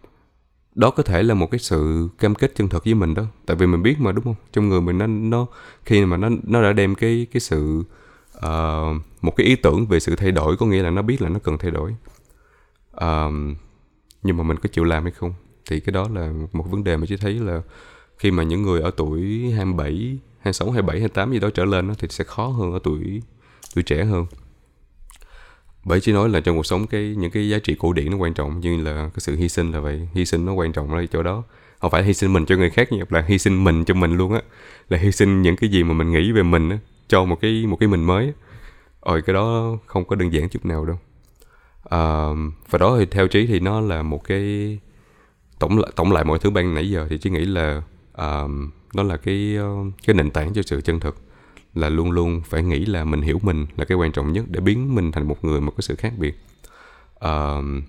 đó 0.75 0.91
có 0.91 1.03
thể 1.03 1.23
là 1.23 1.35
một 1.35 1.51
cái 1.51 1.59
sự 1.59 2.09
cam 2.19 2.35
kết 2.35 2.53
chân 2.55 2.69
thật 2.69 2.85
với 2.85 2.95
mình 2.95 3.15
đó. 3.15 3.25
Tại 3.47 3.57
vì 3.57 3.67
mình 3.67 3.83
biết 3.83 4.01
mà 4.01 4.13
đúng 4.13 4.25
không? 4.25 4.35
Trong 4.53 4.69
người 4.69 4.81
mình 4.81 4.99
nó 4.99 5.07
nó 5.07 5.47
khi 5.85 6.05
mà 6.05 6.17
nó 6.17 6.29
nó 6.43 6.63
đã 6.63 6.73
đem 6.73 6.95
cái 6.95 7.27
cái 7.33 7.41
sự 7.41 7.85
uh, 8.37 9.03
một 9.23 9.37
cái 9.37 9.47
ý 9.47 9.57
tưởng 9.57 9.87
về 9.87 10.01
sự 10.01 10.17
thay 10.17 10.33
đổi 10.33 10.57
có 10.57 10.67
nghĩa 10.67 10.83
là 10.83 10.91
nó 10.91 11.03
biết 11.03 11.23
là 11.23 11.29
nó 11.29 11.39
cần 11.39 11.59
thay 11.59 11.71
đổi. 11.71 11.95
Uh, 12.97 13.57
nhưng 14.23 14.37
mà 14.37 14.43
mình 14.43 14.57
có 14.57 14.69
chịu 14.73 14.85
làm 14.85 15.03
hay 15.03 15.13
không? 15.13 15.35
Thì 15.71 15.81
cái 15.81 15.93
đó 15.93 16.09
là 16.13 16.33
một 16.53 16.71
vấn 16.71 16.85
đề 16.85 16.97
mà 16.97 17.07
chỉ 17.09 17.17
thấy 17.17 17.35
là 17.35 17.63
khi 18.19 18.31
mà 18.31 18.43
những 18.43 18.63
người 18.63 18.81
ở 18.81 18.91
tuổi 18.97 19.53
27, 19.57 20.19
26, 20.41 20.71
27, 20.71 21.01
28 21.01 21.33
gì 21.33 21.39
đó 21.41 21.51
trở 21.51 21.65
lên 21.65 21.89
đó, 21.89 21.95
thì 21.99 22.09
sẽ 22.11 22.25
khó 22.25 22.47
hơn 22.47 22.73
ở 22.73 22.79
tuổi 22.83 23.23
tuổi 23.75 23.83
trẻ 23.83 24.05
hơn. 24.05 24.27
Bởi 25.85 26.01
chỉ 26.01 26.13
nói 26.13 26.29
là 26.29 26.41
trong 26.41 26.57
cuộc 26.57 26.67
sống 26.67 26.87
cái 26.87 27.15
những 27.19 27.31
cái 27.31 27.49
giá 27.49 27.59
trị 27.59 27.77
cổ 27.79 27.93
điển 27.93 28.11
nó 28.11 28.17
quan 28.17 28.35
trọng 28.35 28.61
như 28.61 28.83
là 28.83 29.11
cái 29.15 29.21
sự 29.21 29.37
hy 29.37 29.49
sinh 29.49 29.73
là 29.73 29.81
vậy. 29.81 30.09
Hy 30.15 30.25
sinh 30.25 30.47
nó 30.47 30.53
quan 30.53 30.73
trọng 30.73 30.95
ở 30.95 31.07
chỗ 31.07 31.23
đó. 31.23 31.43
Không 31.79 31.91
phải 31.91 32.05
hy 32.05 32.15
sinh 32.15 32.33
mình 32.33 32.47
cho 32.47 32.57
người 32.57 32.71
khác 32.71 32.89
nhưng 32.91 33.07
là 33.11 33.25
hy 33.27 33.39
sinh 33.39 33.65
mình 33.65 33.85
cho 33.85 33.95
mình 33.95 34.17
luôn 34.17 34.33
á. 34.33 34.43
Là 34.89 34.99
hy 34.99 35.13
sinh 35.13 35.43
những 35.43 35.57
cái 35.57 35.71
gì 35.71 35.85
mà 35.85 35.95
mình 35.95 36.13
nghĩ 36.13 36.33
về 36.33 36.43
mình 36.43 36.71
á 36.71 36.79
cho 37.15 37.25
một 37.25 37.41
cái 37.41 37.67
một 37.67 37.77
cái 37.81 37.89
mình 37.89 38.05
mới 38.05 38.33
rồi 39.07 39.23
cái 39.23 39.35
đó 39.35 39.77
không 39.87 40.05
có 40.05 40.17
đơn 40.17 40.33
giản 40.33 40.49
chút 40.49 40.65
nào 40.65 40.85
đâu. 40.85 40.99
À, 41.85 42.29
và 42.71 42.79
đó 42.79 42.97
thì 42.99 43.07
theo 43.07 43.29
trí 43.29 43.47
thì 43.47 43.61
nó 43.61 43.81
là 43.81 44.03
một 44.03 44.25
cái 44.25 44.79
tổng 45.59 45.79
lại 45.79 45.93
tổng 45.97 46.13
lại 46.13 46.25
mọi 46.25 46.39
thứ 46.39 46.51
ban 46.51 46.75
nãy 46.75 46.91
giờ 46.91 47.07
thì 47.11 47.19
trí 47.19 47.31
nghĩ 47.31 47.45
là 47.45 47.83
um, 48.13 48.71
nó 48.95 49.03
là 49.03 49.17
cái 49.17 49.57
ờ, 49.57 49.69
cái 50.07 50.15
nền 50.15 50.31
tảng 50.31 50.55
cho 50.55 50.63
sự 50.63 50.81
chân 50.81 51.01
thực. 51.01 51.17
Là 51.75 51.89
luôn 51.89 52.11
luôn 52.11 52.41
phải 52.45 52.63
nghĩ 52.63 52.85
là 52.85 53.05
mình 53.05 53.23
hiểu 53.23 53.39
mình 53.43 53.67
là 53.77 53.85
cái 53.85 53.99
quan 53.99 54.13
trọng 54.13 54.33
nhất 54.33 54.45
để 54.49 54.61
biến 54.61 54.95
mình 54.95 55.13
thành 55.13 55.29
một 55.29 55.45
người 55.45 55.61
mà 55.61 55.71
có 55.71 55.81
sự 55.81 55.95
khác 55.95 56.13
biệt. 56.19 56.35
Um, 57.21 57.83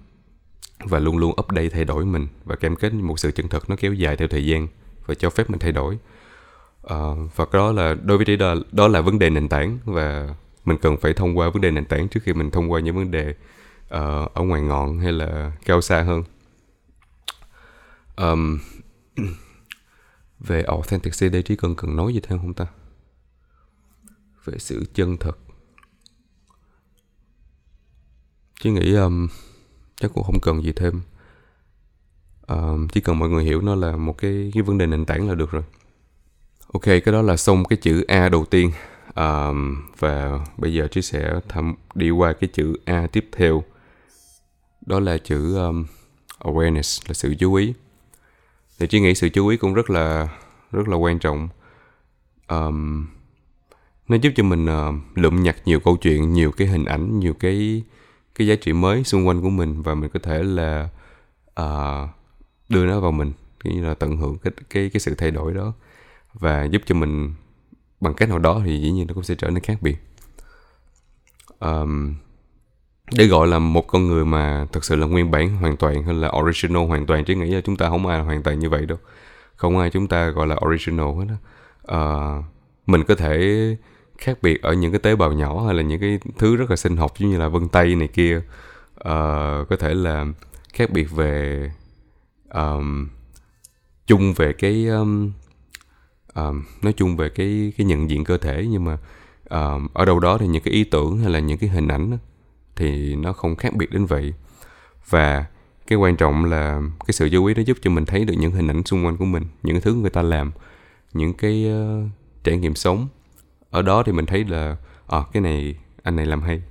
và 0.80 1.00
luôn 1.00 1.18
luôn 1.18 1.32
update 1.32 1.70
thay 1.70 1.86
đổi 1.86 2.06
mình 2.06 2.28
và 2.44 2.56
cam 2.56 2.76
kết 2.76 2.94
một 2.94 3.20
sự 3.20 3.32
chân 3.32 3.48
thực 3.48 3.70
nó 3.70 3.76
kéo 3.80 3.94
dài 3.94 4.18
theo 4.18 4.28
thời 4.28 4.46
gian 4.46 4.68
và 5.06 5.16
cho 5.16 5.30
phép 5.30 5.50
mình 5.50 5.60
thay 5.60 5.72
đổi 5.72 5.98
uh, 6.94 7.36
và 7.36 7.46
đó 7.54 7.72
là 7.72 7.94
đối 8.04 8.18
với 8.18 8.26
trader 8.26 8.40
đó 8.58 8.64
đó 8.72 8.88
là 8.88 9.02
vấn 9.02 9.20
đề 9.20 9.30
nền 9.30 9.50
tảng 9.50 9.80
và 9.86 10.36
mình 10.66 10.78
cần 10.82 10.98
phải 10.98 11.14
thông 11.14 11.38
qua 11.38 11.50
vấn 11.50 11.62
đề 11.62 11.72
nền 11.72 11.86
tảng 11.86 12.08
trước 12.08 12.20
khi 12.24 12.34
mình 12.34 12.52
thông 12.52 12.72
qua 12.72 12.80
những 12.80 12.96
vấn 12.96 13.12
đề 13.12 13.30
uh, 13.86 14.34
ở 14.34 14.42
ngoài 14.42 14.62
ngọn 14.62 15.00
hay 15.00 15.12
là 15.12 15.52
cao 15.66 15.82
xa 15.82 16.02
hơn. 16.02 16.24
Um, 18.18 18.60
về 20.40 20.64
authenticity 20.64 21.42
trí 21.42 21.56
cần 21.56 21.76
cần 21.76 21.96
nói 21.96 22.14
gì 22.14 22.20
thêm 22.24 22.40
không 22.40 22.54
ta? 22.54 22.66
Về 24.46 24.58
sự 24.58 24.86
chân 24.94 25.18
thật. 25.18 25.38
Chứ 28.62 28.72
nghĩ 28.72 28.94
um, 28.94 29.28
chắc 29.96 30.12
cũng 30.14 30.24
không 30.24 30.40
cần 30.42 30.64
gì 30.64 30.74
thêm. 30.76 31.02
Um, 32.48 32.88
chỉ 32.88 33.02
cần 33.02 33.20
mọi 33.20 33.30
người 33.30 33.44
hiểu 33.44 33.62
nó 33.62 33.76
là 33.76 33.98
một 33.98 34.18
cái 34.18 34.52
cái 34.54 34.64
vấn 34.64 34.78
đề 34.78 34.86
nền 34.86 35.06
tảng 35.06 35.30
là 35.30 35.36
được 35.36 35.52
rồi 35.52 35.64
ok 36.76 36.84
cái 36.84 37.12
đó 37.12 37.22
là 37.22 37.38
xong 37.38 37.66
cái 37.66 37.78
chữ 37.78 38.04
a 38.08 38.30
đầu 38.30 38.46
tiên. 38.46 38.72
Um, 39.16 39.76
và 40.00 40.46
bây 40.58 40.74
giờ 40.74 40.88
trí 40.88 41.02
sẽ 41.02 41.40
thăm 41.50 41.76
đi 41.96 42.10
qua 42.10 42.34
cái 42.34 42.50
chữ 42.54 42.78
a 42.86 43.08
tiếp 43.08 43.30
theo. 43.32 43.64
Đó 44.86 45.00
là 45.00 45.18
chữ 45.18 45.58
um, 45.58 45.86
awareness 46.40 47.02
là 47.08 47.14
sự 47.14 47.36
chú 47.40 47.54
ý. 47.54 47.74
Thì 48.80 48.88
trí 48.88 49.00
nghĩ 49.00 49.16
sự 49.16 49.30
chú 49.30 49.48
ý 49.48 49.58
cũng 49.58 49.74
rất 49.74 49.90
là 49.90 50.28
rất 50.72 50.88
là 50.88 50.96
quan 50.96 51.20
trọng. 51.20 51.50
Um, 52.48 53.08
nó 54.08 54.16
giúp 54.16 54.34
cho 54.36 54.44
mình 54.44 54.66
uh, 54.66 55.18
lượm 55.18 55.44
nhặt 55.44 55.56
nhiều 55.66 55.80
câu 55.80 55.98
chuyện 55.98 56.34
nhiều 56.34 56.52
cái 56.52 56.68
hình 56.68 56.86
ảnh 56.86 57.20
nhiều 57.20 57.34
cái 57.34 57.84
cái 58.36 58.48
giá 58.48 58.56
trị 58.56 58.74
mới 58.74 59.04
xung 59.04 59.28
quanh 59.28 59.42
của 59.42 59.50
mình 59.50 59.82
và 59.82 59.96
mình 59.96 60.10
có 60.10 60.20
thể 60.24 60.44
là 60.44 60.90
uh, 61.62 62.10
đưa 62.70 62.86
nó 62.86 63.00
vào 63.00 63.12
mình 63.12 63.32
như 63.64 63.86
là 63.86 63.94
tận 63.94 64.18
hưởng 64.18 64.38
cái 64.38 64.54
cái 64.70 64.90
cái 64.90 65.00
sự 65.00 65.16
thay 65.16 65.32
đổi 65.32 65.54
đó 65.54 65.74
và 66.40 66.64
giúp 66.64 66.82
cho 66.86 66.96
mình 66.96 67.34
bằng 68.02 68.14
cách 68.14 68.30
nào 68.30 68.40
đó 68.40 68.62
thì 68.66 68.82
dĩ 68.82 68.92
nhiên 68.92 69.08
nó 69.08 69.14
cũng 69.14 69.24
sẽ 69.24 69.36
trở 69.36 69.50
nên 69.50 69.64
khác 69.64 69.78
biệt. 69.82 69.98
Um, 71.60 72.16
để 73.12 73.28
gọi 73.28 73.48
là 73.48 73.60
một 73.60 73.88
con 73.88 74.08
người 74.08 74.26
mà 74.26 74.66
thật 74.72 74.86
sự 74.86 74.96
là 74.96 75.08
nguyên 75.08 75.32
bản 75.32 75.58
hoàn 75.58 75.78
toàn 75.78 76.04
hay 76.04 76.14
là 76.14 76.32
original 76.40 76.88
hoàn 76.88 77.06
toàn 77.06 77.26
chứ 77.26 77.36
nghĩ 77.36 77.52
là 77.52 77.62
chúng 77.62 77.78
ta 77.78 77.90
không 77.90 78.08
ai 78.08 78.18
là 78.18 78.24
hoàn 78.24 78.44
toàn 78.44 78.60
như 78.60 78.70
vậy 78.70 78.86
đâu. 78.86 78.98
Không 79.56 79.78
ai 79.78 79.90
chúng 79.90 80.08
ta 80.08 80.30
gọi 80.30 80.48
là 80.48 80.56
original 80.66 81.06
hết 81.06 81.26
á. 81.30 81.38
Uh, 81.98 82.46
mình 82.88 83.04
có 83.04 83.16
thể 83.16 83.78
khác 84.18 84.38
biệt 84.42 84.62
ở 84.62 84.74
những 84.74 84.92
cái 84.92 85.00
tế 85.00 85.16
bào 85.16 85.32
nhỏ 85.32 85.66
hay 85.66 85.76
là 85.76 85.82
những 85.82 86.00
cái 86.00 86.20
thứ 86.38 86.56
rất 86.56 86.70
là 86.70 86.76
sinh 86.76 86.98
học 86.98 87.14
giống 87.18 87.32
như 87.32 87.38
là 87.38 87.48
vân 87.48 87.68
tay 87.68 87.96
này 87.96 88.08
kia. 88.08 88.42
Uh, 88.96 89.68
có 89.70 89.76
thể 89.80 89.94
là 89.94 90.26
khác 90.74 90.90
biệt 90.90 91.12
về 91.12 91.72
um, 92.54 93.10
chung 94.08 94.34
về 94.34 94.54
cái 94.54 94.88
um, 94.88 95.32
um, 96.36 96.64
nói 96.82 96.94
chung 96.94 97.18
về 97.18 97.30
cái 97.30 97.74
cái 97.78 97.86
nhận 97.86 98.10
diện 98.10 98.24
cơ 98.24 98.38
thể 98.38 98.68
nhưng 98.70 98.86
mà 98.86 98.98
um, 99.50 99.88
ở 99.94 100.06
đâu 100.06 100.20
đó 100.20 100.38
thì 100.38 100.48
những 100.48 100.64
cái 100.64 100.74
ý 100.74 100.84
tưởng 100.84 101.18
hay 101.18 101.32
là 101.32 101.40
những 101.40 101.58
cái 101.58 101.70
hình 101.70 101.88
ảnh 101.88 102.12
đó, 102.12 102.18
thì 102.76 103.16
nó 103.16 103.34
không 103.34 103.56
khác 103.56 103.76
biệt 103.76 103.92
đến 103.92 104.06
vậy. 104.06 104.34
Và 105.10 105.46
cái 105.88 105.98
quan 105.98 106.16
trọng 106.16 106.46
là 106.46 106.82
cái 107.08 107.14
sự 107.14 107.30
chú 107.30 107.46
ý 107.46 107.54
nó 107.54 107.62
giúp 107.62 107.78
cho 107.82 107.92
mình 107.92 108.06
thấy 108.06 108.26
được 108.26 108.34
những 108.40 108.52
hình 108.52 108.68
ảnh 108.68 108.84
xung 108.84 109.06
quanh 109.06 109.18
của 109.18 109.26
mình 109.26 109.44
những 109.64 109.82
thứ 109.82 109.94
người 109.94 110.10
ta 110.10 110.22
làm 110.22 110.52
những 111.14 111.34
cái 111.34 111.72
uh, 111.72 112.10
trải 112.44 112.58
nghiệm 112.58 112.76
sống. 112.76 113.08
Ở 113.70 113.82
đó 113.82 114.04
thì 114.04 114.12
mình 114.12 114.26
thấy 114.26 114.44
là 114.44 114.78
à, 115.08 115.20
cái 115.34 115.42
này 115.42 115.76
anh 116.04 116.16
này 116.16 116.26
làm 116.26 116.42
hay 116.42 116.62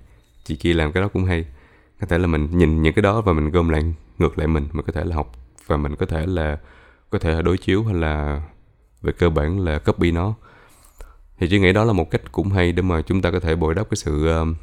chị 0.45 0.57
kia 0.57 0.73
làm 0.73 0.93
cái 0.93 1.03
đó 1.03 1.09
cũng 1.09 1.25
hay. 1.25 1.45
Có 2.01 2.07
thể 2.07 2.19
là 2.19 2.27
mình 2.27 2.49
nhìn 2.53 2.83
những 2.83 2.95
cái 2.95 3.03
đó 3.03 3.21
và 3.21 3.33
mình 3.33 3.51
gom 3.51 3.69
lại 3.69 3.95
ngược 4.19 4.39
lại 4.39 4.47
mình 4.47 4.69
mình 4.73 4.87
có 4.87 4.93
thể 4.93 5.05
là 5.05 5.17
học 5.17 5.33
và 5.67 5.77
mình 5.77 5.97
có 5.97 6.07
thể 6.07 6.27
là 6.27 6.59
có 7.11 7.19
thể 7.19 7.31
là 7.31 7.43
đối 7.43 7.59
chiếu 7.59 7.85
hay 7.85 7.95
là 7.95 8.43
về 9.05 9.13
cơ 9.13 9.31
bản 9.31 9.61
là 9.61 9.79
copy 9.79 10.11
nó. 10.11 10.35
Thì 11.39 11.47
chị 11.51 11.59
nghĩ 11.59 11.73
đó 11.73 11.85
là 11.85 11.93
một 11.93 12.11
cách 12.11 12.33
cũng 12.33 12.49
hay 12.49 12.73
để 12.73 12.83
mà 12.83 13.03
chúng 13.03 13.23
ta 13.23 13.31
có 13.31 13.41
thể 13.41 13.57
bồi 13.57 13.75
đắp 13.75 13.91
cái 13.91 13.97
sự 13.97 14.29
um, 14.29 14.55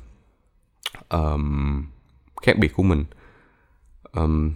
um, 1.10 1.84
khác 2.42 2.58
biệt 2.58 2.74
của 2.76 2.84
mình. 2.84 3.06
Um, 4.14 4.54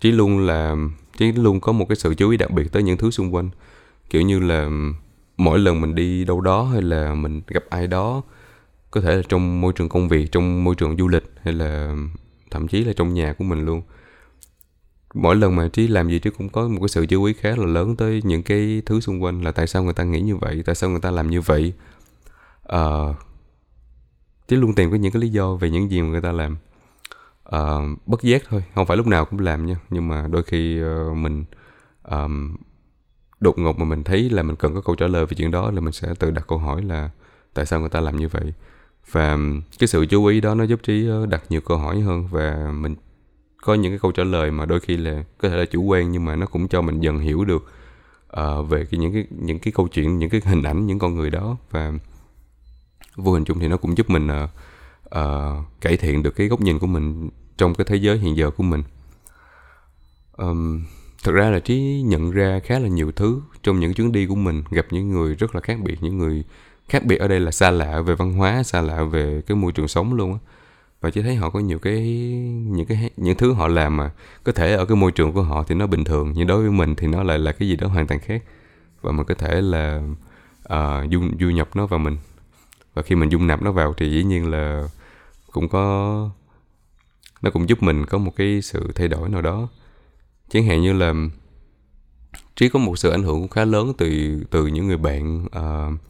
chỉ 0.00 0.12
luôn 0.12 0.38
là 0.38 0.76
chỉ 1.18 1.32
luôn 1.32 1.60
có 1.60 1.72
một 1.72 1.88
cái 1.88 1.96
sự 1.96 2.14
chú 2.14 2.30
ý 2.30 2.36
đặc 2.36 2.50
biệt 2.50 2.72
tới 2.72 2.82
những 2.82 2.96
thứ 2.96 3.10
xung 3.10 3.34
quanh. 3.34 3.50
Kiểu 4.10 4.22
như 4.22 4.40
là 4.40 4.68
mỗi 5.36 5.58
lần 5.58 5.80
mình 5.80 5.94
đi 5.94 6.24
đâu 6.24 6.40
đó 6.40 6.64
hay 6.64 6.82
là 6.82 7.14
mình 7.14 7.42
gặp 7.46 7.64
ai 7.70 7.86
đó 7.86 8.22
có 8.90 9.00
thể 9.00 9.16
là 9.16 9.22
trong 9.28 9.60
môi 9.60 9.72
trường 9.72 9.88
công 9.88 10.08
việc 10.08 10.32
trong 10.32 10.64
môi 10.64 10.74
trường 10.74 10.96
du 10.96 11.08
lịch 11.08 11.32
hay 11.42 11.54
là 11.54 11.94
thậm 12.50 12.68
chí 12.68 12.84
là 12.84 12.92
trong 12.92 13.14
nhà 13.14 13.32
của 13.32 13.44
mình 13.44 13.64
luôn 13.64 13.82
mỗi 15.14 15.36
lần 15.36 15.56
mà 15.56 15.68
trí 15.68 15.88
làm 15.88 16.08
gì 16.08 16.18
trí 16.18 16.30
cũng 16.30 16.48
có 16.48 16.68
một 16.68 16.78
cái 16.80 16.88
sự 16.88 17.06
chú 17.06 17.24
ý 17.24 17.32
khá 17.32 17.50
là 17.56 17.66
lớn 17.66 17.96
tới 17.96 18.20
những 18.24 18.42
cái 18.42 18.82
thứ 18.86 19.00
xung 19.00 19.22
quanh 19.22 19.42
là 19.42 19.52
tại 19.52 19.66
sao 19.66 19.82
người 19.82 19.94
ta 19.94 20.04
nghĩ 20.04 20.20
như 20.20 20.36
vậy 20.36 20.62
tại 20.66 20.74
sao 20.74 20.90
người 20.90 21.00
ta 21.00 21.10
làm 21.10 21.30
như 21.30 21.40
vậy. 21.40 21.72
Uh, 22.76 23.16
trí 24.48 24.56
luôn 24.56 24.74
tìm 24.74 24.90
có 24.90 24.96
những 24.96 25.12
cái 25.12 25.22
lý 25.22 25.28
do 25.28 25.54
về 25.54 25.70
những 25.70 25.90
gì 25.90 26.02
mà 26.02 26.08
người 26.08 26.20
ta 26.20 26.32
làm. 26.32 26.56
Uh, 27.56 27.98
bất 28.06 28.22
giác 28.22 28.42
thôi 28.48 28.64
không 28.74 28.86
phải 28.86 28.96
lúc 28.96 29.06
nào 29.06 29.24
cũng 29.24 29.40
làm 29.40 29.66
nha 29.66 29.76
nhưng 29.90 30.08
mà 30.08 30.26
đôi 30.30 30.42
khi 30.42 30.82
uh, 30.82 31.16
mình 31.16 31.44
um, 32.02 32.56
đột 33.40 33.58
ngột 33.58 33.78
mà 33.78 33.84
mình 33.84 34.04
thấy 34.04 34.30
là 34.30 34.42
mình 34.42 34.56
cần 34.56 34.74
có 34.74 34.80
câu 34.80 34.94
trả 34.94 35.06
lời 35.06 35.26
về 35.26 35.34
chuyện 35.36 35.50
đó 35.50 35.70
là 35.70 35.80
mình 35.80 35.92
sẽ 35.92 36.14
tự 36.18 36.30
đặt 36.30 36.44
câu 36.48 36.58
hỏi 36.58 36.82
là 36.82 37.10
tại 37.54 37.66
sao 37.66 37.80
người 37.80 37.88
ta 37.88 38.00
làm 38.00 38.16
như 38.16 38.28
vậy. 38.28 38.52
Và 39.10 39.38
cái 39.78 39.86
sự 39.88 40.06
chú 40.06 40.26
ý 40.26 40.40
đó 40.40 40.54
nó 40.54 40.64
giúp 40.64 40.80
trí 40.82 41.08
đặt 41.28 41.42
nhiều 41.48 41.60
câu 41.60 41.78
hỏi 41.78 42.00
hơn 42.00 42.28
và 42.30 42.72
mình 42.72 42.94
có 43.62 43.74
những 43.74 43.92
cái 43.92 43.98
câu 43.98 44.12
trả 44.12 44.24
lời 44.24 44.50
mà 44.50 44.66
đôi 44.66 44.80
khi 44.80 44.96
là 44.96 45.24
có 45.38 45.48
thể 45.48 45.56
là 45.56 45.64
chủ 45.64 45.82
quan 45.82 46.12
nhưng 46.12 46.24
mà 46.24 46.36
nó 46.36 46.46
cũng 46.46 46.68
cho 46.68 46.82
mình 46.82 47.00
dần 47.00 47.18
hiểu 47.18 47.44
được 47.44 47.72
uh, 48.40 48.68
về 48.68 48.84
cái 48.84 49.00
những 49.00 49.12
cái 49.12 49.26
những 49.30 49.58
cái 49.58 49.72
câu 49.72 49.88
chuyện 49.88 50.18
những 50.18 50.30
cái 50.30 50.40
hình 50.44 50.62
ảnh 50.62 50.86
những 50.86 50.98
con 50.98 51.14
người 51.14 51.30
đó. 51.30 51.56
Và 51.70 51.92
vô 53.16 53.32
hình 53.32 53.44
chung 53.44 53.58
thì 53.58 53.68
nó 53.68 53.76
cũng 53.76 53.98
giúp 53.98 54.10
mình 54.10 54.28
uh, 54.44 54.50
uh, 55.04 55.80
cải 55.80 55.96
thiện 55.96 56.22
được 56.22 56.30
cái 56.30 56.48
góc 56.48 56.60
nhìn 56.60 56.78
của 56.78 56.86
mình 56.86 57.30
trong 57.56 57.74
cái 57.74 57.84
thế 57.84 57.96
giới 57.96 58.18
hiện 58.18 58.36
giờ 58.36 58.50
của 58.50 58.62
mình. 58.62 58.82
Um, 60.36 60.84
thật 61.24 61.32
ra 61.32 61.50
là 61.50 61.60
trí 61.60 62.02
nhận 62.06 62.30
ra 62.30 62.60
khá 62.64 62.78
là 62.78 62.88
nhiều 62.88 63.12
thứ 63.12 63.40
trong 63.62 63.80
những 63.80 63.94
chuyến 63.94 64.12
đi 64.12 64.26
của 64.26 64.34
mình 64.34 64.62
gặp 64.70 64.86
những 64.90 65.10
người 65.10 65.34
rất 65.34 65.54
là 65.54 65.60
khác 65.60 65.78
biệt 65.82 66.02
những 66.02 66.18
người 66.18 66.44
khác 66.88 67.04
biệt 67.04 67.16
ở 67.16 67.28
đây 67.28 67.40
là 67.40 67.50
xa 67.50 67.70
lạ 67.70 68.00
về 68.00 68.14
văn 68.14 68.32
hóa 68.32 68.62
xa 68.62 68.80
lạ 68.80 69.02
về 69.02 69.42
cái 69.46 69.56
môi 69.56 69.72
trường 69.72 69.88
sống 69.88 70.14
luôn 70.14 70.32
á 70.32 70.38
và 71.02 71.10
chỉ 71.10 71.22
thấy 71.22 71.36
họ 71.36 71.50
có 71.50 71.60
nhiều 71.60 71.78
cái 71.78 72.00
những 72.66 72.86
cái 72.86 73.10
những 73.16 73.36
thứ 73.36 73.52
họ 73.52 73.68
làm 73.68 73.96
mà 73.96 74.10
có 74.44 74.52
thể 74.52 74.72
ở 74.74 74.84
cái 74.84 74.96
môi 74.96 75.12
trường 75.12 75.32
của 75.32 75.42
họ 75.42 75.64
thì 75.68 75.74
nó 75.74 75.86
bình 75.86 76.04
thường 76.04 76.32
nhưng 76.36 76.46
đối 76.46 76.62
với 76.62 76.70
mình 76.70 76.94
thì 76.94 77.06
nó 77.06 77.22
lại 77.22 77.38
là 77.38 77.52
cái 77.52 77.68
gì 77.68 77.76
đó 77.76 77.88
hoàn 77.88 78.06
toàn 78.06 78.20
khác. 78.20 78.42
Và 79.00 79.12
mình 79.12 79.26
có 79.26 79.34
thể 79.34 79.60
là 79.60 80.02
à, 80.64 81.02
uh, 81.04 81.12
du, 81.12 81.20
du 81.40 81.50
nhập 81.50 81.68
nó 81.74 81.86
vào 81.86 81.98
mình. 81.98 82.16
Và 82.94 83.02
khi 83.02 83.14
mình 83.14 83.28
dung 83.28 83.46
nạp 83.46 83.62
nó 83.62 83.72
vào 83.72 83.94
thì 83.96 84.10
dĩ 84.10 84.24
nhiên 84.24 84.50
là 84.50 84.88
cũng 85.52 85.68
có 85.68 86.30
nó 87.42 87.50
cũng 87.50 87.68
giúp 87.68 87.82
mình 87.82 88.06
có 88.06 88.18
một 88.18 88.36
cái 88.36 88.62
sự 88.62 88.92
thay 88.94 89.08
đổi 89.08 89.28
nào 89.28 89.42
đó. 89.42 89.68
Chẳng 90.48 90.64
hạn 90.64 90.82
như 90.82 90.92
là 90.92 91.14
trí 92.56 92.68
có 92.68 92.78
một 92.78 92.98
sự 92.98 93.10
ảnh 93.10 93.22
hưởng 93.22 93.40
cũng 93.40 93.48
khá 93.48 93.64
lớn 93.64 93.92
từ 93.98 94.40
từ 94.50 94.66
những 94.66 94.86
người 94.86 94.96
bạn 94.96 95.44
uh, 95.44 96.00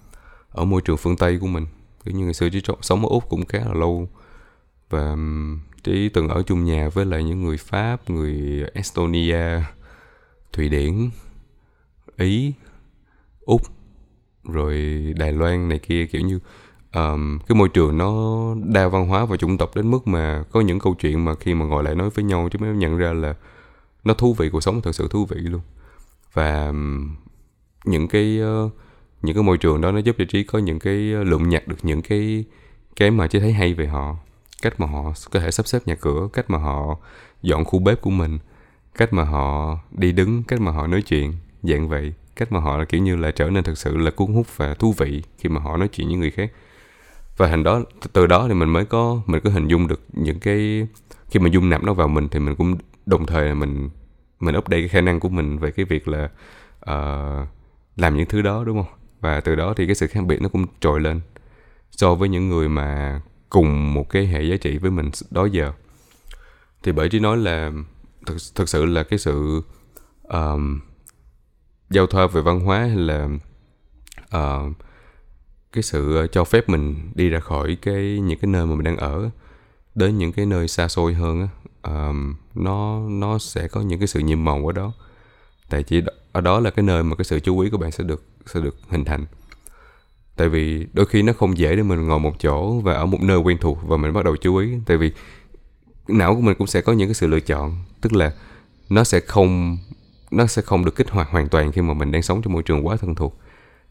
ở 0.50 0.64
môi 0.64 0.80
trường 0.80 0.96
phương 0.96 1.16
tây 1.16 1.38
của 1.38 1.46
mình. 1.46 1.66
Kiểu 2.04 2.14
như 2.14 2.24
ngày 2.24 2.34
xưa 2.34 2.48
trí 2.48 2.62
sống 2.80 3.02
ở 3.02 3.08
úc 3.10 3.28
cũng 3.28 3.46
khá 3.46 3.58
là 3.58 3.74
lâu 3.74 4.08
và 4.92 5.16
trí 5.84 6.08
từng 6.08 6.28
ở 6.28 6.42
chung 6.42 6.64
nhà 6.64 6.88
với 6.88 7.04
lại 7.04 7.24
những 7.24 7.42
người 7.42 7.56
pháp 7.56 8.10
người 8.10 8.64
estonia 8.74 9.60
thụy 10.52 10.68
điển 10.68 11.10
ý 12.16 12.52
úc 13.40 13.62
rồi 14.44 14.74
đài 15.16 15.32
loan 15.32 15.68
này 15.68 15.78
kia 15.78 16.06
kiểu 16.06 16.22
như 16.22 16.38
um, 16.94 17.38
cái 17.38 17.56
môi 17.56 17.68
trường 17.68 17.98
nó 17.98 18.10
đa 18.66 18.88
văn 18.88 19.08
hóa 19.08 19.24
và 19.24 19.36
chủng 19.36 19.58
tộc 19.58 19.76
đến 19.76 19.90
mức 19.90 20.06
mà 20.06 20.44
có 20.50 20.60
những 20.60 20.78
câu 20.78 20.94
chuyện 20.94 21.24
mà 21.24 21.34
khi 21.34 21.54
mà 21.54 21.64
ngồi 21.64 21.84
lại 21.84 21.94
nói 21.94 22.10
với 22.10 22.24
nhau 22.24 22.48
chứ 22.52 22.58
mới 22.58 22.76
nhận 22.76 22.96
ra 22.96 23.12
là 23.12 23.34
nó 24.04 24.14
thú 24.14 24.34
vị 24.34 24.50
cuộc 24.50 24.60
sống 24.60 24.80
thật 24.82 24.94
sự 24.94 25.08
thú 25.08 25.26
vị 25.26 25.36
luôn. 25.36 25.60
Và 26.32 26.66
um, 26.66 27.16
những 27.84 28.08
cái 28.08 28.40
uh, 28.42 28.72
những 29.22 29.34
cái 29.36 29.42
môi 29.42 29.58
trường 29.58 29.80
đó 29.80 29.92
nó 29.92 29.98
giúp 29.98 30.16
cho 30.18 30.24
trí 30.28 30.44
có 30.44 30.58
những 30.58 30.78
cái 30.78 30.96
lượm 31.00 31.48
nhặt 31.48 31.68
được 31.68 31.76
những 31.82 32.02
cái 32.02 32.44
cái 32.96 33.10
mà 33.10 33.26
trí 33.26 33.40
thấy 33.40 33.52
hay 33.52 33.74
về 33.74 33.86
họ 33.86 34.16
cách 34.62 34.80
mà 34.80 34.86
họ 34.86 35.12
có 35.30 35.40
thể 35.40 35.50
sắp 35.50 35.66
xếp 35.66 35.78
nhà 35.86 35.94
cửa 35.94 36.28
cách 36.32 36.50
mà 36.50 36.58
họ 36.58 36.96
dọn 37.42 37.64
khu 37.64 37.78
bếp 37.78 38.00
của 38.00 38.10
mình 38.10 38.38
cách 38.94 39.12
mà 39.12 39.24
họ 39.24 39.78
đi 39.90 40.12
đứng 40.12 40.42
cách 40.42 40.60
mà 40.60 40.72
họ 40.72 40.86
nói 40.86 41.02
chuyện 41.02 41.32
dạng 41.62 41.88
vậy. 41.88 42.12
Cách 42.36 42.52
mà 42.52 42.60
họ 42.60 42.76
là 42.76 42.84
kiểu 42.84 43.02
như 43.02 43.16
là 43.16 43.30
trở 43.30 43.50
nên 43.50 43.64
thực 43.64 43.78
sự 43.78 43.96
là 43.96 44.10
cuốn 44.10 44.34
hút 44.34 44.46
và 44.56 44.74
thú 44.74 44.94
vị 44.98 45.22
khi 45.38 45.48
mà 45.48 45.60
họ 45.60 45.76
nói 45.76 45.88
chuyện 45.88 46.08
với 46.08 46.16
người 46.16 46.30
khác. 46.30 46.52
Và 47.36 47.46
hình 47.46 47.62
đó 47.62 47.82
từ 48.12 48.26
đó 48.26 48.48
thì 48.48 48.54
mình 48.54 48.68
mới 48.68 48.84
có 48.84 49.20
mình 49.26 49.40
có 49.44 49.50
hình 49.50 49.68
dung 49.68 49.88
được 49.88 50.00
những 50.12 50.40
cái 50.40 50.86
khi 51.26 51.40
mà 51.40 51.48
dung 51.48 51.70
nạp 51.70 51.82
nó 51.82 51.94
vào 51.94 52.08
mình 52.08 52.28
thì 52.28 52.38
mình 52.38 52.54
cũng 52.54 52.76
đồng 53.06 53.26
thời 53.26 53.48
là 53.48 53.54
mình 53.54 53.90
mình 54.40 54.56
update 54.56 54.80
cái 54.80 54.88
khả 54.88 55.00
năng 55.00 55.20
của 55.20 55.28
mình 55.28 55.58
về 55.58 55.70
cái 55.70 55.84
việc 55.84 56.08
là 56.08 56.24
uh, 56.90 57.48
làm 57.96 58.16
những 58.16 58.26
thứ 58.28 58.42
đó 58.42 58.64
đúng 58.64 58.82
không? 58.82 58.92
Và 59.20 59.40
từ 59.40 59.54
đó 59.54 59.74
thì 59.76 59.86
cái 59.86 59.94
sự 59.94 60.06
khác 60.06 60.24
biệt 60.26 60.42
nó 60.42 60.48
cũng 60.48 60.66
trồi 60.80 61.00
lên. 61.00 61.20
So 61.90 62.14
với 62.14 62.28
những 62.28 62.48
người 62.48 62.68
mà 62.68 63.20
cùng 63.52 63.94
một 63.94 64.10
cái 64.10 64.26
hệ 64.26 64.42
giá 64.42 64.56
trị 64.56 64.78
với 64.78 64.90
mình 64.90 65.10
đó 65.30 65.46
giờ. 65.46 65.72
Thì 66.82 66.92
bởi 66.92 67.08
trí 67.08 67.20
nói 67.20 67.36
là 67.36 67.72
thực, 68.26 68.36
thực 68.54 68.68
sự 68.68 68.84
là 68.84 69.02
cái 69.02 69.18
sự 69.18 69.62
um, 70.22 70.80
giao 71.90 72.06
thoa 72.06 72.26
về 72.26 72.40
văn 72.42 72.60
hóa 72.60 72.78
hay 72.78 72.96
là 72.96 73.28
uh, 74.36 74.72
cái 75.72 75.82
sự 75.82 76.16
ờ, 76.16 76.26
cho 76.26 76.44
phép 76.44 76.68
mình 76.68 77.10
đi 77.14 77.28
ra 77.28 77.40
khỏi 77.40 77.76
cái 77.82 78.20
những 78.20 78.38
cái 78.38 78.50
nơi 78.50 78.66
mà 78.66 78.74
mình 78.74 78.84
đang 78.84 78.96
ở 78.96 79.30
đến 79.94 80.18
những 80.18 80.32
cái 80.32 80.46
nơi 80.46 80.68
xa 80.68 80.88
xôi 80.88 81.14
hơn 81.14 81.40
á 81.40 81.48
um, 81.82 82.34
nó 82.54 83.00
nó 83.08 83.38
sẽ 83.38 83.68
có 83.68 83.80
những 83.80 83.98
cái 83.98 84.08
sự 84.08 84.20
nhiệm 84.20 84.44
màu 84.44 84.66
ở 84.66 84.72
đó. 84.72 84.92
Tại 85.68 85.82
chỉ 85.82 86.02
ở 86.32 86.40
đó 86.40 86.60
là 86.60 86.70
cái 86.70 86.82
nơi 86.82 87.02
mà 87.02 87.16
cái 87.16 87.24
sự 87.24 87.40
chú 87.40 87.58
ý 87.58 87.70
của 87.70 87.78
bạn 87.78 87.90
sẽ 87.90 88.04
được 88.04 88.24
sẽ 88.46 88.60
được 88.60 88.76
hình 88.88 89.04
thành 89.04 89.26
tại 90.36 90.48
vì 90.48 90.86
đôi 90.92 91.06
khi 91.06 91.22
nó 91.22 91.32
không 91.32 91.58
dễ 91.58 91.76
để 91.76 91.82
mình 91.82 92.06
ngồi 92.06 92.18
một 92.18 92.40
chỗ 92.40 92.80
và 92.80 92.94
ở 92.94 93.06
một 93.06 93.22
nơi 93.22 93.38
quen 93.38 93.58
thuộc 93.60 93.78
và 93.82 93.96
mình 93.96 94.12
bắt 94.12 94.24
đầu 94.24 94.36
chú 94.36 94.56
ý. 94.56 94.68
Tại 94.86 94.96
vì 94.96 95.12
não 96.08 96.34
của 96.34 96.40
mình 96.40 96.56
cũng 96.58 96.66
sẽ 96.66 96.80
có 96.80 96.92
những 96.92 97.08
cái 97.08 97.14
sự 97.14 97.26
lựa 97.26 97.40
chọn. 97.40 97.76
Tức 98.00 98.12
là 98.12 98.32
nó 98.88 99.04
sẽ 99.04 99.20
không 99.20 99.78
nó 100.30 100.46
sẽ 100.46 100.62
không 100.62 100.84
được 100.84 100.96
kích 100.96 101.10
hoạt 101.10 101.30
hoàn 101.30 101.48
toàn 101.48 101.72
khi 101.72 101.82
mà 101.82 101.94
mình 101.94 102.12
đang 102.12 102.22
sống 102.22 102.42
trong 102.42 102.52
môi 102.52 102.62
trường 102.62 102.86
quá 102.86 102.96
thân 102.96 103.14
thuộc. 103.14 103.38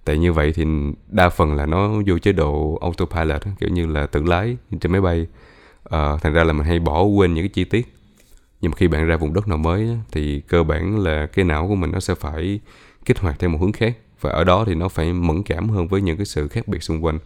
Tại 0.05 0.17
như 0.17 0.33
vậy 0.33 0.53
thì 0.55 0.65
đa 1.07 1.29
phần 1.29 1.53
là 1.53 1.65
nó 1.65 1.89
vô 2.07 2.19
chế 2.19 2.31
độ 2.31 2.77
autopilot 2.81 3.41
kiểu 3.59 3.69
như 3.69 3.85
là 3.85 4.07
tự 4.07 4.23
lái 4.23 4.57
trên 4.81 4.91
máy 4.91 5.01
bay. 5.01 5.27
À, 5.89 6.17
thành 6.21 6.33
ra 6.33 6.43
là 6.43 6.53
mình 6.53 6.65
hay 6.65 6.79
bỏ 6.79 7.03
quên 7.03 7.33
những 7.33 7.43
cái 7.43 7.49
chi 7.49 7.63
tiết. 7.63 7.95
Nhưng 8.61 8.71
mà 8.71 8.75
khi 8.75 8.87
bạn 8.87 9.07
ra 9.07 9.17
vùng 9.17 9.33
đất 9.33 9.47
nào 9.47 9.57
mới 9.57 9.89
thì 10.11 10.41
cơ 10.47 10.63
bản 10.63 10.99
là 10.99 11.25
cái 11.25 11.45
não 11.45 11.67
của 11.67 11.75
mình 11.75 11.91
nó 11.91 11.99
sẽ 11.99 12.15
phải 12.15 12.59
kích 13.05 13.19
hoạt 13.19 13.39
theo 13.39 13.49
một 13.49 13.57
hướng 13.61 13.71
khác 13.71 13.97
và 14.21 14.31
ở 14.31 14.43
đó 14.43 14.63
thì 14.67 14.75
nó 14.75 14.89
phải 14.89 15.13
mẫn 15.13 15.43
cảm 15.43 15.69
hơn 15.69 15.87
với 15.87 16.01
những 16.01 16.17
cái 16.17 16.25
sự 16.25 16.47
khác 16.47 16.67
biệt 16.67 16.83
xung 16.83 17.05
quanh. 17.05 17.19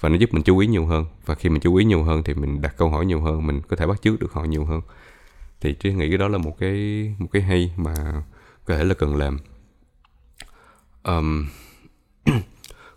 Và 0.00 0.08
nó 0.08 0.16
giúp 0.16 0.34
mình 0.34 0.42
chú 0.42 0.58
ý 0.58 0.66
nhiều 0.66 0.86
hơn. 0.86 1.06
Và 1.26 1.34
khi 1.34 1.48
mình 1.48 1.60
chú 1.60 1.74
ý 1.74 1.84
nhiều 1.84 2.02
hơn 2.02 2.22
thì 2.22 2.34
mình 2.34 2.62
đặt 2.62 2.76
câu 2.76 2.90
hỏi 2.90 3.06
nhiều 3.06 3.20
hơn 3.20 3.46
mình 3.46 3.60
có 3.68 3.76
thể 3.76 3.86
bắt 3.86 4.02
chước 4.02 4.20
được 4.20 4.32
họ 4.32 4.44
nhiều 4.44 4.64
hơn. 4.64 4.80
Thì 5.60 5.72
trí 5.72 5.92
nghĩ 5.92 6.08
cái 6.08 6.18
đó 6.18 6.28
là 6.28 6.38
một 6.38 6.58
cái 6.58 7.14
một 7.18 7.28
cái 7.32 7.42
hay 7.42 7.72
mà 7.76 7.94
có 8.64 8.76
thể 8.76 8.84
là 8.84 8.94
cần 8.94 9.16
làm. 9.16 9.38
Um, 11.04 11.46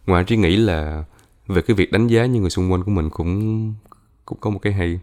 ngoài 0.05 0.23
trí 0.23 0.37
nghĩ 0.37 0.55
là 0.55 1.03
về 1.47 1.61
cái 1.61 1.75
việc 1.75 1.91
đánh 1.91 2.07
giá 2.07 2.25
những 2.25 2.41
người 2.41 2.49
xung 2.49 2.71
quanh 2.71 2.83
của 2.83 2.91
mình 2.91 3.09
cũng 3.09 3.73
cũng 4.25 4.37
có 4.41 4.49
một 4.49 4.59
cái 4.61 4.73
hay 4.73 4.99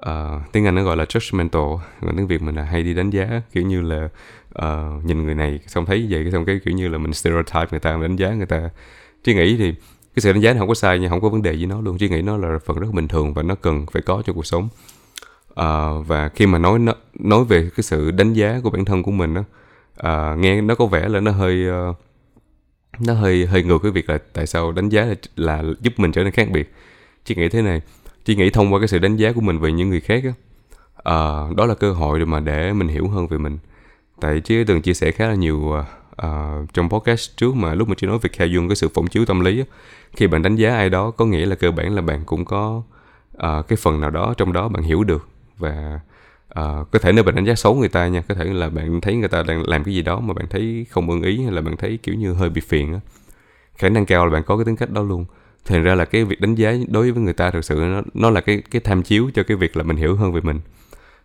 uh, 0.00 0.52
tiếng 0.52 0.66
anh 0.66 0.74
nó 0.74 0.82
gọi 0.82 0.96
là 0.96 1.04
judgmental 1.04 1.78
còn 2.00 2.16
tiếng 2.16 2.26
việt 2.26 2.42
mình 2.42 2.54
là 2.54 2.62
hay 2.62 2.82
đi 2.82 2.94
đánh 2.94 3.10
giá 3.10 3.42
kiểu 3.52 3.62
như 3.62 3.80
là 3.80 4.08
uh, 4.62 5.04
nhìn 5.04 5.24
người 5.24 5.34
này 5.34 5.60
xong 5.66 5.86
thấy 5.86 6.06
vậy 6.10 6.30
xong 6.32 6.44
cái 6.44 6.60
kiểu 6.64 6.74
như 6.74 6.88
là 6.88 6.98
mình 6.98 7.12
stereotype 7.12 7.66
người 7.70 7.80
ta 7.80 7.96
mình 7.96 8.02
đánh 8.02 8.16
giá 8.16 8.34
người 8.34 8.46
ta. 8.46 8.70
Chứ 9.24 9.34
nghĩ 9.34 9.56
thì 9.56 9.72
cái 10.14 10.20
sự 10.20 10.32
đánh 10.32 10.42
giá 10.42 10.52
này 10.52 10.58
không 10.58 10.68
có 10.68 10.74
sai 10.74 10.98
nhưng 10.98 11.10
không 11.10 11.20
có 11.20 11.28
vấn 11.28 11.42
đề 11.42 11.52
gì 11.52 11.66
nó 11.66 11.80
luôn. 11.80 11.98
Chứ 11.98 12.08
nghĩ 12.08 12.22
nó 12.22 12.36
là 12.36 12.58
phần 12.66 12.78
rất 12.78 12.88
bình 12.92 13.08
thường 13.08 13.34
và 13.34 13.42
nó 13.42 13.54
cần 13.54 13.86
phải 13.92 14.02
có 14.02 14.22
cho 14.26 14.32
cuộc 14.32 14.46
sống. 14.46 14.68
Uh, 15.60 16.06
và 16.06 16.30
khi 16.34 16.46
mà 16.46 16.58
nói 16.58 16.78
nói 17.14 17.44
về 17.44 17.70
cái 17.76 17.82
sự 17.82 18.10
đánh 18.10 18.32
giá 18.32 18.60
của 18.62 18.70
bản 18.70 18.84
thân 18.84 19.02
của 19.02 19.10
mình 19.10 19.34
đó 19.34 19.44
uh, 20.06 20.38
nghe 20.38 20.60
nó 20.60 20.74
có 20.74 20.86
vẻ 20.86 21.08
là 21.08 21.20
nó 21.20 21.30
hơi 21.30 21.66
uh, 21.90 21.96
nó 23.00 23.14
hơi 23.14 23.46
hơi 23.46 23.62
ngược 23.62 23.78
cái 23.82 23.92
việc 23.92 24.10
là 24.10 24.18
tại 24.32 24.46
sao 24.46 24.72
đánh 24.72 24.88
giá 24.88 25.04
là, 25.04 25.14
là 25.36 25.62
giúp 25.80 25.92
mình 25.96 26.12
trở 26.12 26.22
nên 26.24 26.32
khác 26.32 26.48
biệt. 26.52 26.72
Chị 27.24 27.34
nghĩ 27.34 27.48
thế 27.48 27.62
này 27.62 27.82
chỉ 28.26 28.36
nghĩ 28.36 28.50
thông 28.50 28.72
qua 28.72 28.80
cái 28.80 28.88
sự 28.88 28.98
đánh 28.98 29.16
giá 29.16 29.32
của 29.32 29.40
mình 29.40 29.58
về 29.58 29.72
những 29.72 29.90
người 29.90 30.00
khác 30.00 30.22
á 30.24 30.32
uh, 30.98 31.56
đó 31.56 31.66
là 31.66 31.74
cơ 31.74 31.92
hội 31.92 32.18
để 32.18 32.24
mà 32.24 32.40
để 32.40 32.72
mình 32.72 32.88
hiểu 32.88 33.08
hơn 33.08 33.26
về 33.26 33.38
mình. 33.38 33.58
Tại 34.20 34.40
chứ 34.40 34.64
từng 34.66 34.82
chia 34.82 34.94
sẻ 34.94 35.10
khá 35.10 35.28
là 35.28 35.34
nhiều 35.34 35.56
uh, 35.56 36.72
trong 36.72 36.90
podcast 36.90 37.36
trước 37.36 37.54
mà 37.54 37.74
lúc 37.74 37.88
mà 37.88 37.94
chị 37.98 38.06
nói 38.06 38.18
về 38.18 38.30
khai 38.32 38.50
dương 38.50 38.68
cái 38.68 38.76
sự 38.76 38.88
phỏng 38.88 39.06
chiếu 39.06 39.24
tâm 39.24 39.40
lý 39.40 39.58
á, 39.58 39.64
khi 40.16 40.26
bạn 40.26 40.42
đánh 40.42 40.56
giá 40.56 40.74
ai 40.74 40.90
đó 40.90 41.10
có 41.10 41.24
nghĩa 41.24 41.46
là 41.46 41.56
cơ 41.56 41.70
bản 41.70 41.94
là 41.94 42.02
bạn 42.02 42.24
cũng 42.24 42.44
có 42.44 42.82
uh, 43.36 43.68
cái 43.68 43.76
phần 43.76 44.00
nào 44.00 44.10
đó 44.10 44.34
trong 44.36 44.52
đó 44.52 44.68
bạn 44.68 44.82
hiểu 44.82 45.04
được. 45.04 45.28
Và 45.58 46.00
uh, 46.60 46.90
có 46.90 46.98
thể 47.02 47.12
nếu 47.12 47.24
bạn 47.24 47.34
đánh 47.34 47.44
giá 47.44 47.54
xấu 47.54 47.74
người 47.74 47.88
ta 47.88 48.08
nha 48.08 48.22
có 48.28 48.34
thể 48.34 48.44
là 48.44 48.68
bạn 48.68 49.00
thấy 49.00 49.16
người 49.16 49.28
ta 49.28 49.42
đang 49.42 49.68
làm 49.68 49.84
cái 49.84 49.94
gì 49.94 50.02
đó 50.02 50.20
mà 50.20 50.34
bạn 50.34 50.46
thấy 50.50 50.86
không 50.90 51.10
ưng 51.10 51.22
ý 51.22 51.42
hay 51.42 51.52
là 51.52 51.60
bạn 51.60 51.76
thấy 51.76 51.98
kiểu 52.02 52.14
như 52.14 52.32
hơi 52.32 52.48
bị 52.48 52.60
phiền 52.60 52.92
á. 52.92 53.00
Khả 53.76 53.88
năng 53.88 54.06
cao 54.06 54.26
là 54.26 54.32
bạn 54.32 54.42
có 54.42 54.56
cái 54.56 54.64
tính 54.64 54.76
cách 54.76 54.90
đó 54.90 55.02
luôn 55.02 55.24
thành 55.66 55.82
ra 55.82 55.94
là 55.94 56.04
cái 56.04 56.24
việc 56.24 56.40
đánh 56.40 56.54
giá 56.54 56.74
đối 56.88 57.12
với 57.12 57.22
người 57.22 57.34
ta 57.34 57.50
thực 57.50 57.64
sự 57.64 57.74
nó 57.74 58.02
nó 58.14 58.30
là 58.30 58.40
cái 58.40 58.62
cái 58.70 58.80
tham 58.80 59.02
chiếu 59.02 59.30
cho 59.34 59.42
cái 59.42 59.56
việc 59.56 59.76
là 59.76 59.82
mình 59.82 59.96
hiểu 59.96 60.16
hơn 60.16 60.32
về 60.32 60.40
mình. 60.40 60.60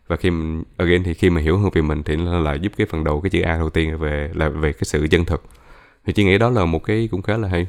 Và 0.08 0.16
khi 0.16 0.30
mình 0.30 0.64
again 0.78 1.04
thì 1.04 1.14
khi 1.14 1.30
mà 1.30 1.42
hiểu 1.42 1.58
hơn 1.58 1.70
về 1.74 1.82
mình 1.82 2.04
thì 2.04 2.16
nó 2.16 2.40
là 2.40 2.54
giúp 2.54 2.72
cái 2.78 2.88
phần 2.88 3.04
đầu 3.04 3.22
cái 3.22 3.30
chữ 3.30 3.42
A 3.42 3.58
đầu 3.58 3.70
tiên 3.70 3.98
về 3.98 4.32
là 4.34 4.50
về 4.50 4.74
cái 4.74 4.84
sự 4.84 5.08
chân 5.12 5.26
thực. 5.26 5.44
Thì 6.06 6.14
chị 6.14 6.24
nghĩ 6.24 6.38
đó 6.38 6.50
là 6.50 6.66
một 6.66 6.84
cái 6.84 7.10
cũng 7.12 7.22
khá 7.22 7.38
là 7.38 7.48
hay. 7.48 7.68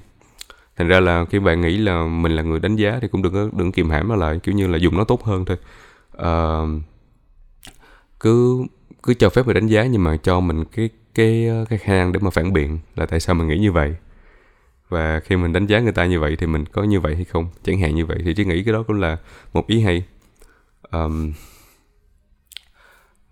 Thành 0.77 0.89
ra 0.89 1.01
là 1.01 1.25
khi 1.25 1.39
bạn 1.39 1.61
nghĩ 1.61 1.79
là 1.79 2.07
mình 2.07 2.33
là 2.33 2.43
người 2.43 2.61
đánh 2.61 2.77
giá 2.77 2.99
thì 3.03 3.09
cũng 3.09 3.23
đừng 3.23 3.33
có 3.33 3.49
đừng 3.59 3.73
kìm 3.73 3.91
hãm 3.91 4.09
nó 4.09 4.17
lại 4.17 4.41
kiểu 4.43 4.55
như 4.55 4.67
là 4.67 4.79
dùng 4.79 4.97
nó 4.97 5.05
tốt 5.05 5.25
hơn 5.25 5.45
thôi. 5.45 5.57
Uh, 6.17 6.83
cứ 8.21 8.65
cứ 9.03 9.15
cho 9.15 9.31
phép 9.31 9.47
mình 9.47 9.55
đánh 9.55 9.67
giá 9.67 9.87
nhưng 9.87 10.05
mà 10.05 10.17
cho 10.17 10.41
mình 10.41 10.65
cái 10.65 10.91
cái 11.15 11.51
cái 11.69 11.79
khả 11.79 11.93
năng 11.93 12.13
để 12.13 12.21
mà 12.23 12.31
phản 12.31 12.53
biện 12.53 12.79
là 12.97 13.07
tại 13.07 13.21
sao 13.21 13.35
mình 13.35 13.49
nghĩ 13.49 13.59
như 13.59 13.73
vậy 13.73 13.95
và 14.93 15.21
khi 15.21 15.37
mình 15.37 15.53
đánh 15.53 15.67
giá 15.67 15.81
người 15.81 15.93
ta 15.93 16.07
như 16.07 16.21
vậy 16.21 16.37
thì 16.37 16.47
mình 16.47 16.67
có 16.67 16.83
như 16.83 17.01
vậy 17.01 17.15
hay 17.15 17.25
không? 17.25 17.49
Chẳng 17.63 17.79
hạn 17.79 17.95
như 17.95 18.07
vậy 18.07 18.19
thì 18.25 18.35
chỉ 18.35 18.45
nghĩ 18.45 18.65
cái 18.65 18.73
đó 18.73 18.83
cũng 18.87 19.01
là 19.01 19.17
một 19.53 19.67
ý 19.67 19.81
hay. 19.81 20.05
Um, 20.91 21.33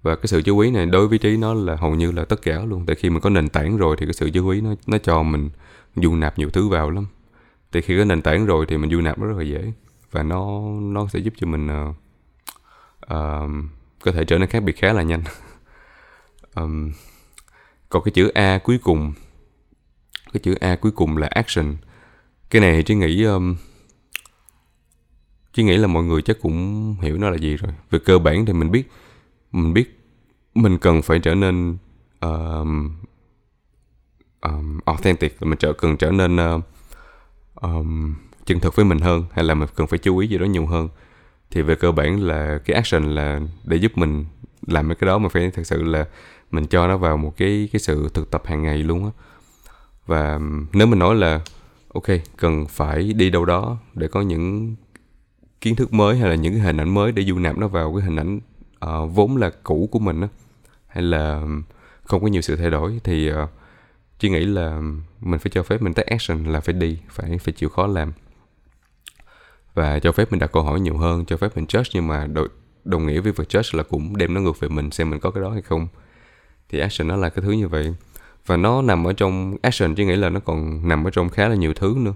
và 0.03 0.17
cái 0.17 0.27
sự 0.27 0.43
chú 0.43 0.59
ý 0.59 0.71
này 0.71 0.87
đối 0.87 1.09
với 1.09 1.19
trí 1.19 1.37
nó 1.37 1.55
là 1.55 1.77
hầu 1.77 1.95
như 1.95 2.13
là 2.13 2.25
tất 2.25 2.43
cả 2.43 2.63
luôn. 2.65 2.87
Tại 2.87 2.97
khi 2.97 3.11
mình 3.11 3.21
có 3.21 3.31
nền 3.31 3.49
tảng 3.49 3.77
rồi 3.77 3.97
thì 3.99 4.07
cái 4.07 4.13
sự 4.13 4.31
chú 4.31 4.49
ý 4.49 4.61
nó 4.61 4.75
nó 4.87 4.99
cho 4.99 5.23
mình 5.23 5.51
du 5.97 6.15
nạp 6.15 6.39
nhiều 6.39 6.51
thứ 6.51 6.69
vào 6.69 6.91
lắm. 6.91 7.07
Thì 7.73 7.81
khi 7.81 7.99
có 7.99 8.05
nền 8.05 8.23
tảng 8.23 8.47
rồi 8.47 8.67
thì 8.69 8.79
mình 8.79 8.91
du 8.91 9.01
nạp 9.01 9.19
nó 9.19 9.27
rất 9.27 9.37
là 9.37 9.45
dễ. 9.45 9.73
Và 10.11 10.23
nó 10.23 10.61
nó 10.81 11.07
sẽ 11.09 11.19
giúp 11.19 11.35
cho 11.37 11.47
mình 11.47 11.67
uh, 11.67 11.97
uh, 13.05 13.51
có 14.05 14.13
thể 14.13 14.25
trở 14.25 14.39
nên 14.39 14.49
khác 14.49 14.63
biệt 14.63 14.77
khá 14.77 14.93
là 14.93 15.03
nhanh. 15.03 15.23
Um, 16.55 16.93
còn 17.89 18.03
cái 18.03 18.13
chữ 18.13 18.29
a 18.29 18.59
cuối 18.59 18.79
cùng 18.83 19.13
cái 20.33 20.41
chữ 20.41 20.55
a 20.55 20.77
cuối 20.77 20.93
cùng 20.93 21.17
là 21.17 21.27
action. 21.27 21.77
Cái 22.51 22.63
này 22.63 22.83
thì 22.83 22.95
nghĩ 22.95 23.25
um, 23.25 23.57
chị 25.53 25.63
nghĩ 25.63 25.77
là 25.77 25.87
mọi 25.87 26.05
người 26.05 26.23
chắc 26.23 26.37
cũng 26.41 26.97
hiểu 27.03 27.19
nó 27.19 27.31
là 27.31 27.37
gì 27.37 27.57
rồi. 27.57 27.73
Về 27.91 27.99
cơ 28.05 28.19
bản 28.19 28.47
thì 28.47 28.53
mình 28.53 28.71
biết 28.71 28.91
mình 29.53 29.73
biết 29.73 30.01
mình 30.55 30.79
cần 30.79 31.03
phải 31.03 31.19
trở 31.19 31.35
nên 31.35 31.77
um, 32.21 32.91
um, 34.41 34.79
authentic 34.85 35.43
mình 35.43 35.59
trở 35.59 35.73
cần 35.73 35.97
trở 35.97 36.11
nên 36.11 36.37
uh, 36.37 36.63
um, 37.55 38.15
chân 38.45 38.61
thực 38.61 38.77
với 38.77 38.85
mình 38.85 38.99
hơn 38.99 39.25
hay 39.33 39.45
là 39.45 39.55
mình 39.55 39.69
cần 39.75 39.87
phải 39.87 39.99
chú 39.99 40.19
ý 40.19 40.29
gì 40.29 40.39
đó 40.39 40.45
nhiều 40.45 40.67
hơn. 40.67 40.89
Thì 41.51 41.63
về 41.63 41.75
cơ 41.75 41.93
bản 41.93 42.21
là 42.21 42.59
cái 42.65 42.75
action 42.75 43.15
là 43.15 43.41
để 43.65 43.77
giúp 43.77 43.93
mình 43.99 44.25
làm 44.67 44.95
cái 44.95 45.07
đó 45.07 45.19
mà 45.19 45.29
phải 45.29 45.51
thật 45.51 45.63
sự 45.67 45.83
là 45.83 46.07
mình 46.51 46.67
cho 46.67 46.87
nó 46.87 46.97
vào 46.97 47.17
một 47.17 47.37
cái 47.37 47.69
cái 47.73 47.81
sự 47.81 48.09
thực 48.15 48.31
tập 48.31 48.43
hàng 48.45 48.63
ngày 48.63 48.79
luôn 48.79 49.05
á 49.05 49.11
và 50.11 50.39
nếu 50.73 50.87
mình 50.87 50.99
nói 50.99 51.15
là 51.15 51.41
ok 51.95 52.05
cần 52.37 52.67
phải 52.69 53.13
đi 53.13 53.31
đâu 53.31 53.45
đó 53.45 53.79
để 53.95 54.09
có 54.09 54.21
những 54.21 54.77
kiến 55.61 55.77
thức 55.77 55.93
mới 55.93 56.19
hay 56.19 56.29
là 56.29 56.35
những 56.35 56.53
cái 56.53 56.63
hình 56.63 56.77
ảnh 56.77 56.95
mới 56.95 57.13
để 57.13 57.25
du 57.25 57.39
nạp 57.39 57.59
nó 57.59 57.69
vào 57.69 57.95
cái 57.95 58.05
hình 58.05 58.17
ảnh 58.17 58.41
uh, 58.85 59.15
vốn 59.15 59.37
là 59.37 59.51
cũ 59.63 59.89
của 59.93 59.99
mình 59.99 60.21
á 60.21 60.29
hay 60.87 61.03
là 61.03 61.43
không 62.03 62.23
có 62.23 62.29
nhiều 62.29 62.43
sự 62.43 62.57
thay 62.57 62.71
đổi 62.71 63.01
thì 63.05 63.33
uh, 63.33 63.37
chỉ 64.19 64.31
nghĩ 64.31 64.45
là 64.45 64.81
mình 65.21 65.41
phải 65.41 65.51
cho 65.51 65.63
phép 65.63 65.83
mình 65.83 65.95
take 65.95 66.11
action 66.11 66.45
là 66.45 66.61
phải 66.61 66.75
đi 66.75 66.99
phải 67.11 67.39
phải 67.39 67.55
chịu 67.55 67.69
khó 67.69 67.87
làm. 67.87 68.13
Và 69.75 69.99
cho 69.99 70.13
phép 70.13 70.33
mình 70.33 70.41
đặt 70.41 70.53
câu 70.53 70.63
hỏi 70.63 70.81
nhiều 70.81 70.97
hơn 70.97 71.25
cho 71.25 71.37
phép 71.37 71.57
mình 71.57 71.65
judge 71.65 71.91
nhưng 71.95 72.07
mà 72.07 72.27
đồng, 72.27 72.47
đồng 72.85 73.07
nghĩa 73.07 73.21
với 73.21 73.33
việc 73.33 73.49
judge 73.49 73.77
là 73.79 73.83
cũng 73.83 74.17
đem 74.17 74.35
nó 74.35 74.41
ngược 74.41 74.61
về 74.61 74.69
mình 74.69 74.91
xem 74.91 75.11
mình 75.11 75.21
có 75.21 75.31
cái 75.31 75.43
đó 75.43 75.51
hay 75.51 75.63
không. 75.63 75.89
Thì 76.69 76.79
action 76.79 77.09
nó 77.09 77.17
là 77.17 77.29
cái 77.29 77.43
thứ 77.43 77.51
như 77.51 77.69
vậy 77.69 77.95
và 78.51 78.57
nó 78.57 78.83
nằm 78.83 79.05
ở 79.05 79.13
trong 79.13 79.57
action 79.63 79.95
chứ 79.95 80.05
nghĩ 80.05 80.17
là 80.17 80.29
nó 80.29 80.41
còn 80.41 80.89
nằm 80.89 81.05
ở 81.05 81.11
trong 81.11 81.29
khá 81.29 81.49
là 81.49 81.55
nhiều 81.55 81.75
thứ 81.75 81.95
nữa. 81.99 82.15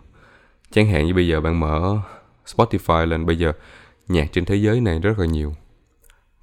Chẳng 0.72 0.86
hạn 0.86 1.06
như 1.06 1.14
bây 1.14 1.28
giờ 1.28 1.40
bạn 1.40 1.60
mở 1.60 1.98
Spotify 2.46 3.06
lên 3.06 3.26
bây 3.26 3.38
giờ 3.38 3.52
nhạc 4.08 4.32
trên 4.32 4.44
thế 4.44 4.56
giới 4.56 4.80
này 4.80 4.98
rất 4.98 5.18
là 5.18 5.26
nhiều. 5.26 5.54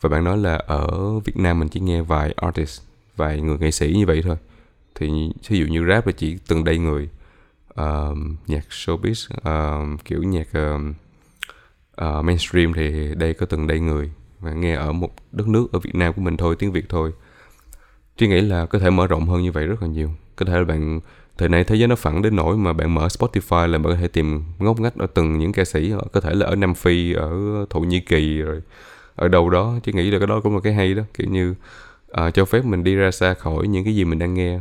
Và 0.01 0.10
bạn 0.10 0.23
nói 0.23 0.38
là 0.38 0.56
ở 0.56 1.19
Việt 1.19 1.38
Nam 1.38 1.60
mình 1.60 1.69
chỉ 1.69 1.80
nghe 1.80 2.01
vài 2.01 2.34
artist 2.36 2.82
vài 3.15 3.41
người 3.41 3.58
nghệ 3.58 3.71
sĩ 3.71 3.93
như 3.97 4.06
vậy 4.06 4.21
thôi. 4.23 4.36
Thì 4.95 5.32
ví 5.49 5.60
dụ 5.60 5.65
như 5.65 5.86
rap 5.89 6.08
là 6.08 6.13
chỉ 6.17 6.38
từng 6.47 6.63
đây 6.63 6.77
người. 6.77 7.10
Uh, 7.69 8.17
nhạc 8.47 8.65
showbiz 8.69 9.27
uh, 9.93 10.06
kiểu 10.06 10.23
nhạc 10.23 10.47
uh, 10.58 10.82
uh, 12.01 12.25
mainstream 12.25 12.73
thì 12.73 13.15
đây 13.15 13.34
có 13.34 13.45
từng 13.45 13.67
đây 13.67 13.80
người. 13.80 14.12
Và 14.39 14.54
nghe 14.54 14.75
ở 14.75 14.91
một 14.91 15.15
đất 15.32 15.47
nước 15.47 15.67
ở 15.71 15.80
Việt 15.80 15.95
Nam 15.95 16.13
của 16.13 16.21
mình 16.21 16.38
thôi 16.38 16.56
tiếng 16.60 16.71
Việt 16.71 16.86
thôi. 16.89 17.12
Trí 18.17 18.28
nghĩ 18.28 18.41
là 18.41 18.65
có 18.65 18.80
thể 18.80 18.89
mở 18.89 19.08
rộng 19.08 19.26
hơn 19.26 19.41
như 19.41 19.52
vậy 19.52 19.67
rất 19.67 19.82
là 19.82 19.88
nhiều. 19.88 20.10
Có 20.36 20.45
thể 20.45 20.54
là 20.54 20.63
bạn 20.63 21.00
Thời 21.38 21.50
nay 21.50 21.63
thế 21.63 21.76
giới 21.76 21.88
nó 21.88 21.95
phẳng 21.95 22.21
đến 22.21 22.36
nỗi 22.36 22.58
mà 22.58 22.74
bạn 22.74 22.93
mở 22.93 23.08
Spotify 23.08 23.67
là 23.67 23.78
bạn 23.78 23.93
có 23.93 23.95
thể 23.95 24.08
tìm 24.08 24.43
ngóc 24.60 24.80
ngách 24.80 24.95
ở 24.95 25.08
từng 25.13 25.38
những 25.38 25.52
ca 25.54 25.65
sĩ. 25.65 25.91
Ờ, 25.91 26.02
có 26.12 26.21
thể 26.21 26.34
là 26.34 26.45
ở 26.45 26.56
Nam 26.56 26.74
Phi, 26.74 27.13
ở 27.13 27.30
Thổ 27.69 27.80
Nhĩ 27.80 28.00
Kỳ 28.00 28.38
rồi 28.38 28.62
ở 29.15 29.28
đâu 29.28 29.50
đó. 29.50 29.80
Trí 29.84 29.93
nghĩ 29.93 30.12
là 30.12 30.19
cái 30.19 30.28
đó 30.28 30.41
cũng 30.43 30.56
là 30.56 30.62
cái 30.63 30.74
hay 30.74 30.93
đó. 30.93 31.04
Kiểu 31.13 31.28
như 31.30 31.56
uh, 32.12 32.34
cho 32.34 32.45
phép 32.45 32.65
mình 32.65 32.84
đi 32.84 32.95
ra 32.95 33.12
xa 33.12 33.34
khỏi 33.34 33.67
những 33.67 33.84
cái 33.84 33.95
gì 33.95 34.06
mình 34.06 34.19
đang 34.19 34.34
nghe 34.34 34.60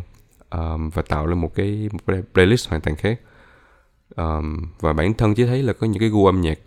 um, 0.50 0.90
Và 0.90 1.02
tạo 1.02 1.26
lên 1.26 1.38
một 1.38 1.54
cái, 1.54 1.88
một 1.92 1.98
cái 2.06 2.22
playlist 2.34 2.68
hoàn 2.68 2.80
toàn 2.80 2.96
khác. 2.96 3.20
Um, 4.16 4.66
Và 4.80 4.92
bản 4.92 5.14
thân 5.14 5.34
chỉ 5.34 5.46
thấy 5.46 5.62
là 5.62 5.72
có 5.72 5.86
những 5.86 6.00
cái 6.00 6.08
gu 6.08 6.26
âm 6.26 6.40
nhạc 6.40 6.58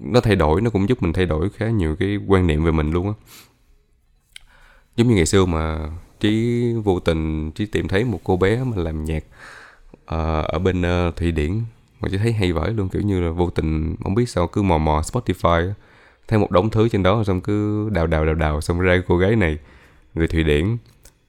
nó 0.00 0.20
thay 0.20 0.36
đổi 0.36 0.60
nó 0.60 0.70
cũng 0.70 0.88
giúp 0.88 1.02
mình 1.02 1.12
thay 1.12 1.26
đổi 1.26 1.50
khá 1.50 1.70
nhiều 1.70 1.96
cái 1.96 2.16
quan 2.26 2.46
niệm 2.46 2.64
về 2.64 2.72
mình 2.72 2.90
luôn 2.90 3.06
á. 3.06 3.14
Giống 4.96 5.08
như 5.08 5.14
ngày 5.14 5.26
xưa 5.26 5.46
mà 5.46 5.90
trí 6.22 6.72
vô 6.84 7.00
tình 7.00 7.52
trí 7.52 7.66
tìm 7.66 7.88
thấy 7.88 8.04
một 8.04 8.20
cô 8.24 8.36
bé 8.36 8.64
mà 8.64 8.76
làm 8.76 9.04
nhạc 9.04 9.24
uh, 9.94 10.46
ở 10.48 10.58
bên 10.58 10.82
uh, 10.82 11.16
thụy 11.16 11.32
điển. 11.32 11.62
Mà 12.00 12.08
chỉ 12.10 12.18
thấy 12.18 12.32
hay 12.32 12.52
vãi 12.52 12.70
luôn 12.70 12.88
kiểu 12.88 13.02
như 13.02 13.20
là 13.20 13.30
vô 13.30 13.50
tình 13.50 13.96
không 14.02 14.14
biết 14.14 14.28
sao 14.28 14.46
cứ 14.46 14.62
mò 14.62 14.78
mò 14.78 15.02
spotify 15.12 15.72
thấy 16.28 16.38
một 16.38 16.50
đống 16.50 16.70
thứ 16.70 16.88
trên 16.88 17.02
đó 17.02 17.24
xong 17.24 17.40
cứ 17.40 17.88
đào 17.90 18.06
đào 18.06 18.26
đào 18.26 18.34
đào 18.34 18.60
xong 18.60 18.80
ra 18.80 19.02
cô 19.08 19.18
gái 19.18 19.36
này 19.36 19.58
người 20.14 20.28
thụy 20.28 20.44
điển 20.44 20.76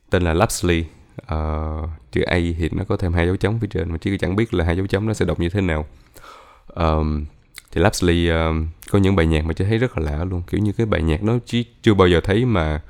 tên 0.09 0.23
là 0.23 0.33
Lapsley. 0.33 0.85
Uh, 1.33 1.89
chữ 2.11 2.21
A 2.21 2.35
thì 2.35 2.69
nó 2.71 2.83
có 2.83 2.97
thêm 2.97 3.13
hai 3.13 3.25
dấu 3.25 3.35
chấm 3.35 3.59
phía 3.59 3.67
trên 3.67 3.91
mà 3.91 3.97
chứ 3.97 4.17
chẳng 4.17 4.35
biết 4.35 4.53
là 4.53 4.65
hai 4.65 4.77
dấu 4.77 4.87
chấm 4.87 5.07
nó 5.07 5.13
sẽ 5.13 5.25
đọc 5.25 5.39
như 5.39 5.49
thế 5.49 5.61
nào. 5.61 5.85
Um, 6.67 7.25
thì 7.71 7.81
Lapsley 7.81 8.29
uh, 8.31 8.35
có 8.91 8.99
những 8.99 9.15
bài 9.15 9.25
nhạc 9.25 9.45
mà 9.45 9.53
chị 9.53 9.65
thấy 9.65 9.77
rất 9.77 9.97
là 9.97 10.11
lạ 10.11 10.23
luôn 10.23 10.41
kiểu 10.47 10.61
như 10.61 10.71
cái 10.71 10.85
bài 10.85 11.01
nhạc 11.01 11.23
nó 11.23 11.33
chỉ 11.45 11.65
chưa 11.81 11.93
bao 11.93 12.07
giờ 12.07 12.21
thấy 12.23 12.45
mà 12.45 12.81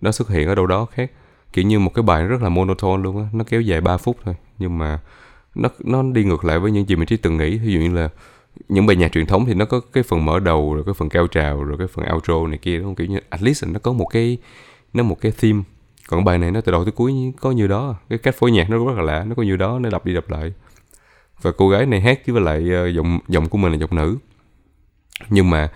nó 0.00 0.12
xuất 0.12 0.28
hiện 0.28 0.48
ở 0.48 0.54
đâu 0.54 0.66
đó 0.66 0.84
khác 0.84 1.10
kiểu 1.56 1.64
như 1.64 1.78
một 1.78 1.94
cái 1.94 2.02
bài 2.02 2.24
rất 2.24 2.42
là 2.42 2.48
monotone 2.48 3.02
luôn 3.02 3.18
á. 3.18 3.28
Nó 3.32 3.44
kéo 3.44 3.60
dài 3.60 3.80
3 3.80 3.96
phút 3.96 4.16
thôi. 4.24 4.34
Nhưng 4.58 4.78
mà 4.78 5.00
nó 5.54 5.68
nó 5.84 6.02
đi 6.02 6.24
ngược 6.24 6.44
lại 6.44 6.58
với 6.58 6.70
những 6.70 6.88
gì 6.88 6.96
mình 6.96 7.06
chỉ 7.06 7.16
từng 7.16 7.36
nghĩ. 7.36 7.58
Ví 7.58 7.72
dụ 7.72 7.80
như 7.80 7.94
là 7.94 8.08
những 8.68 8.86
bài 8.86 8.96
nhạc 8.96 9.12
truyền 9.12 9.26
thống 9.26 9.46
thì 9.46 9.54
nó 9.54 9.64
có 9.64 9.80
cái 9.92 10.02
phần 10.02 10.24
mở 10.24 10.38
đầu, 10.38 10.74
rồi 10.74 10.84
cái 10.84 10.94
phần 10.94 11.08
cao 11.08 11.26
trào, 11.26 11.64
rồi 11.64 11.78
cái 11.78 11.86
phần 11.86 12.04
outro 12.14 12.46
này 12.46 12.58
kia, 12.58 12.76
đúng 12.76 12.86
không? 12.86 12.94
Kiểu 12.94 13.06
như 13.06 13.18
at 13.28 13.42
least 13.42 13.64
nó 13.66 13.78
có 13.78 13.92
một 13.92 14.06
cái, 14.06 14.38
nó 14.92 15.02
một 15.02 15.20
cái 15.20 15.32
theme. 15.40 15.62
Còn 16.08 16.24
bài 16.24 16.38
này 16.38 16.50
nó 16.50 16.60
từ 16.60 16.72
đầu 16.72 16.84
tới 16.84 16.92
cuối 16.92 17.12
có 17.40 17.50
như 17.50 17.66
đó. 17.66 17.94
Cái 18.08 18.18
cách 18.18 18.34
phối 18.38 18.50
nhạc 18.50 18.70
nó 18.70 18.84
rất 18.86 18.96
là 18.96 19.02
lạ. 19.02 19.24
Nó 19.28 19.34
có 19.34 19.42
như 19.42 19.56
đó, 19.56 19.78
nó 19.78 19.90
đập 19.90 20.06
đi 20.06 20.14
đập 20.14 20.30
lại. 20.30 20.52
Và 21.42 21.52
cô 21.56 21.68
gái 21.68 21.86
này 21.86 22.00
hát 22.00 22.20
với 22.26 22.40
lại 22.42 22.70
ờ, 22.70 22.88
giọng 22.88 23.18
giọng 23.28 23.48
của 23.48 23.58
mình 23.58 23.72
là 23.72 23.78
giọng 23.78 23.96
nữ. 23.96 24.18
Nhưng 25.30 25.50
mà 25.50 25.70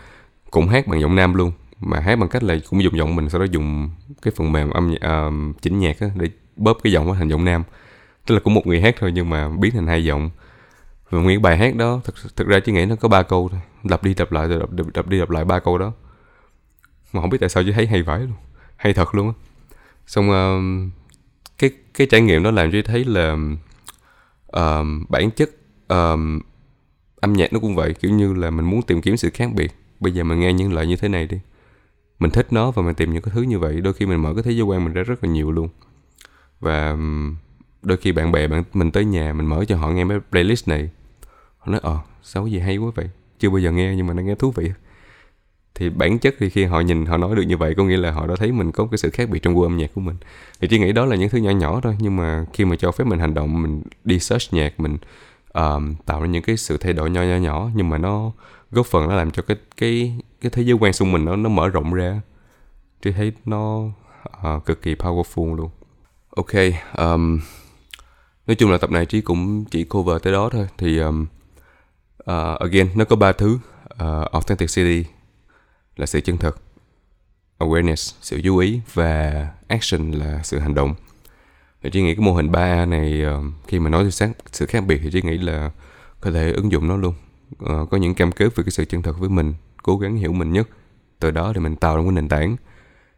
cũng 0.50 0.68
hát 0.68 0.86
bằng 0.86 1.00
giọng 1.00 1.16
nam 1.16 1.34
luôn 1.34 1.52
mà 1.80 2.00
hát 2.00 2.16
bằng 2.16 2.28
cách 2.28 2.42
là 2.42 2.56
cũng 2.70 2.82
dùng 2.82 2.96
giọng 2.96 3.16
mình 3.16 3.28
sau 3.28 3.40
đó 3.40 3.46
dùng 3.50 3.90
cái 4.22 4.32
phần 4.36 4.52
mềm 4.52 4.70
âm 4.70 4.94
uh, 4.94 5.62
chỉnh 5.62 5.78
nhạc 5.78 6.00
á, 6.00 6.10
để 6.14 6.26
bóp 6.56 6.78
cái 6.82 6.92
giọng 6.92 7.14
thành 7.14 7.28
giọng 7.28 7.44
nam. 7.44 7.62
Tức 8.26 8.34
là 8.34 8.40
cũng 8.40 8.54
một 8.54 8.66
người 8.66 8.80
hát 8.80 8.94
thôi 8.98 9.12
nhưng 9.14 9.30
mà 9.30 9.48
biến 9.48 9.72
thành 9.72 9.86
hai 9.86 10.04
giọng. 10.04 10.30
Và 11.10 11.18
nguyên 11.18 11.42
bài 11.42 11.56
hát 11.56 11.76
đó 11.76 12.00
thực, 12.04 12.36
thực 12.36 12.46
ra 12.46 12.60
chỉ 12.60 12.72
nghĩ 12.72 12.86
nó 12.86 12.96
có 12.96 13.08
ba 13.08 13.22
câu 13.22 13.48
thôi. 13.48 13.60
Lặp 13.82 14.04
đi 14.04 14.14
lặp 14.18 14.32
lại 14.32 14.48
rồi 14.48 14.60
lặp, 14.60 14.70
lặp 14.94 15.08
đi 15.08 15.18
lặp 15.18 15.30
lại 15.30 15.44
ba 15.44 15.58
câu 15.58 15.78
đó. 15.78 15.92
Mà 17.12 17.20
không 17.20 17.30
biết 17.30 17.38
tại 17.40 17.48
sao 17.48 17.62
chứ 17.62 17.72
thấy 17.72 17.86
hay 17.86 18.02
vãi 18.02 18.20
luôn. 18.20 18.36
Hay 18.76 18.92
thật 18.92 19.14
luôn 19.14 19.26
á. 19.28 19.34
Xong 20.06 20.30
uh, 20.30 20.92
cái 21.58 21.70
cái 21.94 22.06
trải 22.06 22.20
nghiệm 22.20 22.42
đó 22.42 22.50
làm 22.50 22.72
cho 22.72 22.78
thấy 22.84 23.04
là 23.04 23.32
uh, 24.56 24.86
bản 25.08 25.30
chất 25.30 25.50
uh, 25.92 26.42
âm 27.20 27.32
nhạc 27.32 27.52
nó 27.52 27.60
cũng 27.60 27.76
vậy. 27.76 27.94
Kiểu 27.94 28.10
như 28.10 28.34
là 28.34 28.50
mình 28.50 28.64
muốn 28.64 28.82
tìm 28.82 29.02
kiếm 29.02 29.16
sự 29.16 29.30
khác 29.34 29.50
biệt. 29.54 29.72
Bây 30.00 30.12
giờ 30.12 30.24
mình 30.24 30.40
nghe 30.40 30.52
những 30.52 30.72
lời 30.72 30.86
như 30.86 30.96
thế 30.96 31.08
này 31.08 31.26
đi 31.26 31.38
mình 32.20 32.30
thích 32.30 32.46
nó 32.50 32.70
và 32.70 32.82
mình 32.82 32.94
tìm 32.94 33.12
những 33.12 33.22
cái 33.22 33.32
thứ 33.34 33.42
như 33.42 33.58
vậy. 33.58 33.80
Đôi 33.80 33.92
khi 33.92 34.06
mình 34.06 34.22
mở 34.22 34.34
cái 34.34 34.42
thế 34.42 34.52
giới 34.52 34.62
quan 34.62 34.84
mình 34.84 34.92
ra 34.92 35.02
rất 35.02 35.24
là 35.24 35.30
nhiều 35.30 35.52
luôn. 35.52 35.68
Và 36.60 36.96
đôi 37.82 37.98
khi 37.98 38.12
bạn 38.12 38.32
bè 38.32 38.46
bạn 38.46 38.64
mình 38.72 38.90
tới 38.90 39.04
nhà 39.04 39.32
mình 39.32 39.46
mở 39.46 39.64
cho 39.68 39.76
họ 39.76 39.90
nghe 39.90 40.04
mấy 40.04 40.18
playlist 40.30 40.68
này. 40.68 40.90
Họ 41.58 41.72
nói 41.72 41.80
ờ 41.82 41.98
sao 42.22 42.46
gì 42.46 42.58
hay 42.58 42.76
quá 42.76 42.90
vậy? 42.94 43.10
Chưa 43.38 43.50
bao 43.50 43.58
giờ 43.58 43.70
nghe 43.70 43.94
nhưng 43.96 44.06
mà 44.06 44.14
nó 44.14 44.22
nghe 44.22 44.34
thú 44.34 44.50
vị. 44.50 44.70
Thì 45.74 45.90
bản 45.90 46.18
chất 46.18 46.34
thì 46.38 46.50
khi 46.50 46.64
họ 46.64 46.80
nhìn 46.80 47.06
họ 47.06 47.16
nói 47.16 47.36
được 47.36 47.42
như 47.42 47.56
vậy 47.56 47.74
có 47.74 47.84
nghĩa 47.84 47.96
là 47.96 48.10
họ 48.10 48.26
đã 48.26 48.36
thấy 48.36 48.52
mình 48.52 48.72
có 48.72 48.86
cái 48.90 48.98
sự 48.98 49.10
khác 49.10 49.28
biệt 49.30 49.42
trong 49.42 49.54
gu 49.54 49.62
âm 49.62 49.76
nhạc 49.76 49.90
của 49.94 50.00
mình. 50.00 50.16
Thì 50.60 50.68
chỉ 50.68 50.78
nghĩ 50.78 50.92
đó 50.92 51.04
là 51.04 51.16
những 51.16 51.28
thứ 51.28 51.38
nhỏ 51.38 51.50
nhỏ 51.50 51.80
thôi 51.82 51.96
nhưng 51.98 52.16
mà 52.16 52.44
khi 52.52 52.64
mà 52.64 52.76
cho 52.76 52.92
phép 52.92 53.04
mình 53.04 53.18
hành 53.18 53.34
động 53.34 53.62
mình 53.62 53.82
đi 54.04 54.18
search 54.18 54.54
nhạc 54.54 54.80
mình 54.80 54.98
um, 55.52 55.94
tạo 56.06 56.20
ra 56.20 56.26
những 56.26 56.42
cái 56.42 56.56
sự 56.56 56.76
thay 56.76 56.92
đổi 56.92 57.10
nhỏ 57.10 57.22
nhỏ 57.22 57.36
nhỏ 57.36 57.70
nhưng 57.74 57.88
mà 57.88 57.98
nó 57.98 58.32
góp 58.70 58.86
phần 58.86 59.08
nó 59.08 59.14
làm 59.14 59.30
cho 59.30 59.42
cái 59.42 59.56
cái 59.76 60.18
cái 60.40 60.50
thế 60.50 60.62
giới 60.62 60.76
quan 60.80 60.92
xung 60.92 61.12
mình 61.12 61.24
nó 61.24 61.36
nó 61.36 61.48
mở 61.48 61.68
rộng 61.68 61.94
ra. 61.94 62.20
Tôi 63.02 63.12
thấy 63.12 63.32
nó 63.44 63.78
uh, 64.46 64.64
cực 64.66 64.82
kỳ 64.82 64.94
powerful 64.94 65.56
luôn. 65.56 65.70
Ok 66.30 66.54
um, 66.98 67.40
nói 68.46 68.54
chung 68.54 68.70
là 68.70 68.78
tập 68.78 68.90
này 68.90 69.06
trí 69.06 69.20
cũng 69.20 69.64
chỉ 69.64 69.84
cover 69.84 70.22
tới 70.22 70.32
đó 70.32 70.48
thôi. 70.52 70.68
Thì 70.78 70.98
um, 70.98 71.26
uh, 72.30 72.58
again 72.60 72.88
nó 72.94 73.04
có 73.04 73.16
ba 73.16 73.32
thứ 73.32 73.58
ờ, 73.88 74.20
uh, 74.20 74.32
authenticity 74.32 75.04
là 75.96 76.06
sự 76.06 76.20
chân 76.20 76.36
thật 76.36 76.56
awareness 77.58 78.14
sự 78.20 78.40
chú 78.44 78.56
ý 78.56 78.80
và 78.94 79.48
action 79.68 80.12
là 80.12 80.40
sự 80.42 80.58
hành 80.58 80.74
động. 80.74 80.94
Thì 81.82 81.90
chị 81.90 82.02
nghĩ 82.02 82.14
cái 82.14 82.24
mô 82.24 82.32
hình 82.32 82.52
3A 82.52 82.88
này 82.88 83.22
uh, 83.26 83.44
khi 83.68 83.78
mà 83.78 83.90
nói 83.90 84.04
về 84.04 84.10
sự 84.52 84.66
khác 84.66 84.84
biệt 84.86 85.00
thì 85.02 85.10
chị 85.12 85.22
nghĩ 85.22 85.38
là 85.38 85.70
có 86.20 86.30
thể 86.30 86.52
ứng 86.52 86.72
dụng 86.72 86.88
nó 86.88 86.96
luôn. 86.96 87.14
Ờ, 87.58 87.86
có 87.90 87.96
những 87.96 88.14
cam 88.14 88.32
kết 88.32 88.56
về 88.56 88.64
cái 88.64 88.70
sự 88.70 88.84
chân 88.84 89.02
thật 89.02 89.18
với 89.18 89.28
mình 89.28 89.54
cố 89.82 89.98
gắng 89.98 90.16
hiểu 90.16 90.32
mình 90.32 90.52
nhất. 90.52 90.68
Từ 91.18 91.30
đó 91.30 91.52
thì 91.54 91.60
mình 91.60 91.76
tạo 91.76 91.96
ra 91.96 92.02
một 92.02 92.10
nền 92.10 92.28
tảng. 92.28 92.56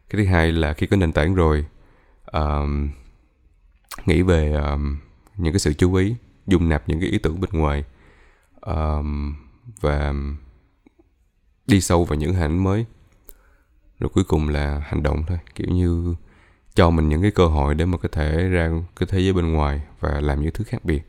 Cái 0.09 0.21
thứ 0.21 0.31
hai 0.31 0.51
là 0.51 0.73
khi 0.73 0.87
có 0.87 0.97
nền 0.97 1.11
tảng 1.11 1.35
rồi 1.35 1.65
uh, 2.37 2.69
nghĩ 4.05 4.21
về 4.21 4.55
uh, 4.57 4.79
những 5.37 5.53
cái 5.53 5.59
sự 5.59 5.73
chú 5.73 5.93
ý 5.93 6.15
dung 6.47 6.69
nạp 6.69 6.89
những 6.89 6.99
cái 6.99 7.09
ý 7.09 7.17
tưởng 7.17 7.41
bên 7.41 7.49
ngoài 7.53 7.83
uh, 8.69 9.05
và 9.81 10.13
đi 11.67 11.81
sâu 11.81 12.05
vào 12.05 12.19
những 12.19 12.33
hành 12.33 12.63
mới. 12.63 12.85
Rồi 13.99 14.09
cuối 14.13 14.23
cùng 14.23 14.49
là 14.49 14.79
hành 14.85 15.03
động 15.03 15.23
thôi 15.27 15.39
kiểu 15.55 15.67
như 15.67 16.15
cho 16.75 16.89
mình 16.89 17.09
những 17.09 17.21
cái 17.21 17.31
cơ 17.31 17.47
hội 17.47 17.75
để 17.75 17.85
mà 17.85 17.97
có 17.97 18.09
thể 18.11 18.49
ra 18.49 18.69
cái 18.95 19.07
thế 19.11 19.19
giới 19.19 19.33
bên 19.33 19.53
ngoài 19.53 19.81
và 19.99 20.21
làm 20.21 20.41
những 20.41 20.53
thứ 20.53 20.63
khác 20.63 20.85
biệt 20.85 21.01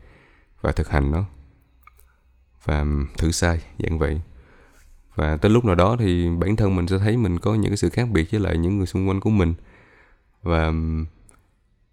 và 0.61 0.73
thực 0.73 0.89
hành 0.89 1.11
nó 1.11 1.25
và 2.64 2.87
thử 3.18 3.31
sai 3.31 3.61
dạng 3.79 3.98
vậy. 3.98 4.20
Và 5.14 5.37
tới 5.37 5.50
lúc 5.50 5.64
nào 5.64 5.74
đó 5.74 5.96
thì 5.98 6.29
bản 6.38 6.57
thân 6.57 6.77
mình 6.77 6.87
sẽ 6.87 6.98
thấy 6.98 7.16
mình 7.16 7.38
có 7.38 7.55
những 7.55 7.70
cái 7.70 7.77
sự 7.77 7.88
khác 7.88 8.09
biệt 8.12 8.31
với 8.31 8.40
lại 8.40 8.59
những 8.59 8.79
người 8.79 8.87
xung 8.87 9.09
quanh 9.09 9.20
của 9.20 9.31
mình. 9.31 9.55
Và 10.42 10.72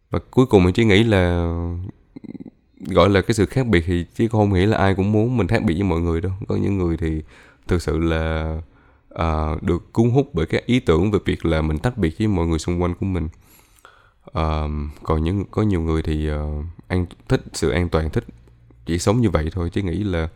và 0.09 0.19
cuối 0.31 0.45
cùng 0.45 0.63
mình 0.63 0.73
chỉ 0.73 0.85
nghĩ 0.85 1.03
là 1.03 1.53
gọi 2.79 3.09
là 3.09 3.21
cái 3.21 3.33
sự 3.33 3.45
khác 3.45 3.67
biệt 3.67 3.83
thì 3.87 4.05
chứ 4.15 4.27
không 4.27 4.53
nghĩ 4.53 4.65
là 4.65 4.77
ai 4.77 4.95
cũng 4.95 5.11
muốn 5.11 5.37
mình 5.37 5.47
khác 5.47 5.63
biệt 5.63 5.73
với 5.73 5.83
mọi 5.83 5.99
người 5.99 6.21
đâu. 6.21 6.31
Có 6.47 6.55
những 6.55 6.77
người 6.77 6.97
thì 6.97 7.21
thực 7.67 7.81
sự 7.81 7.97
là 7.97 8.55
uh, 9.13 9.63
được 9.63 9.93
cuốn 9.93 10.09
hút 10.09 10.29
bởi 10.33 10.45
cái 10.45 10.63
ý 10.65 10.79
tưởng 10.79 11.11
về 11.11 11.19
việc 11.25 11.45
là 11.45 11.61
mình 11.61 11.77
tách 11.77 11.97
biệt 11.97 12.17
với 12.17 12.27
mọi 12.27 12.47
người 12.47 12.59
xung 12.59 12.81
quanh 12.81 12.95
của 12.95 13.05
mình. 13.05 13.29
Uh, 14.29 14.71
còn 15.03 15.23
những 15.23 15.45
có 15.51 15.61
nhiều 15.61 15.81
người 15.81 16.01
thì 16.01 16.31
uh, 16.31 16.65
an 16.87 17.05
thích 17.29 17.41
sự 17.53 17.69
an 17.69 17.89
toàn 17.89 18.09
thích 18.09 18.23
chỉ 18.85 18.99
sống 18.99 19.21
như 19.21 19.29
vậy 19.29 19.49
thôi 19.51 19.69
chứ 19.73 19.81
nghĩ 19.81 20.03
là 20.03 20.29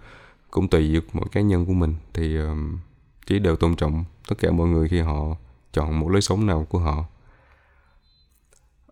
cũng 0.56 0.68
tùy 0.68 0.94
vào 0.94 1.02
mỗi 1.14 1.26
cá 1.32 1.42
nhân 1.42 1.66
của 1.66 1.74
mình. 1.74 1.96
Thì 2.14 2.38
um, 2.38 2.78
chỉ 3.26 3.40
đều 3.40 3.56
tôn 3.56 3.76
trọng 3.76 4.06
tất 4.28 4.36
cả 4.40 4.52
mọi 4.52 4.68
người 4.68 4.88
khi 4.88 5.00
họ 5.00 5.36
chọn 5.74 6.00
một 6.00 6.10
lối 6.10 6.22
sống 6.22 6.46
nào 6.46 6.68
của 6.70 6.80
họ. 6.80 7.06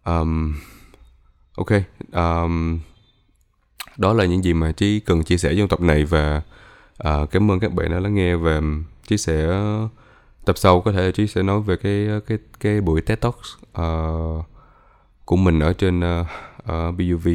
Um, 0.05 0.55
ok 1.55 1.71
um, 2.11 2.79
đó 3.97 4.13
là 4.13 4.25
những 4.25 4.43
gì 4.43 4.53
mà 4.53 4.71
chí 4.71 4.99
cần 4.99 5.23
chia 5.23 5.37
sẻ 5.37 5.53
trong 5.57 5.67
tập 5.67 5.81
này 5.81 6.05
và 6.05 6.41
uh, 7.07 7.31
cảm 7.31 7.51
ơn 7.51 7.59
các 7.59 7.73
bạn 7.73 7.91
đã 7.91 7.99
lắng 7.99 8.15
nghe 8.15 8.35
và 8.35 8.61
chí 9.07 9.17
sẽ 9.17 9.47
tập 10.45 10.57
sau 10.57 10.81
có 10.81 10.91
thể 10.91 11.11
chí 11.11 11.27
sẽ 11.27 11.43
nói 11.43 11.61
về 11.61 11.75
cái 11.77 12.07
cái 12.27 12.37
cái 12.59 12.81
buổi 12.81 13.01
TED 13.01 13.19
Talks 13.19 13.53
uh, 13.81 14.45
của 15.25 15.35
mình 15.35 15.59
ở 15.59 15.73
trên 15.73 16.01
ờ, 16.01 16.21
uh, 16.21 16.89
uh, 16.89 16.95
BUV 16.97 17.27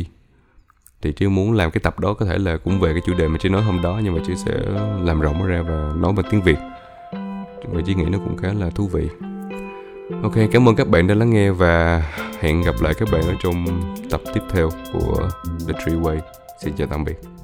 thì 1.02 1.12
chứ 1.12 1.28
muốn 1.28 1.52
làm 1.52 1.70
cái 1.70 1.80
tập 1.80 2.00
đó, 2.00 2.14
có 2.14 2.26
thể 2.26 2.38
là 2.38 2.56
cũng 2.56 2.80
về 2.80 2.92
cái 2.92 3.02
chủ 3.06 3.14
đề 3.14 3.28
mà 3.28 3.38
chị 3.40 3.48
nói 3.48 3.62
hôm 3.62 3.82
đó, 3.82 4.00
nhưng 4.04 4.14
mà 4.14 4.20
chị 4.26 4.32
sẽ 4.36 4.52
làm 5.04 5.20
rộng 5.20 5.46
ra 5.46 5.62
và 5.62 5.92
nói 5.96 6.12
bằng 6.12 6.26
tiếng 6.30 6.42
việt. 6.42 6.58
Và 7.64 7.80
chị 7.86 7.94
nghĩ 7.94 8.04
nó 8.04 8.18
cũng 8.18 8.36
khá 8.36 8.48
là 8.52 8.70
thú 8.70 8.86
vị. 8.86 9.08
Ok, 10.22 10.34
cảm 10.52 10.68
ơn 10.68 10.76
các 10.76 10.88
bạn 10.88 11.06
đã 11.06 11.14
lắng 11.14 11.30
nghe 11.30 11.50
và 11.50 12.04
hẹn 12.40 12.62
gặp 12.62 12.74
lại 12.80 12.94
các 12.94 13.08
bạn 13.12 13.22
ở 13.22 13.34
trong 13.42 13.66
tập 14.10 14.20
tiếp 14.34 14.40
theo 14.50 14.70
của 14.92 15.28
The 15.68 15.74
three 15.84 15.96
Way. 15.96 16.18
Xin 16.60 16.74
chào 16.76 16.86
tạm 16.86 17.04
biệt. 17.04 17.37